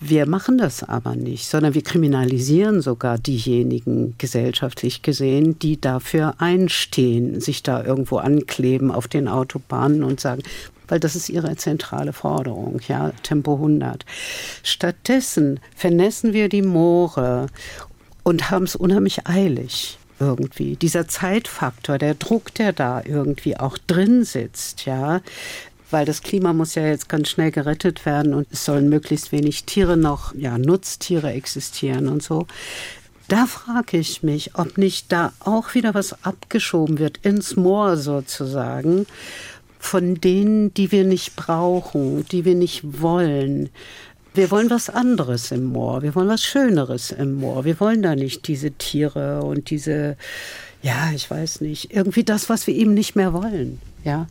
wir 0.00 0.26
machen 0.26 0.56
das 0.56 0.82
aber 0.82 1.14
nicht, 1.14 1.46
sondern 1.46 1.74
wir 1.74 1.82
kriminalisieren 1.82 2.80
sogar 2.80 3.18
diejenigen 3.18 4.14
gesellschaftlich 4.16 5.02
gesehen, 5.02 5.58
die 5.58 5.78
dafür 5.78 6.34
einstehen, 6.38 7.40
sich 7.40 7.62
da 7.62 7.84
irgendwo 7.84 8.16
ankleben 8.16 8.90
auf 8.90 9.08
den 9.08 9.28
Autobahnen 9.28 10.02
und 10.02 10.18
sagen, 10.18 10.42
weil 10.88 11.00
das 11.00 11.16
ist 11.16 11.28
ihre 11.28 11.54
zentrale 11.56 12.14
Forderung, 12.14 12.80
ja, 12.88 13.12
Tempo 13.22 13.54
100. 13.54 14.04
Stattdessen 14.62 15.60
vernässen 15.76 16.32
wir 16.32 16.48
die 16.48 16.62
Moore 16.62 17.46
und 18.22 18.50
haben 18.50 18.64
es 18.64 18.76
unheimlich 18.76 19.26
eilig 19.26 19.98
irgendwie. 20.18 20.76
Dieser 20.76 21.08
Zeitfaktor, 21.08 21.98
der 21.98 22.14
Druck, 22.14 22.54
der 22.54 22.72
da 22.72 23.02
irgendwie 23.04 23.56
auch 23.56 23.78
drin 23.78 24.24
sitzt, 24.24 24.84
ja, 24.84 25.20
weil 25.90 26.04
das 26.06 26.22
Klima 26.22 26.52
muss 26.52 26.74
ja 26.74 26.86
jetzt 26.86 27.08
ganz 27.08 27.28
schnell 27.28 27.50
gerettet 27.50 28.06
werden 28.06 28.34
und 28.34 28.46
es 28.50 28.64
sollen 28.64 28.88
möglichst 28.88 29.32
wenig 29.32 29.64
Tiere 29.64 29.96
noch, 29.96 30.34
ja, 30.34 30.58
Nutztiere 30.58 31.32
existieren 31.32 32.08
und 32.08 32.22
so. 32.22 32.46
Da 33.28 33.46
frage 33.46 33.96
ich 33.98 34.22
mich, 34.24 34.56
ob 34.56 34.76
nicht 34.76 35.12
da 35.12 35.32
auch 35.38 35.74
wieder 35.74 35.94
was 35.94 36.24
abgeschoben 36.24 36.98
wird 36.98 37.18
ins 37.18 37.54
Moor 37.54 37.96
sozusagen 37.96 39.06
von 39.80 40.16
denen, 40.16 40.74
die 40.74 40.92
wir 40.92 41.04
nicht 41.04 41.36
brauchen, 41.36 42.26
die 42.28 42.44
wir 42.44 42.54
nicht 42.54 43.00
wollen. 43.00 43.70
Wir 44.34 44.50
wollen 44.50 44.70
was 44.70 44.90
anderes 44.90 45.50
im 45.50 45.64
Moor, 45.64 46.02
wir 46.02 46.14
wollen 46.14 46.28
was 46.28 46.44
Schöneres 46.44 47.10
im 47.10 47.34
Moor. 47.34 47.64
Wir 47.64 47.80
wollen 47.80 48.02
da 48.02 48.14
nicht 48.14 48.46
diese 48.46 48.72
Tiere 48.72 49.42
und 49.42 49.70
diese, 49.70 50.16
ja, 50.82 51.10
ich 51.14 51.28
weiß 51.30 51.62
nicht, 51.62 51.94
irgendwie 51.94 52.24
das, 52.24 52.48
was 52.48 52.66
wir 52.66 52.74
eben 52.74 52.94
nicht 52.94 53.16
mehr 53.16 53.32
wollen. 53.32 53.80
Ja, 54.04 54.26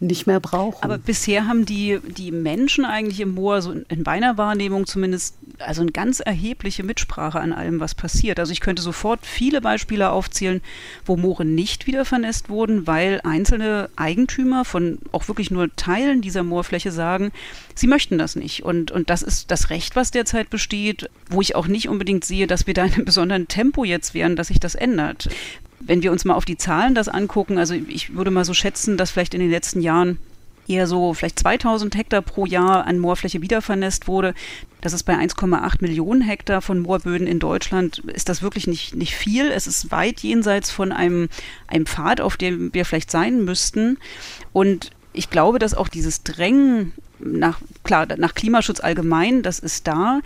nicht 0.00 0.26
mehr 0.26 0.40
brauchen. 0.40 0.82
Aber 0.82 0.98
bisher 0.98 1.46
haben 1.46 1.64
die, 1.64 1.98
die 2.06 2.30
Menschen 2.30 2.84
eigentlich 2.84 3.20
im 3.20 3.34
Moor, 3.34 3.62
so 3.62 3.72
in 3.72 4.02
meiner 4.04 4.36
Wahrnehmung 4.36 4.86
zumindest, 4.86 5.36
also 5.58 5.80
eine 5.80 5.92
ganz 5.92 6.20
erhebliche 6.20 6.82
Mitsprache 6.82 7.40
an 7.40 7.52
allem, 7.52 7.80
was 7.80 7.94
passiert. 7.94 8.38
Also 8.38 8.52
ich 8.52 8.60
könnte 8.60 8.82
sofort 8.82 9.24
viele 9.24 9.62
Beispiele 9.62 10.10
aufzählen, 10.10 10.60
wo 11.06 11.16
Moore 11.16 11.46
nicht 11.46 11.86
wieder 11.86 12.04
vernässt 12.04 12.50
wurden, 12.50 12.86
weil 12.86 13.20
einzelne 13.24 13.88
Eigentümer 13.96 14.66
von 14.66 14.98
auch 15.12 15.28
wirklich 15.28 15.50
nur 15.50 15.74
Teilen 15.76 16.20
dieser 16.20 16.42
Moorfläche 16.42 16.92
sagen, 16.92 17.32
sie 17.74 17.86
möchten 17.86 18.18
das 18.18 18.36
nicht. 18.36 18.64
Und, 18.64 18.90
und 18.90 19.08
das 19.08 19.22
ist 19.22 19.50
das 19.50 19.70
Recht, 19.70 19.96
was 19.96 20.10
derzeit 20.10 20.50
besteht, 20.50 21.08
wo 21.30 21.40
ich 21.40 21.56
auch 21.56 21.68
nicht 21.68 21.88
unbedingt 21.88 22.24
sehe, 22.24 22.46
dass 22.46 22.66
wir 22.66 22.74
da 22.74 22.84
in 22.84 22.92
einem 22.92 23.04
besonderen 23.06 23.48
Tempo 23.48 23.84
jetzt 23.84 24.12
wären, 24.12 24.36
dass 24.36 24.48
sich 24.48 24.60
das 24.60 24.74
ändert. 24.74 25.28
Wenn 25.80 26.02
wir 26.02 26.12
uns 26.12 26.24
mal 26.24 26.34
auf 26.34 26.44
die 26.44 26.56
Zahlen 26.56 26.94
das 26.94 27.08
angucken, 27.08 27.58
also 27.58 27.74
ich 27.74 28.14
würde 28.14 28.30
mal 28.30 28.44
so 28.44 28.54
schätzen, 28.54 28.96
dass 28.96 29.10
vielleicht 29.10 29.34
in 29.34 29.40
den 29.40 29.50
letzten 29.50 29.80
Jahren 29.80 30.18
eher 30.68 30.86
so 30.86 31.14
vielleicht 31.14 31.38
2000 31.38 31.96
Hektar 31.96 32.22
pro 32.22 32.46
Jahr 32.46 32.86
an 32.86 32.98
Moorfläche 32.98 33.40
wiedervernässt 33.40 34.08
wurde. 34.08 34.34
Das 34.80 34.92
ist 34.92 35.04
bei 35.04 35.14
1,8 35.14 35.76
Millionen 35.80 36.22
Hektar 36.22 36.60
von 36.60 36.80
Moorböden 36.80 37.26
in 37.26 37.38
Deutschland, 37.38 37.98
ist 37.98 38.28
das 38.28 38.42
wirklich 38.42 38.66
nicht, 38.66 38.94
nicht 38.94 39.14
viel. 39.14 39.50
Es 39.50 39.66
ist 39.66 39.90
weit 39.90 40.20
jenseits 40.20 40.70
von 40.70 40.92
einem, 40.92 41.28
einem 41.66 41.86
Pfad, 41.86 42.20
auf 42.20 42.36
dem 42.36 42.72
wir 42.74 42.84
vielleicht 42.84 43.10
sein 43.10 43.44
müssten. 43.44 43.98
Und 44.52 44.90
ich 45.12 45.30
glaube, 45.30 45.58
dass 45.58 45.74
auch 45.74 45.88
dieses 45.88 46.22
Drängen 46.22 46.92
nach, 47.18 47.60
klar, 47.82 48.06
nach 48.16 48.34
Klimaschutz 48.34 48.80
allgemein, 48.80 49.42
das 49.42 49.58
ist 49.58 49.86
da 49.86 50.20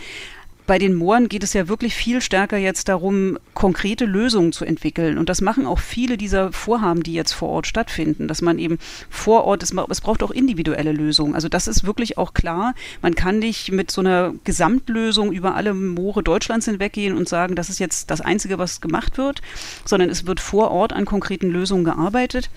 bei 0.70 0.78
den 0.78 0.94
Mooren 0.94 1.28
geht 1.28 1.42
es 1.42 1.52
ja 1.52 1.66
wirklich 1.66 1.96
viel 1.96 2.20
stärker 2.20 2.56
jetzt 2.56 2.88
darum, 2.88 3.40
konkrete 3.54 4.04
Lösungen 4.04 4.52
zu 4.52 4.64
entwickeln. 4.64 5.18
Und 5.18 5.28
das 5.28 5.40
machen 5.40 5.66
auch 5.66 5.80
viele 5.80 6.16
dieser 6.16 6.52
Vorhaben, 6.52 7.02
die 7.02 7.12
jetzt 7.12 7.32
vor 7.32 7.48
Ort 7.48 7.66
stattfinden, 7.66 8.28
dass 8.28 8.40
man 8.40 8.56
eben 8.60 8.78
vor 9.08 9.46
Ort, 9.46 9.64
es, 9.64 9.74
es 9.88 10.00
braucht 10.00 10.22
auch 10.22 10.30
individuelle 10.30 10.92
Lösungen. 10.92 11.34
Also 11.34 11.48
das 11.48 11.66
ist 11.66 11.82
wirklich 11.82 12.18
auch 12.18 12.34
klar. 12.34 12.76
Man 13.02 13.16
kann 13.16 13.40
nicht 13.40 13.72
mit 13.72 13.90
so 13.90 14.00
einer 14.00 14.32
Gesamtlösung 14.44 15.32
über 15.32 15.56
alle 15.56 15.74
Moore 15.74 16.22
Deutschlands 16.22 16.66
hinweggehen 16.66 17.16
und 17.16 17.28
sagen, 17.28 17.56
das 17.56 17.68
ist 17.68 17.80
jetzt 17.80 18.08
das 18.12 18.20
Einzige, 18.20 18.60
was 18.60 18.80
gemacht 18.80 19.18
wird, 19.18 19.42
sondern 19.84 20.08
es 20.08 20.24
wird 20.24 20.38
vor 20.38 20.70
Ort 20.70 20.92
an 20.92 21.04
konkreten 21.04 21.50
Lösungen 21.50 21.82
gearbeitet. 21.82 22.48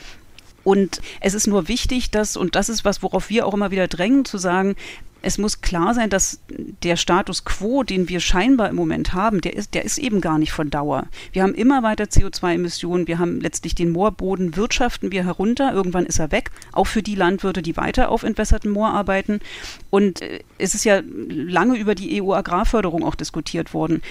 Und 0.64 1.02
es 1.20 1.34
ist 1.34 1.48
nur 1.48 1.68
wichtig, 1.68 2.12
dass, 2.12 2.38
und 2.38 2.54
das 2.54 2.70
ist 2.70 2.86
was, 2.86 3.02
worauf 3.02 3.32
wir 3.32 3.48
auch 3.48 3.56
immer 3.56 3.72
wieder 3.72 3.88
drängen, 3.88 4.24
zu 4.24 4.38
sagen, 4.38 4.76
es 5.24 5.38
muss 5.38 5.62
klar 5.62 5.94
sein, 5.94 6.10
dass 6.10 6.42
der 6.84 6.98
Status 6.98 7.46
quo, 7.46 7.84
den 7.84 8.10
wir 8.10 8.20
scheinbar 8.20 8.70
im 8.70 8.76
Moment 8.76 9.14
haben, 9.14 9.40
der 9.40 9.56
ist, 9.56 9.74
der 9.74 9.86
ist 9.86 9.98
eben 9.98 10.20
gar 10.20 10.38
nicht 10.38 10.52
von 10.52 10.70
Dauer. 10.70 11.08
Wir 11.32 11.44
haben 11.44 11.56
immer 11.56 11.82
weiter 11.82 12.04
CO2-Emissionen, 12.04 13.08
wir 13.08 13.20
haben 13.20 13.40
letztlich 13.40 13.74
den 13.74 13.90
Moorboden, 13.90 14.58
wirtschaften 14.58 15.12
wir 15.12 15.24
herunter, 15.24 15.74
irgendwann 15.74 16.06
ist 16.06 16.20
er 16.20 16.32
weg, 16.34 16.52
auch 16.74 16.88
für 16.88 17.02
die 17.02 17.16
Landwirte, 17.16 17.62
die 17.62 17.78
weiter 17.78 18.10
auf 18.10 18.24
entwässertem 18.24 18.72
Moor 18.72 18.90
arbeiten. 18.90 19.40
Und 19.90 20.22
äh, 20.22 20.42
es 20.58 20.76
ist 20.76 20.84
ja 20.84 21.02
lange 21.06 21.78
über 21.78 21.96
die 21.96 22.22
EU-Agrarförderung 22.22 23.04
auch 23.04 23.16
diskutiert 23.16 23.74
worden 23.74 24.02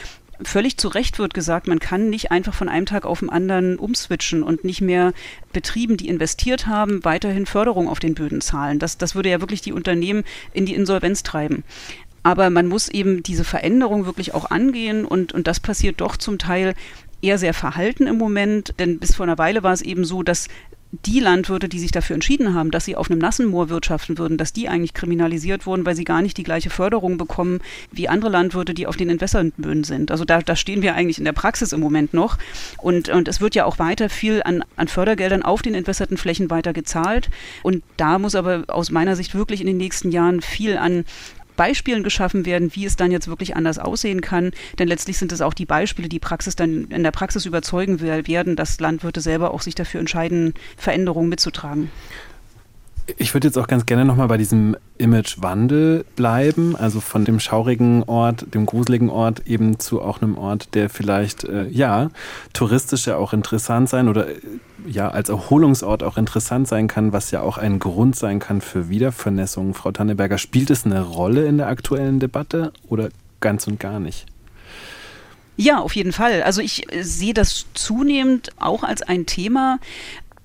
völlig 0.44 0.76
zu 0.76 0.88
Recht 0.88 1.18
wird 1.18 1.34
gesagt, 1.34 1.66
man 1.66 1.78
kann 1.78 2.10
nicht 2.10 2.30
einfach 2.30 2.54
von 2.54 2.68
einem 2.68 2.86
Tag 2.86 3.04
auf 3.04 3.20
den 3.20 3.30
anderen 3.30 3.78
umswitchen 3.78 4.42
und 4.42 4.64
nicht 4.64 4.80
mehr 4.80 5.12
Betrieben, 5.52 5.96
die 5.96 6.08
investiert 6.08 6.66
haben, 6.66 7.04
weiterhin 7.04 7.46
Förderung 7.46 7.88
auf 7.88 7.98
den 7.98 8.14
Böden 8.14 8.40
zahlen. 8.40 8.78
Das, 8.78 8.98
das 8.98 9.14
würde 9.14 9.30
ja 9.30 9.40
wirklich 9.40 9.60
die 9.60 9.72
Unternehmen 9.72 10.24
in 10.52 10.66
die 10.66 10.74
Insolvenz 10.74 11.22
treiben. 11.22 11.64
Aber 12.22 12.50
man 12.50 12.66
muss 12.66 12.88
eben 12.88 13.22
diese 13.22 13.44
Veränderung 13.44 14.06
wirklich 14.06 14.34
auch 14.34 14.50
angehen 14.50 15.04
und, 15.04 15.32
und 15.32 15.46
das 15.46 15.60
passiert 15.60 16.00
doch 16.00 16.16
zum 16.16 16.38
Teil 16.38 16.74
eher 17.20 17.38
sehr 17.38 17.54
verhalten 17.54 18.06
im 18.06 18.18
Moment, 18.18 18.74
denn 18.78 18.98
bis 18.98 19.14
vor 19.14 19.24
einer 19.24 19.38
Weile 19.38 19.62
war 19.62 19.72
es 19.72 19.82
eben 19.82 20.04
so, 20.04 20.22
dass 20.22 20.48
die 20.92 21.20
Landwirte, 21.20 21.70
die 21.70 21.78
sich 21.78 21.90
dafür 21.90 22.14
entschieden 22.14 22.52
haben, 22.54 22.70
dass 22.70 22.84
sie 22.84 22.96
auf 22.96 23.10
einem 23.10 23.18
nassen 23.18 23.46
Moor 23.46 23.70
wirtschaften 23.70 24.18
würden, 24.18 24.36
dass 24.36 24.52
die 24.52 24.68
eigentlich 24.68 24.92
kriminalisiert 24.92 25.64
wurden, 25.64 25.86
weil 25.86 25.96
sie 25.96 26.04
gar 26.04 26.20
nicht 26.20 26.36
die 26.36 26.42
gleiche 26.42 26.68
Förderung 26.68 27.16
bekommen 27.16 27.60
wie 27.90 28.08
andere 28.08 28.30
Landwirte, 28.30 28.74
die 28.74 28.86
auf 28.86 28.98
den 28.98 29.08
entwässernden 29.08 29.62
Böden 29.62 29.84
sind. 29.84 30.10
Also 30.10 30.26
da, 30.26 30.42
da 30.42 30.54
stehen 30.54 30.82
wir 30.82 30.94
eigentlich 30.94 31.18
in 31.18 31.24
der 31.24 31.32
Praxis 31.32 31.72
im 31.72 31.80
Moment 31.80 32.12
noch. 32.12 32.36
Und, 32.76 33.08
und 33.08 33.26
es 33.26 33.40
wird 33.40 33.54
ja 33.54 33.64
auch 33.64 33.78
weiter 33.78 34.10
viel 34.10 34.42
an, 34.44 34.62
an 34.76 34.86
Fördergeldern 34.86 35.42
auf 35.42 35.62
den 35.62 35.74
entwässerten 35.74 36.18
Flächen 36.18 36.50
weiter 36.50 36.74
gezahlt. 36.74 37.30
Und 37.62 37.82
da 37.96 38.18
muss 38.18 38.34
aber 38.34 38.64
aus 38.68 38.90
meiner 38.90 39.16
Sicht 39.16 39.34
wirklich 39.34 39.62
in 39.62 39.66
den 39.66 39.78
nächsten 39.78 40.10
Jahren 40.10 40.42
viel 40.42 40.76
an 40.76 41.04
Beispielen 41.56 42.02
geschaffen 42.02 42.46
werden, 42.46 42.74
wie 42.74 42.84
es 42.86 42.96
dann 42.96 43.10
jetzt 43.10 43.28
wirklich 43.28 43.56
anders 43.56 43.78
aussehen 43.78 44.20
kann. 44.20 44.52
Denn 44.78 44.88
letztlich 44.88 45.18
sind 45.18 45.32
es 45.32 45.40
auch 45.40 45.54
die 45.54 45.66
Beispiele, 45.66 46.08
die 46.08 46.18
Praxis 46.18 46.56
dann 46.56 46.84
in 46.84 47.02
der 47.02 47.10
Praxis 47.10 47.46
überzeugen 47.46 48.00
werden, 48.00 48.56
dass 48.56 48.80
Landwirte 48.80 49.20
selber 49.20 49.52
auch 49.52 49.62
sich 49.62 49.74
dafür 49.74 50.00
entscheiden, 50.00 50.54
Veränderungen 50.76 51.28
mitzutragen. 51.28 51.90
Ich 53.16 53.34
würde 53.34 53.48
jetzt 53.48 53.58
auch 53.58 53.66
ganz 53.66 53.84
gerne 53.84 54.04
nochmal 54.04 54.28
bei 54.28 54.36
diesem 54.36 54.76
Imagewandel 54.96 56.04
bleiben, 56.14 56.76
also 56.76 57.00
von 57.00 57.24
dem 57.24 57.40
schaurigen 57.40 58.04
Ort, 58.04 58.54
dem 58.54 58.64
gruseligen 58.64 59.10
Ort 59.10 59.46
eben 59.46 59.80
zu 59.80 60.00
auch 60.00 60.22
einem 60.22 60.38
Ort, 60.38 60.74
der 60.74 60.88
vielleicht, 60.88 61.42
äh, 61.44 61.66
ja, 61.68 62.10
touristisch 62.52 63.06
ja 63.06 63.16
auch 63.16 63.32
interessant 63.32 63.88
sein 63.88 64.08
oder 64.08 64.28
äh, 64.28 64.36
ja, 64.86 65.08
als 65.08 65.30
Erholungsort 65.30 66.04
auch 66.04 66.16
interessant 66.16 66.68
sein 66.68 66.86
kann, 66.86 67.12
was 67.12 67.32
ja 67.32 67.40
auch 67.40 67.58
ein 67.58 67.80
Grund 67.80 68.14
sein 68.14 68.38
kann 68.38 68.60
für 68.60 68.88
Wiedervernässung. 68.88 69.74
Frau 69.74 69.90
Tanneberger, 69.90 70.38
spielt 70.38 70.70
es 70.70 70.84
eine 70.84 71.02
Rolle 71.02 71.46
in 71.46 71.58
der 71.58 71.66
aktuellen 71.66 72.20
Debatte 72.20 72.72
oder 72.88 73.08
ganz 73.40 73.66
und 73.66 73.80
gar 73.80 73.98
nicht? 73.98 74.26
Ja, 75.56 75.80
auf 75.80 75.94
jeden 75.94 76.12
Fall. 76.12 76.42
Also 76.42 76.60
ich 76.60 76.92
äh, 76.92 77.02
sehe 77.02 77.34
das 77.34 77.66
zunehmend 77.74 78.50
auch 78.58 78.84
als 78.84 79.02
ein 79.02 79.26
Thema, 79.26 79.78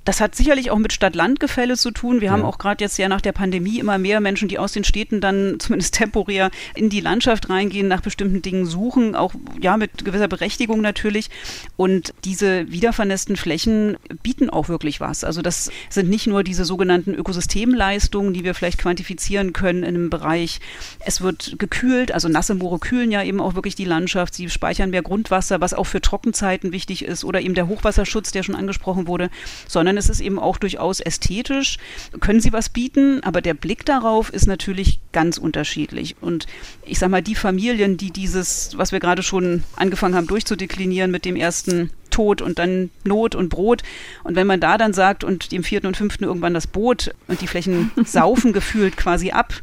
das 0.08 0.22
hat 0.22 0.36
sicherlich 0.36 0.72
auch 0.72 0.78
mit 0.78 0.94
Stadt-Land-Gefälle 0.94 1.76
zu 1.76 1.92
tun. 1.92 2.22
Wir 2.22 2.28
ja. 2.28 2.32
haben 2.32 2.44
auch 2.44 2.60
gerade 2.60 2.82
jetzt 2.82 2.98
ja 2.98 3.10
nach 3.10 3.20
der 3.20 3.34
Pandemie 3.34 3.78
immer 3.78 3.98
mehr 3.98 4.22
Menschen, 4.22 4.48
die 4.48 4.58
aus 4.58 4.72
den 4.72 4.86
Städten 4.86 5.20
dann 5.20 5.58
zumindest 5.60 5.96
temporär 5.96 6.50
in 6.76 6.90
die 6.90 7.02
Landschaft 7.02 7.50
reingehen, 7.50 7.90
nach 7.90 8.00
bestimmten 8.00 8.42
Dingen 8.42 8.66
suchen, 8.66 9.16
auch 9.16 9.34
ja 9.60 9.76
mit 9.76 10.06
gewisser 10.06 10.30
Berechtigung 10.30 10.80
natürlich. 10.80 11.30
Und 11.76 12.14
diese 12.24 12.72
wiedervernässten 12.72 13.36
Flächen 13.36 13.98
bieten 14.24 14.50
auch 14.50 14.70
wirklich 14.70 15.02
was. 15.02 15.26
Also 15.26 15.42
das 15.42 15.72
sind 15.90 16.10
nicht 16.10 16.26
nur 16.26 16.42
diese 16.42 16.64
sogenannten 16.64 17.14
Ökosystemleistungen, 17.14 18.34
die 18.34 18.46
wir 18.46 18.54
vielleicht 18.54 18.78
quantifizieren 18.78 19.52
können 19.52 19.84
in 19.84 19.96
einem 19.96 20.10
Bereich. 20.10 20.62
Es 21.06 21.20
wird 21.20 21.60
gekühlt, 21.60 22.14
also 22.14 22.30
nasse 22.30 22.56
Moore 22.56 22.80
kühlen 22.80 23.12
ja 23.12 23.24
eben 23.24 23.42
auch 23.42 23.56
wirklich 23.56 23.76
die 23.76 23.84
Landschaft. 23.84 24.36
Sie 24.36 24.50
speichern 24.50 24.90
mehr 24.90 25.02
Grundwasser, 25.02 25.60
was 25.60 25.74
auch 25.74 25.86
für 25.86 26.00
Trockenzeiten 26.00 26.72
wichtig 26.72 27.04
ist 27.04 27.26
oder 27.26 27.42
eben 27.42 27.56
der 27.56 27.68
Hochwasserschutz, 27.68 28.32
der 28.32 28.44
schon 28.44 28.56
angesprochen 28.56 29.08
wurde, 29.08 29.30
sondern 29.68 29.97
sondern 29.98 30.12
es 30.12 30.20
ist 30.20 30.26
eben 30.26 30.40
auch 30.40 30.58
durchaus 30.58 31.00
ästhetisch. 31.00 31.78
Können 32.20 32.40
sie 32.40 32.54
was 32.54 32.70
bieten, 32.70 33.24
aber 33.24 33.42
der 33.42 33.54
Blick 33.54 33.86
darauf 33.86 34.32
ist 34.32 34.48
natürlich 34.48 35.00
ganz 35.12 35.38
unterschiedlich. 35.38 36.16
Und 36.22 36.46
ich 36.86 37.00
sage 37.00 37.12
mal, 37.12 37.22
die 37.22 37.36
Familien, 37.36 37.98
die 37.98 38.12
dieses, 38.12 38.78
was 38.78 38.92
wir 38.92 39.00
gerade 39.00 39.24
schon 39.24 39.64
angefangen 39.76 40.16
haben 40.16 40.28
durchzudeklinieren 40.28 41.12
mit 41.12 41.26
dem 41.26 41.36
ersten 41.36 41.90
Tod 42.12 42.42
und 42.42 42.60
dann 42.60 42.90
Not 43.04 43.36
und 43.36 43.50
Brot. 43.50 43.84
Und 44.24 44.36
wenn 44.36 44.48
man 44.48 44.60
da 44.60 44.78
dann 44.78 44.94
sagt 44.94 45.24
und 45.24 45.52
dem 45.52 45.64
vierten 45.64 45.88
und 45.88 45.98
fünften 45.98 46.24
irgendwann 46.24 46.54
das 46.54 46.68
Boot 46.68 47.14
und 47.28 47.42
die 47.42 47.48
Flächen 47.48 47.92
saufen 48.06 48.54
gefühlt 48.54 48.98
quasi 48.98 49.32
ab, 49.32 49.54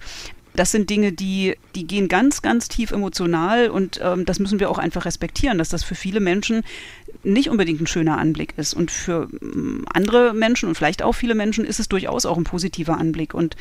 das 0.56 0.70
sind 0.70 0.88
Dinge, 0.88 1.12
die, 1.12 1.56
die 1.74 1.84
gehen 1.84 2.06
ganz, 2.06 2.40
ganz 2.40 2.68
tief 2.68 2.92
emotional 2.92 3.70
und 3.70 3.98
ähm, 4.00 4.24
das 4.24 4.38
müssen 4.38 4.60
wir 4.60 4.70
auch 4.70 4.78
einfach 4.78 5.04
respektieren, 5.04 5.58
dass 5.58 5.68
das 5.68 5.82
für 5.82 5.96
viele 5.96 6.20
Menschen 6.20 6.62
nicht 7.24 7.50
unbedingt 7.50 7.80
ein 7.80 7.86
schöner 7.86 8.18
Anblick 8.18 8.54
ist. 8.56 8.74
Und 8.74 8.90
für 8.90 9.26
mm, 9.26 9.86
andere 9.92 10.34
Menschen 10.34 10.68
und 10.68 10.74
vielleicht 10.74 11.02
auch 11.02 11.12
viele 11.12 11.34
Menschen 11.34 11.64
ist 11.64 11.80
es 11.80 11.88
durchaus 11.88 12.26
auch 12.26 12.36
ein 12.36 12.44
positiver 12.44 12.98
Anblick. 12.98 13.34
Und 13.34 13.56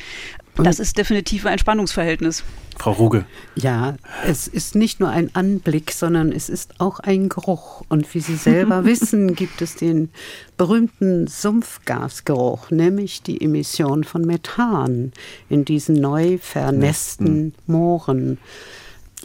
das 0.56 0.78
ist 0.78 0.98
definitiv 0.98 1.46
ein 1.46 1.58
Spannungsverhältnis. 1.58 2.44
Frau 2.78 2.92
Ruge. 2.92 3.24
Ja, 3.54 3.96
es 4.26 4.46
ist 4.48 4.74
nicht 4.74 5.00
nur 5.00 5.08
ein 5.08 5.34
Anblick, 5.34 5.92
sondern 5.92 6.32
es 6.32 6.48
ist 6.48 6.80
auch 6.80 7.00
ein 7.00 7.28
Geruch. 7.28 7.82
Und 7.88 8.12
wie 8.14 8.20
Sie 8.20 8.36
selber 8.36 8.84
wissen, 8.84 9.34
gibt 9.34 9.62
es 9.62 9.76
den 9.76 10.10
berühmten 10.56 11.26
Sumpfgasgeruch, 11.26 12.70
nämlich 12.70 13.22
die 13.22 13.40
Emission 13.40 14.04
von 14.04 14.22
Methan 14.22 15.12
in 15.48 15.64
diesen 15.64 15.96
neu 15.96 16.38
vernässten 16.38 17.54
Mooren. 17.66 18.38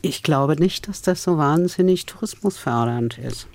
Ich 0.02 0.24
glaube 0.24 0.56
nicht, 0.56 0.88
dass 0.88 1.02
das 1.02 1.24
so 1.24 1.38
wahnsinnig 1.38 2.06
tourismusfördernd 2.06 3.18
ist 3.18 3.48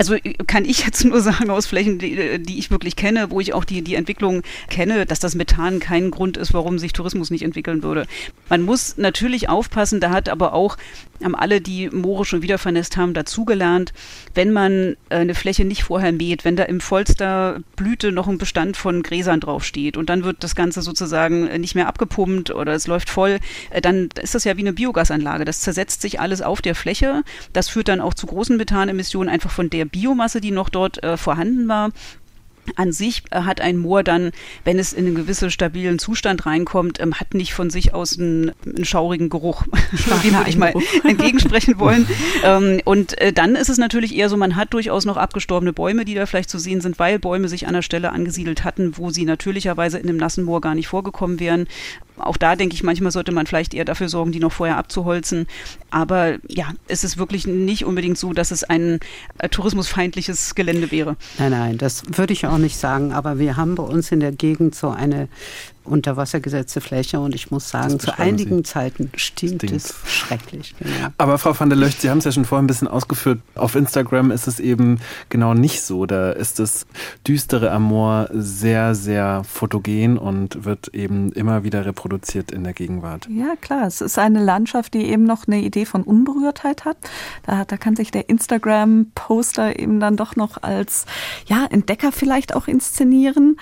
also 0.00 0.14
äh, 0.14 0.32
kann 0.46 0.64
ich 0.64 0.84
jetzt 0.84 1.04
nur 1.04 1.20
sagen 1.20 1.50
aus 1.50 1.66
Flächen, 1.66 1.98
die, 1.98 2.18
äh, 2.18 2.38
die, 2.38 2.58
ich 2.58 2.70
wirklich 2.70 2.96
kenne, 2.96 3.30
wo 3.30 3.38
ich 3.38 3.52
auch 3.52 3.64
die, 3.64 3.82
die 3.82 3.94
Entwicklung 3.94 4.42
kenne, 4.68 5.06
dass 5.06 5.20
das 5.20 5.34
Methan 5.34 5.78
kein 5.78 6.10
Grund 6.10 6.36
ist, 6.36 6.54
warum 6.54 6.78
sich 6.78 6.92
Tourismus 6.92 7.30
nicht 7.30 7.42
entwickeln 7.42 7.82
würde. 7.82 8.06
Man 8.48 8.62
muss 8.62 8.96
natürlich 8.96 9.48
aufpassen, 9.48 10.00
da 10.00 10.10
hat 10.10 10.28
aber 10.28 10.54
auch, 10.54 10.78
haben 11.22 11.34
alle, 11.34 11.60
die 11.60 11.90
Moore 11.90 12.24
schon 12.24 12.42
wieder 12.42 12.58
vernässt 12.58 12.96
haben, 12.96 13.14
dazugelernt, 13.14 13.92
wenn 14.34 14.52
man 14.52 14.96
äh, 15.08 15.16
eine 15.16 15.34
Fläche 15.34 15.64
nicht 15.64 15.84
vorher 15.84 16.12
mäht, 16.12 16.44
wenn 16.44 16.56
da 16.56 16.64
im 16.64 16.80
vollster 16.80 17.60
Blüte 17.76 18.12
noch 18.12 18.28
ein 18.28 18.38
Bestand 18.38 18.76
von 18.76 19.02
Gräsern 19.02 19.40
draufsteht 19.40 19.96
und 19.96 20.10
dann 20.10 20.24
wird 20.24 20.42
das 20.42 20.54
Ganze 20.54 20.82
sozusagen 20.82 21.44
nicht 21.60 21.74
mehr 21.74 21.88
abgepumpt 21.88 22.50
oder 22.50 22.72
es 22.72 22.86
läuft 22.86 23.10
voll, 23.10 23.38
dann 23.82 24.08
ist 24.20 24.34
das 24.34 24.44
ja 24.44 24.56
wie 24.56 24.62
eine 24.62 24.72
Biogasanlage. 24.72 25.44
Das 25.44 25.60
zersetzt 25.60 26.02
sich 26.02 26.20
alles 26.20 26.42
auf 26.42 26.62
der 26.62 26.74
Fläche. 26.74 27.22
Das 27.52 27.68
führt 27.68 27.88
dann 27.88 28.00
auch 28.00 28.14
zu 28.14 28.26
großen 28.26 28.56
Methanemissionen 28.56 29.28
einfach 29.28 29.50
von 29.50 29.70
der 29.70 29.84
Biomasse, 29.84 30.40
die 30.40 30.50
noch 30.50 30.68
dort 30.68 31.02
äh, 31.02 31.16
vorhanden 31.16 31.68
war, 31.68 31.90
an 32.76 32.92
sich 32.92 33.22
äh, 33.30 33.42
hat 33.42 33.60
ein 33.60 33.78
Moor 33.78 34.02
dann, 34.02 34.32
wenn 34.64 34.78
es 34.78 34.92
in 34.92 35.06
einen 35.06 35.14
gewissen 35.14 35.50
stabilen 35.50 35.98
Zustand 35.98 36.46
reinkommt, 36.46 37.00
ähm, 37.00 37.14
hat 37.14 37.34
nicht 37.34 37.54
von 37.54 37.70
sich 37.70 37.94
aus 37.94 38.18
einen, 38.18 38.52
einen 38.64 38.84
schaurigen 38.84 39.28
Geruch. 39.28 39.64
Dem 40.24 40.34
würde 40.34 40.50
ich 40.50 40.56
mal 40.56 40.74
entgegensprechen 41.04 41.78
wollen. 41.78 42.06
ähm, 42.44 42.80
und 42.84 43.18
äh, 43.18 43.32
dann 43.32 43.54
ist 43.54 43.68
es 43.68 43.78
natürlich 43.78 44.14
eher 44.14 44.28
so, 44.28 44.36
man 44.36 44.56
hat 44.56 44.72
durchaus 44.74 45.04
noch 45.04 45.16
abgestorbene 45.16 45.72
Bäume, 45.72 46.04
die 46.04 46.14
da 46.14 46.26
vielleicht 46.26 46.50
zu 46.50 46.58
sehen 46.58 46.80
sind, 46.80 46.98
weil 46.98 47.18
Bäume 47.18 47.48
sich 47.48 47.66
an 47.66 47.74
der 47.74 47.82
Stelle 47.82 48.12
angesiedelt 48.12 48.64
hatten, 48.64 48.96
wo 48.96 49.10
sie 49.10 49.24
natürlicherweise 49.24 49.98
in 49.98 50.08
einem 50.08 50.18
nassen 50.18 50.44
Moor 50.44 50.60
gar 50.60 50.74
nicht 50.74 50.88
vorgekommen 50.88 51.40
wären. 51.40 51.66
Auch 52.20 52.36
da 52.36 52.54
denke 52.56 52.74
ich, 52.74 52.82
manchmal 52.82 53.10
sollte 53.10 53.32
man 53.32 53.46
vielleicht 53.46 53.74
eher 53.74 53.84
dafür 53.84 54.08
sorgen, 54.08 54.32
die 54.32 54.40
noch 54.40 54.52
vorher 54.52 54.76
abzuholzen. 54.76 55.46
Aber 55.90 56.38
ja, 56.48 56.72
es 56.86 57.02
ist 57.02 57.16
wirklich 57.16 57.46
nicht 57.46 57.84
unbedingt 57.84 58.18
so, 58.18 58.32
dass 58.32 58.50
es 58.50 58.62
ein 58.64 59.00
äh, 59.38 59.48
tourismusfeindliches 59.48 60.54
Gelände 60.54 60.90
wäre. 60.90 61.16
Nein, 61.38 61.50
nein, 61.50 61.78
das 61.78 62.02
würde 62.14 62.32
ich 62.32 62.46
auch 62.46 62.58
nicht 62.60 62.78
sagen. 62.78 63.12
Aber 63.12 63.38
wir 63.38 63.56
haben 63.56 63.74
bei 63.74 63.82
uns 63.82 64.12
in 64.12 64.20
der 64.20 64.32
Gegend 64.32 64.74
so 64.74 64.90
eine 64.90 65.28
unterwassergesetzte 65.84 66.80
Fläche 66.80 67.20
und 67.20 67.34
ich 67.34 67.50
muss 67.50 67.68
sagen, 67.68 67.98
zu 67.98 68.18
einigen 68.18 68.58
Sie. 68.58 68.62
Zeiten 68.64 69.10
stinkt 69.14 69.64
Stinkt's. 69.64 69.94
es 70.04 70.12
schrecklich. 70.12 70.74
Genau. 70.78 71.08
Aber 71.18 71.38
Frau 71.38 71.58
van 71.58 71.70
der 71.70 71.78
Löcht, 71.78 72.00
Sie 72.00 72.10
haben 72.10 72.18
es 72.18 72.24
ja 72.24 72.32
schon 72.32 72.44
vorhin 72.44 72.64
ein 72.64 72.68
bisschen 72.68 72.88
ausgeführt, 72.88 73.40
auf 73.54 73.74
Instagram 73.74 74.30
ist 74.30 74.46
es 74.46 74.60
eben 74.60 75.00
genau 75.28 75.54
nicht 75.54 75.82
so. 75.82 76.06
Da 76.06 76.32
ist 76.32 76.58
das 76.58 76.86
düstere 77.26 77.70
Amor 77.70 78.28
sehr, 78.32 78.94
sehr 78.94 79.42
fotogen 79.44 80.18
und 80.18 80.64
wird 80.64 80.88
eben 80.94 81.32
immer 81.32 81.64
wieder 81.64 81.84
reproduziert 81.86 82.52
in 82.52 82.64
der 82.64 82.72
Gegenwart. 82.72 83.28
Ja, 83.30 83.56
klar. 83.60 83.86
Es 83.86 84.00
ist 84.00 84.18
eine 84.18 84.42
Landschaft, 84.42 84.94
die 84.94 85.04
eben 85.06 85.24
noch 85.24 85.46
eine 85.46 85.60
Idee 85.60 85.84
von 85.84 86.02
Unberührtheit 86.02 86.84
hat. 86.84 86.96
Da, 87.46 87.64
da 87.64 87.76
kann 87.76 87.96
sich 87.96 88.10
der 88.10 88.28
Instagram-Poster 88.28 89.78
eben 89.78 90.00
dann 90.00 90.16
doch 90.16 90.36
noch 90.36 90.62
als 90.62 91.06
ja, 91.46 91.66
Entdecker 91.70 92.12
vielleicht 92.12 92.54
auch 92.54 92.68
inszenieren. 92.68 93.56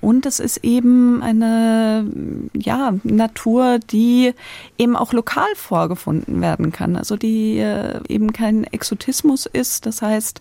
Und 0.00 0.26
es 0.26 0.40
ist 0.40 0.58
eben 0.64 1.22
eine 1.22 2.06
ja, 2.54 2.94
Natur, 3.02 3.78
die 3.78 4.34
eben 4.76 4.96
auch 4.96 5.12
lokal 5.12 5.54
vorgefunden 5.56 6.40
werden 6.40 6.72
kann. 6.72 6.96
Also 6.96 7.16
die 7.16 7.58
äh, 7.58 8.00
eben 8.08 8.32
kein 8.32 8.64
Exotismus 8.64 9.46
ist. 9.46 9.86
Das 9.86 10.02
heißt, 10.02 10.40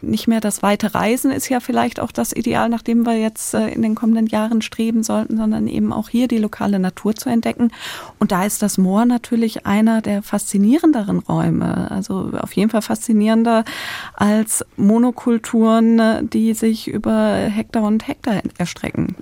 nicht 0.00 0.28
mehr 0.28 0.40
das 0.40 0.62
weite 0.62 0.94
Reisen 0.94 1.30
ist 1.30 1.48
ja 1.48 1.60
vielleicht 1.60 2.00
auch 2.00 2.12
das 2.12 2.32
Ideal, 2.32 2.68
nach 2.68 2.82
dem 2.82 3.04
wir 3.04 3.16
jetzt 3.16 3.54
äh, 3.54 3.68
in 3.68 3.82
den 3.82 3.94
kommenden 3.94 4.26
Jahren 4.26 4.62
streben 4.62 5.02
sollten, 5.02 5.36
sondern 5.36 5.66
eben 5.68 5.92
auch 5.92 6.08
hier 6.08 6.28
die 6.28 6.38
lokale 6.38 6.78
Natur 6.78 7.14
zu 7.14 7.28
entdecken. 7.28 7.70
Und 8.18 8.32
da 8.32 8.44
ist 8.44 8.62
das 8.62 8.78
Moor 8.78 9.04
natürlich 9.04 9.66
einer 9.66 10.00
der 10.00 10.22
faszinierenderen 10.22 11.18
Räume. 11.20 11.90
Also 11.90 12.30
auf 12.38 12.52
jeden 12.52 12.70
Fall 12.70 12.82
faszinierender 12.82 13.64
als 14.14 14.64
Monokulturen, 14.76 16.28
die 16.30 16.54
sich 16.54 16.88
über 16.88 17.34
Hektar 17.34 17.82
und 17.82 18.06
Hektar 18.06 18.42
erstrecken. 18.58 19.16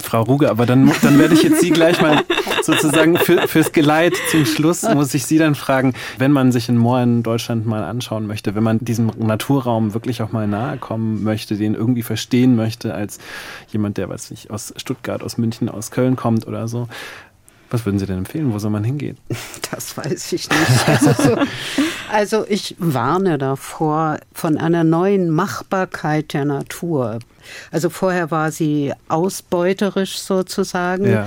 Frau 0.00 0.22
Ruge, 0.22 0.50
aber 0.50 0.66
dann, 0.66 0.92
dann 1.02 1.18
werde 1.18 1.34
ich 1.34 1.42
jetzt 1.42 1.60
Sie 1.60 1.70
gleich 1.70 2.00
mal 2.00 2.24
sozusagen 2.62 3.16
für, 3.16 3.48
fürs 3.48 3.72
Geleit 3.72 4.14
zum 4.30 4.46
Schluss 4.46 4.82
muss 4.82 5.14
ich 5.14 5.24
Sie 5.24 5.38
dann 5.38 5.54
fragen, 5.54 5.94
wenn 6.18 6.32
man 6.32 6.52
sich 6.52 6.68
ein 6.68 6.76
Moor 6.76 7.00
in 7.00 7.22
Deutschland 7.22 7.66
mal 7.66 7.82
anschauen 7.82 8.26
möchte, 8.26 8.54
wenn 8.54 8.62
man 8.62 8.78
diesem 8.78 9.10
Naturraum 9.18 9.94
wirklich 9.94 10.22
auch 10.22 10.32
mal 10.32 10.46
nahe 10.46 10.78
kommen 10.78 11.22
möchte, 11.22 11.56
den 11.56 11.74
irgendwie 11.74 12.02
verstehen 12.02 12.56
möchte 12.56 12.94
als 12.94 13.18
jemand, 13.72 13.98
der, 13.98 14.08
weiß 14.08 14.30
nicht, 14.30 14.50
aus 14.50 14.72
Stuttgart, 14.76 15.22
aus 15.22 15.38
München, 15.38 15.68
aus 15.68 15.90
Köln 15.90 16.16
kommt 16.16 16.46
oder 16.46 16.68
so. 16.68 16.88
Was 17.70 17.86
würden 17.86 17.98
Sie 17.98 18.06
denn 18.06 18.18
empfehlen? 18.18 18.52
Wo 18.52 18.58
soll 18.58 18.70
man 18.70 18.84
hingehen? 18.84 19.16
Das 19.70 19.96
weiß 19.96 20.32
ich 20.32 20.48
nicht. 20.50 20.88
Also, 20.88 21.12
so, 21.22 21.36
also 22.10 22.44
ich 22.48 22.74
warne 22.78 23.38
davor 23.38 24.18
von 24.34 24.58
einer 24.58 24.82
neuen 24.82 25.30
Machbarkeit 25.30 26.32
der 26.32 26.44
Natur. 26.44 27.20
Also 27.70 27.88
vorher 27.88 28.32
war 28.32 28.50
sie 28.50 28.92
ausbeuterisch 29.08 30.18
sozusagen. 30.18 31.08
Ja 31.08 31.26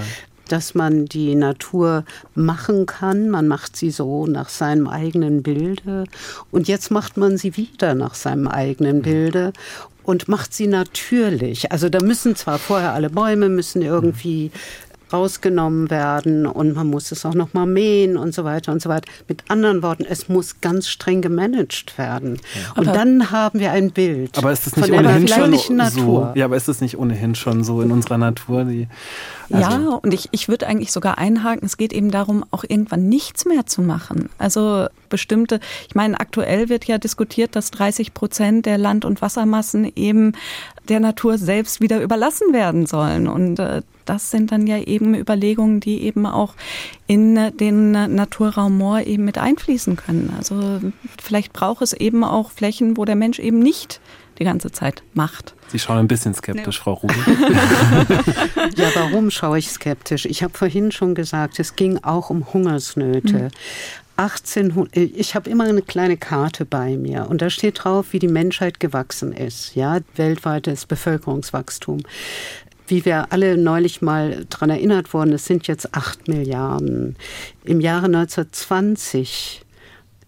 dass 0.50 0.76
man 0.76 1.06
die 1.06 1.36
Natur 1.36 2.04
machen 2.36 2.86
kann. 2.86 3.30
Man 3.30 3.48
macht 3.48 3.78
sie 3.78 3.92
so 3.92 4.28
nach 4.28 4.50
seinem 4.50 4.88
eigenen 4.88 5.42
Bilde. 5.42 6.04
Und 6.52 6.68
jetzt 6.68 6.92
macht 6.92 7.18
man 7.18 7.38
sie 7.38 7.56
wieder 7.56 7.96
nach 7.96 8.14
seinem 8.14 8.50
eigenen 8.50 9.02
Bilde 9.02 9.54
und 10.04 10.28
macht 10.28 10.54
sie 10.54 10.68
natürlich. 10.68 11.72
Also 11.72 11.90
da 11.90 12.00
müssen 12.02 12.36
zwar 12.36 12.60
vorher 12.60 12.94
alle 12.94 13.10
Bäume 13.10 13.50
müssen 13.50 13.82
irgendwie 13.82 14.52
rausgenommen 15.14 15.90
werden 15.90 16.46
und 16.46 16.74
man 16.74 16.88
muss 16.88 17.12
es 17.12 17.26
auch 17.26 17.34
noch 17.34 17.54
mal 17.54 17.66
mähen 17.66 18.18
und 18.18 18.34
so 18.34 18.44
weiter 18.44 18.72
und 18.72 18.82
so 18.82 18.90
weiter. 18.90 19.10
Mit 19.28 19.50
anderen 19.50 19.84
Worten, 19.84 20.06
es 20.08 20.30
muss 20.30 20.62
ganz 20.62 20.88
streng 20.88 21.22
gemanagt 21.22 21.98
werden. 21.98 22.40
Ja. 22.56 22.74
Und 22.76 22.88
aber, 22.88 22.98
dann 22.98 23.32
haben 23.32 23.60
wir 23.60 23.72
ein 23.72 23.92
Bild 23.92 24.38
aber 24.38 24.52
ist 24.52 24.66
das 24.66 24.76
nicht 24.76 24.90
von 24.90 25.00
ohnehin 25.00 25.28
schon 25.28 25.76
Natur. 25.78 26.32
So, 26.34 26.40
ja, 26.40 26.46
aber 26.46 26.58
ist 26.58 26.68
das 26.68 26.82
nicht 26.82 26.98
ohnehin 26.98 27.36
schon 27.36 27.64
so 27.64 27.82
in 27.82 27.92
unserer 27.92 28.18
Natur? 28.18 28.66
Die, 28.66 28.88
also 29.52 29.70
ja, 29.70 29.90
und 30.02 30.14
ich, 30.14 30.30
ich 30.32 30.48
würde 30.48 30.68
eigentlich 30.68 30.92
sogar 30.92 31.18
einhaken, 31.18 31.66
es 31.66 31.78
geht 31.78 31.94
eben 31.94 32.12
darum, 32.12 32.44
auch 32.52 32.64
irgendwann 32.68 33.08
nichts 33.08 33.46
mehr 33.46 33.66
zu 33.66 33.82
machen. 33.82 34.30
Also 34.38 34.88
bestimmte, 35.10 35.60
ich 35.88 35.96
meine, 35.96 36.20
aktuell 36.20 36.70
wird 36.70 36.86
ja 36.86 36.98
diskutiert, 36.98 37.56
dass 37.56 37.72
30 37.72 38.14
Prozent 38.14 38.66
der 38.66 38.78
Land- 38.78 39.06
und 39.06 39.22
Wassermassen 39.22 39.92
eben 39.96 40.34
der 40.90 41.00
Natur 41.00 41.38
selbst 41.38 41.82
wieder 41.82 42.02
überlassen 42.02 42.54
werden 42.54 42.86
sollen. 42.86 43.28
Und 43.28 43.60
äh, 43.60 43.82
das 44.06 44.32
sind 44.32 44.52
dann 44.52 44.68
ja 44.68 44.80
eben 44.80 45.16
Überlegungen, 45.16 45.80
die 45.80 46.04
eben 46.04 46.26
auch 46.26 46.56
in 47.08 47.58
den 47.58 47.92
Naturraum 47.92 48.78
Moor 48.78 49.02
eben 49.02 49.26
mit 49.26 49.38
einfließen 49.38 49.96
können. 49.96 50.34
Also 50.38 50.82
vielleicht 51.22 51.54
braucht 51.54 51.82
es 51.82 51.94
eben 51.94 52.24
auch 52.24 52.52
Flächen, 52.52 52.98
wo 52.98 53.06
der 53.06 53.16
Mensch 53.16 53.40
eben 53.40 53.60
nicht 53.60 54.02
die 54.40 54.44
ganze 54.44 54.72
Zeit 54.72 55.04
macht. 55.14 55.54
Sie 55.68 55.80
schauen 55.80 55.98
ein 55.98 56.08
bisschen 56.08 56.34
skeptisch, 56.34 56.80
nee. 56.80 56.84
Frau 56.84 56.94
Rubin. 56.94 57.16
ja, 58.76 58.90
warum 58.96 59.32
schaue 59.32 59.60
ich 59.60 59.70
skeptisch? 59.70 60.26
Ich 60.26 60.44
habe 60.44 60.58
vorhin 60.58 60.92
schon 60.92 61.16
gesagt, 61.16 61.60
es 61.60 61.76
ging 61.76 62.00
auch 62.04 62.30
um 62.30 62.52
Hungersnöte. 62.54 63.38
Mhm. 63.38 63.48
1800, 64.18 64.96
ich 64.96 65.36
habe 65.36 65.50
immer 65.50 65.64
eine 65.64 65.82
kleine 65.82 66.18
Karte 66.18 66.66
bei 66.66 66.98
mir 66.98 67.28
und 67.30 67.42
da 67.42 67.50
steht 67.50 67.84
drauf, 67.84 68.08
wie 68.12 68.20
die 68.20 68.28
Menschheit 68.28 68.80
gewachsen 68.80 69.34
ist, 69.34 69.76
ja, 69.76 70.00
weltweites 70.16 70.86
Bevölkerungswachstum 70.86 72.02
wie 72.88 73.06
wir 73.06 73.32
alle 73.32 73.58
neulich 73.58 74.02
mal 74.02 74.46
daran 74.50 74.70
erinnert 74.70 75.14
wurden, 75.14 75.32
es 75.32 75.46
sind 75.46 75.68
jetzt 75.68 75.96
acht 75.96 76.28
Milliarden. 76.28 77.16
Im 77.64 77.80
Jahre 77.80 78.08
1920 78.08 79.62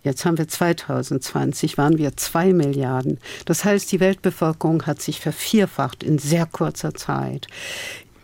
Jetzt 0.06 0.24
haben 0.24 0.38
wir 0.38 0.48
2020, 0.48 1.80
waren 1.80 1.98
wir 1.98 2.16
zwei 2.16 2.54
Milliarden. 2.54 3.18
Das 3.46 3.66
heißt, 3.66 3.92
die 3.92 4.00
Weltbevölkerung 4.00 4.86
hat 4.86 5.02
sich 5.02 5.20
vervierfacht 5.20 6.04
in 6.04 6.20
sehr 6.20 6.46
kurzer 6.46 6.94
Zeit. 6.94 7.48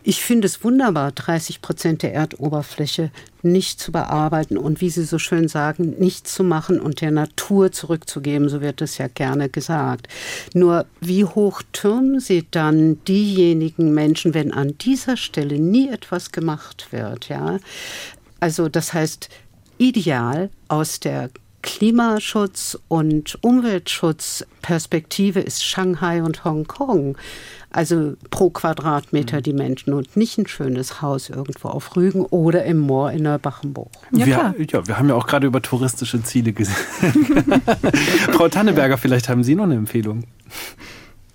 Ich 0.04 0.22
finde 0.22 0.46
es 0.46 0.64
wunderbar, 0.64 1.12
30 1.12 1.62
Prozent 1.62 2.02
der 2.02 2.12
Erdoberfläche 2.12 3.12
nicht 3.42 3.78
zu 3.78 3.92
bearbeiten 3.92 4.56
und, 4.56 4.80
wie 4.80 4.90
Sie 4.90 5.04
so 5.04 5.18
schön 5.18 5.46
sagen, 5.46 5.94
nichts 5.98 6.34
zu 6.34 6.42
machen 6.42 6.80
und 6.80 7.00
der 7.00 7.12
Natur 7.12 7.70
zurückzugeben, 7.70 8.48
so 8.48 8.60
wird 8.60 8.80
es 8.82 8.98
ja 8.98 9.06
gerne 9.06 9.48
gesagt. 9.48 10.08
Nur, 10.54 10.86
wie 11.00 11.24
hoch 11.24 11.62
türmen 11.72 12.18
Sie 12.18 12.46
dann 12.50 13.02
diejenigen 13.04 13.94
Menschen, 13.94 14.34
wenn 14.34 14.52
an 14.52 14.76
dieser 14.78 15.16
Stelle 15.16 15.60
nie 15.60 15.88
etwas 15.88 16.32
gemacht 16.32 16.88
wird, 16.90 17.28
ja? 17.28 17.58
Also, 18.40 18.68
das 18.68 18.92
heißt, 18.92 19.28
ideal 19.78 20.50
aus 20.66 20.98
der 20.98 21.30
Klimaschutz- 21.62 22.78
und 22.88 23.38
Umweltschutzperspektive 23.42 25.40
ist 25.40 25.64
Shanghai 25.64 26.22
und 26.22 26.44
Hongkong. 26.44 27.16
Also 27.70 28.14
pro 28.30 28.50
Quadratmeter 28.50 29.38
mhm. 29.38 29.42
die 29.42 29.52
Menschen 29.54 29.94
und 29.94 30.16
nicht 30.16 30.36
ein 30.36 30.46
schönes 30.46 31.00
Haus 31.00 31.30
irgendwo 31.30 31.68
auf 31.68 31.96
Rügen 31.96 32.22
oder 32.26 32.64
im 32.64 32.78
Moor 32.78 33.12
in 33.12 33.22
Neubachenburg. 33.22 33.90
Ja, 34.10 34.26
wir, 34.26 34.66
ja, 34.70 34.86
wir 34.86 34.98
haben 34.98 35.08
ja 35.08 35.14
auch 35.14 35.26
gerade 35.26 35.46
über 35.46 35.62
touristische 35.62 36.22
Ziele 36.22 36.52
gesehen. 36.52 36.76
Frau 38.32 38.48
Tanneberger, 38.48 38.98
vielleicht 38.98 39.30
haben 39.30 39.42
Sie 39.42 39.54
noch 39.54 39.64
eine 39.64 39.76
Empfehlung. 39.76 40.24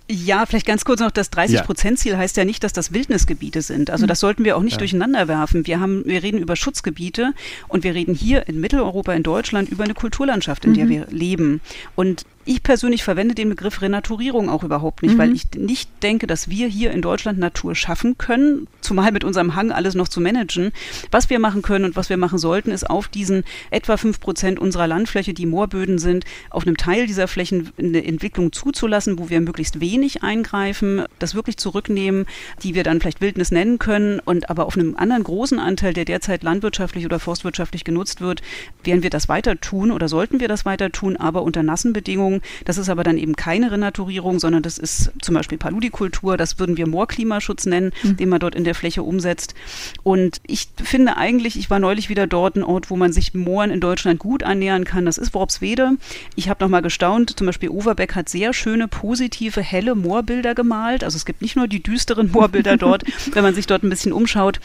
Ja, 0.10 0.46
vielleicht 0.46 0.66
ganz 0.66 0.86
kurz 0.86 1.02
noch, 1.02 1.12
das 1.12 1.34
30-Prozent-Ziel 1.34 2.16
heißt 2.16 2.38
ja 2.38 2.46
nicht, 2.46 2.64
dass 2.64 2.72
das 2.72 2.94
Wildnisgebiete 2.94 3.62
sind. 3.62 3.90
Also 3.90 4.06
das 4.06 4.22
sollten 4.22 4.46
wir 4.46 4.56
auch 4.56 4.62
nicht 4.62 4.74
ja. 4.74 4.80
durcheinander 4.80 5.28
werfen. 5.28 5.68
Wir 5.68 5.82
haben, 5.82 6.06
wir 6.06 6.24
reden 6.24 6.38
über 6.38 6.56
Schutzgebiete 6.56 7.34
und 7.68 7.84
wir 7.84 7.94
reden 7.94 8.16
hier 8.16 8.48
in 8.48 8.62
Mitteleuropa, 8.62 9.14
in 9.14 9.24
Deutschland 9.24 9.70
über 9.70 9.84
eine 9.84 9.94
Kulturlandschaft, 9.94 10.64
in 10.64 10.72
mhm. 10.72 10.76
der 10.76 10.90
wir 10.90 11.08
leben. 11.10 11.60
Und 11.96 12.26
ich 12.48 12.64
persönlich 12.64 13.04
verwende 13.04 13.36
den 13.36 13.50
Begriff 13.50 13.82
Renaturierung 13.82 14.50
auch 14.50 14.64
überhaupt 14.64 15.04
nicht, 15.04 15.16
mhm. 15.16 15.18
weil 15.18 15.34
ich 15.34 15.48
nicht 15.56 15.90
denke, 16.02 16.28
dass 16.28 16.50
wir 16.50 16.68
hier 16.68 16.92
in 16.92 17.02
Deutschland 17.02 17.38
Natur 17.38 17.76
schaffen 17.76 18.18
können, 18.18 18.68
zumal 18.82 19.12
mit 19.12 19.24
unserem 19.24 19.56
Hang 19.56 19.72
alles 19.72 19.96
noch 19.96 20.08
zu 20.08 20.22
managen. 20.22 20.72
Was 21.12 21.30
wir 21.30 21.40
machen 21.40 21.62
können 21.62 21.86
und 21.86 21.96
was 21.96 22.10
wir 22.10 22.18
machen 22.18 22.40
sollten, 22.40 22.72
ist 22.72 22.90
auf 22.90 23.10
diesen 23.10 23.44
etwa 23.70 23.98
fünf 23.98 24.20
Prozent 24.20 24.60
unserer 24.60 24.88
Landfläche, 24.88 25.34
die 25.34 25.46
Moorböden 25.46 26.00
sind, 26.00 26.24
auf 26.50 26.66
einem 26.66 26.78
Teil 26.78 27.06
dieser 27.06 27.28
Flächen 27.28 27.72
eine 27.78 28.04
Entwicklung 28.06 28.54
zuzulassen, 28.54 29.20
wo 29.20 29.30
wir 29.30 29.42
möglichst 29.42 29.82
wenig 29.82 30.24
eingreifen, 30.24 31.04
das 31.20 31.36
wirklich 31.36 31.58
zurücknehmen, 31.58 32.26
die 32.64 32.76
wir 32.76 32.84
dann 32.84 33.02
vielleicht 33.02 33.20
Wildnis 33.20 33.52
nennen 33.52 33.78
können 33.78 34.20
und 34.20 34.50
aber 34.50 34.66
auf 34.66 34.78
einem 34.78 34.96
anderen 34.96 35.24
großen 35.24 35.60
Anteil, 35.60 35.94
der 35.94 36.06
derzeit 36.06 36.44
landwirtschaftlich 36.44 37.06
oder 37.06 37.20
forstwirtschaftlich 37.20 37.84
genutzt 37.84 38.22
wird, 38.22 38.42
werden 38.84 39.04
wir 39.04 39.10
das 39.10 39.28
weiter 39.28 39.60
tun 39.60 39.92
oder 39.92 40.08
sollten 40.08 40.40
wir 40.40 40.48
das 40.48 40.64
weiter 40.64 40.92
tun, 40.92 41.18
aber 41.18 41.44
unter 41.44 41.62
nassen 41.62 41.92
Bedingungen 41.92 42.37
das 42.66 42.78
ist 42.78 42.90
aber 42.90 43.04
dann 43.04 43.18
eben 43.18 43.36
keine 43.36 43.72
Renaturierung, 43.72 44.40
sondern 44.40 44.64
das 44.64 44.78
ist 44.78 45.12
zum 45.22 45.36
Beispiel 45.36 45.58
Paludikultur. 45.58 46.38
Das 46.38 46.60
würden 46.60 46.78
wir 46.78 46.88
Moorklimaschutz 46.88 47.66
nennen, 47.66 47.92
mhm. 48.04 48.18
den 48.18 48.30
man 48.30 48.40
dort 48.40 48.56
in 48.56 48.64
der 48.64 48.76
Fläche 48.76 49.04
umsetzt. 49.04 49.56
Und 50.04 50.42
ich 50.46 50.70
finde 50.84 51.18
eigentlich, 51.18 51.58
ich 51.58 51.70
war 51.70 51.80
neulich 51.80 52.10
wieder 52.10 52.28
dort, 52.28 52.56
ein 52.56 52.64
Ort, 52.64 52.90
wo 52.90 52.96
man 52.96 53.14
sich 53.14 53.34
Mooren 53.34 53.72
in 53.72 53.80
Deutschland 53.80 54.20
gut 54.20 54.44
annähern 54.44 54.86
kann. 54.86 55.06
Das 55.06 55.18
ist 55.18 55.34
Worpswede. 55.34 55.92
Ich 56.36 56.50
habe 56.50 56.64
nochmal 56.64 56.82
gestaunt, 56.82 57.38
zum 57.38 57.48
Beispiel 57.48 57.70
Overbeck 57.70 58.16
hat 58.16 58.30
sehr 58.30 58.54
schöne, 58.54 58.88
positive, 58.88 59.62
helle 59.62 59.96
Moorbilder 59.96 60.56
gemalt. 60.56 61.04
Also 61.04 61.16
es 61.16 61.26
gibt 61.26 61.42
nicht 61.42 61.56
nur 61.56 61.68
die 61.68 61.84
düsteren 61.84 62.32
Moorbilder 62.32 62.78
dort, 62.78 63.04
wenn 63.34 63.44
man 63.44 63.54
sich 63.54 63.68
dort 63.68 63.84
ein 63.84 63.90
bisschen 63.90 64.14
umschaut. 64.14 64.60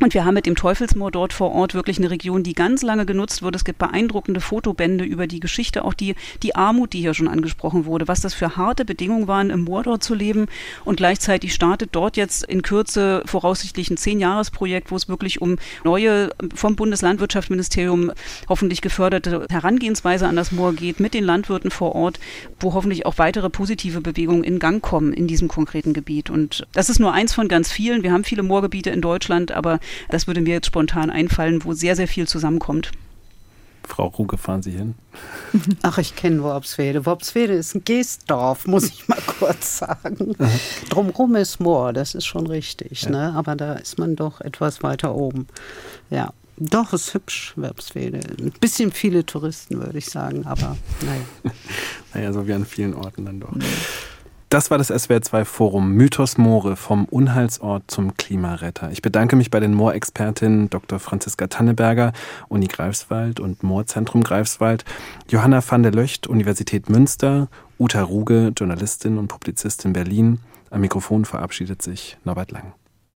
Und 0.00 0.14
wir 0.14 0.24
haben 0.24 0.34
mit 0.34 0.46
dem 0.46 0.54
Teufelsmoor 0.54 1.10
dort 1.10 1.32
vor 1.32 1.50
Ort 1.52 1.74
wirklich 1.74 1.98
eine 1.98 2.10
Region, 2.10 2.44
die 2.44 2.52
ganz 2.52 2.82
lange 2.82 3.04
genutzt 3.04 3.42
wird. 3.42 3.56
Es 3.56 3.64
gibt 3.64 3.80
beeindruckende 3.80 4.40
Fotobände 4.40 5.04
über 5.04 5.26
die 5.26 5.40
Geschichte, 5.40 5.84
auch 5.84 5.92
die, 5.92 6.14
die 6.44 6.54
Armut, 6.54 6.92
die 6.92 7.00
hier 7.00 7.14
schon 7.14 7.26
angesprochen 7.26 7.84
wurde, 7.84 8.06
was 8.06 8.20
das 8.20 8.32
für 8.32 8.56
harte 8.56 8.84
Bedingungen 8.84 9.26
waren, 9.26 9.50
im 9.50 9.62
Moor 9.62 9.82
dort 9.82 10.04
zu 10.04 10.14
leben. 10.14 10.46
Und 10.84 10.98
gleichzeitig 10.98 11.52
startet 11.52 11.90
dort 11.92 12.16
jetzt 12.16 12.44
in 12.44 12.62
Kürze 12.62 13.22
voraussichtlich 13.26 13.90
ein 13.90 13.96
Zehn-Jahres-Projekt, 13.96 14.92
wo 14.92 14.96
es 14.96 15.08
wirklich 15.08 15.42
um 15.42 15.56
neue, 15.82 16.30
vom 16.54 16.76
Bundeslandwirtschaftsministerium 16.76 18.12
hoffentlich 18.48 18.82
geförderte 18.82 19.46
Herangehensweise 19.50 20.28
an 20.28 20.36
das 20.36 20.52
Moor 20.52 20.74
geht, 20.74 21.00
mit 21.00 21.12
den 21.12 21.24
Landwirten 21.24 21.72
vor 21.72 21.96
Ort, 21.96 22.20
wo 22.60 22.72
hoffentlich 22.72 23.04
auch 23.04 23.18
weitere 23.18 23.50
positive 23.50 24.00
Bewegungen 24.00 24.44
in 24.44 24.60
Gang 24.60 24.80
kommen 24.80 25.12
in 25.12 25.26
diesem 25.26 25.48
konkreten 25.48 25.92
Gebiet. 25.92 26.30
Und 26.30 26.68
das 26.72 26.88
ist 26.88 27.00
nur 27.00 27.12
eins 27.12 27.34
von 27.34 27.48
ganz 27.48 27.72
vielen. 27.72 28.04
Wir 28.04 28.12
haben 28.12 28.22
viele 28.22 28.44
Moorgebiete 28.44 28.90
in 28.90 29.00
Deutschland, 29.00 29.50
aber 29.50 29.80
das 30.08 30.26
würde 30.26 30.40
mir 30.40 30.54
jetzt 30.54 30.66
spontan 30.66 31.10
einfallen, 31.10 31.64
wo 31.64 31.72
sehr, 31.72 31.96
sehr 31.96 32.08
viel 32.08 32.26
zusammenkommt. 32.26 32.90
Frau 33.88 34.08
Ruge, 34.08 34.36
fahren 34.36 34.62
Sie 34.62 34.72
hin? 34.72 34.94
Ach, 35.82 35.98
ich 35.98 36.14
kenne 36.14 36.42
Worpswede. 36.42 37.06
Worpswede 37.06 37.54
ist 37.54 37.74
ein 37.74 37.84
Geestdorf, 37.84 38.66
muss 38.66 38.84
ich 38.84 39.08
mal 39.08 39.18
kurz 39.38 39.78
sagen. 39.78 40.36
Drumherum 40.90 41.34
ist 41.36 41.58
Moor, 41.58 41.92
das 41.92 42.14
ist 42.14 42.26
schon 42.26 42.46
richtig. 42.46 43.02
Ja. 43.02 43.10
Ne? 43.10 43.32
Aber 43.34 43.56
da 43.56 43.74
ist 43.74 43.98
man 43.98 44.14
doch 44.14 44.40
etwas 44.40 44.82
weiter 44.82 45.14
oben. 45.14 45.48
Ja. 46.10 46.32
Doch, 46.60 46.92
ist 46.92 47.14
hübsch, 47.14 47.52
Werpswede. 47.54 48.18
Ein 48.18 48.52
bisschen 48.60 48.90
viele 48.90 49.24
Touristen, 49.24 49.80
würde 49.80 49.98
ich 49.98 50.06
sagen, 50.06 50.44
aber 50.44 50.76
naja. 51.02 51.54
naja, 52.14 52.32
so 52.32 52.48
wie 52.48 52.52
an 52.52 52.66
vielen 52.66 52.94
Orten 52.94 53.24
dann 53.26 53.38
doch. 53.38 53.52
Das 54.50 54.70
war 54.70 54.78
das 54.78 54.90
SWR2 54.90 55.44
Forum 55.44 55.92
Mythos 55.92 56.38
Moore 56.38 56.76
vom 56.76 57.04
Unheilsort 57.04 57.82
zum 57.86 58.16
Klimaretter. 58.16 58.90
Ich 58.90 59.02
bedanke 59.02 59.36
mich 59.36 59.50
bei 59.50 59.60
den 59.60 59.74
Moorexpertinnen 59.74 60.70
Dr. 60.70 60.98
Franziska 60.98 61.48
Tanneberger, 61.48 62.14
Uni 62.48 62.66
Greifswald 62.66 63.40
und 63.40 63.62
Moorzentrum 63.62 64.24
Greifswald, 64.24 64.86
Johanna 65.28 65.62
van 65.68 65.82
der 65.82 65.92
Löcht, 65.92 66.26
Universität 66.26 66.88
Münster, 66.88 67.48
Uta 67.78 68.02
Ruge, 68.02 68.54
Journalistin 68.56 69.18
und 69.18 69.28
Publizistin 69.28 69.92
Berlin. 69.92 70.40
Am 70.70 70.80
Mikrofon 70.80 71.26
verabschiedet 71.26 71.82
sich 71.82 72.16
Norbert 72.24 72.50
Lang. 72.50 72.72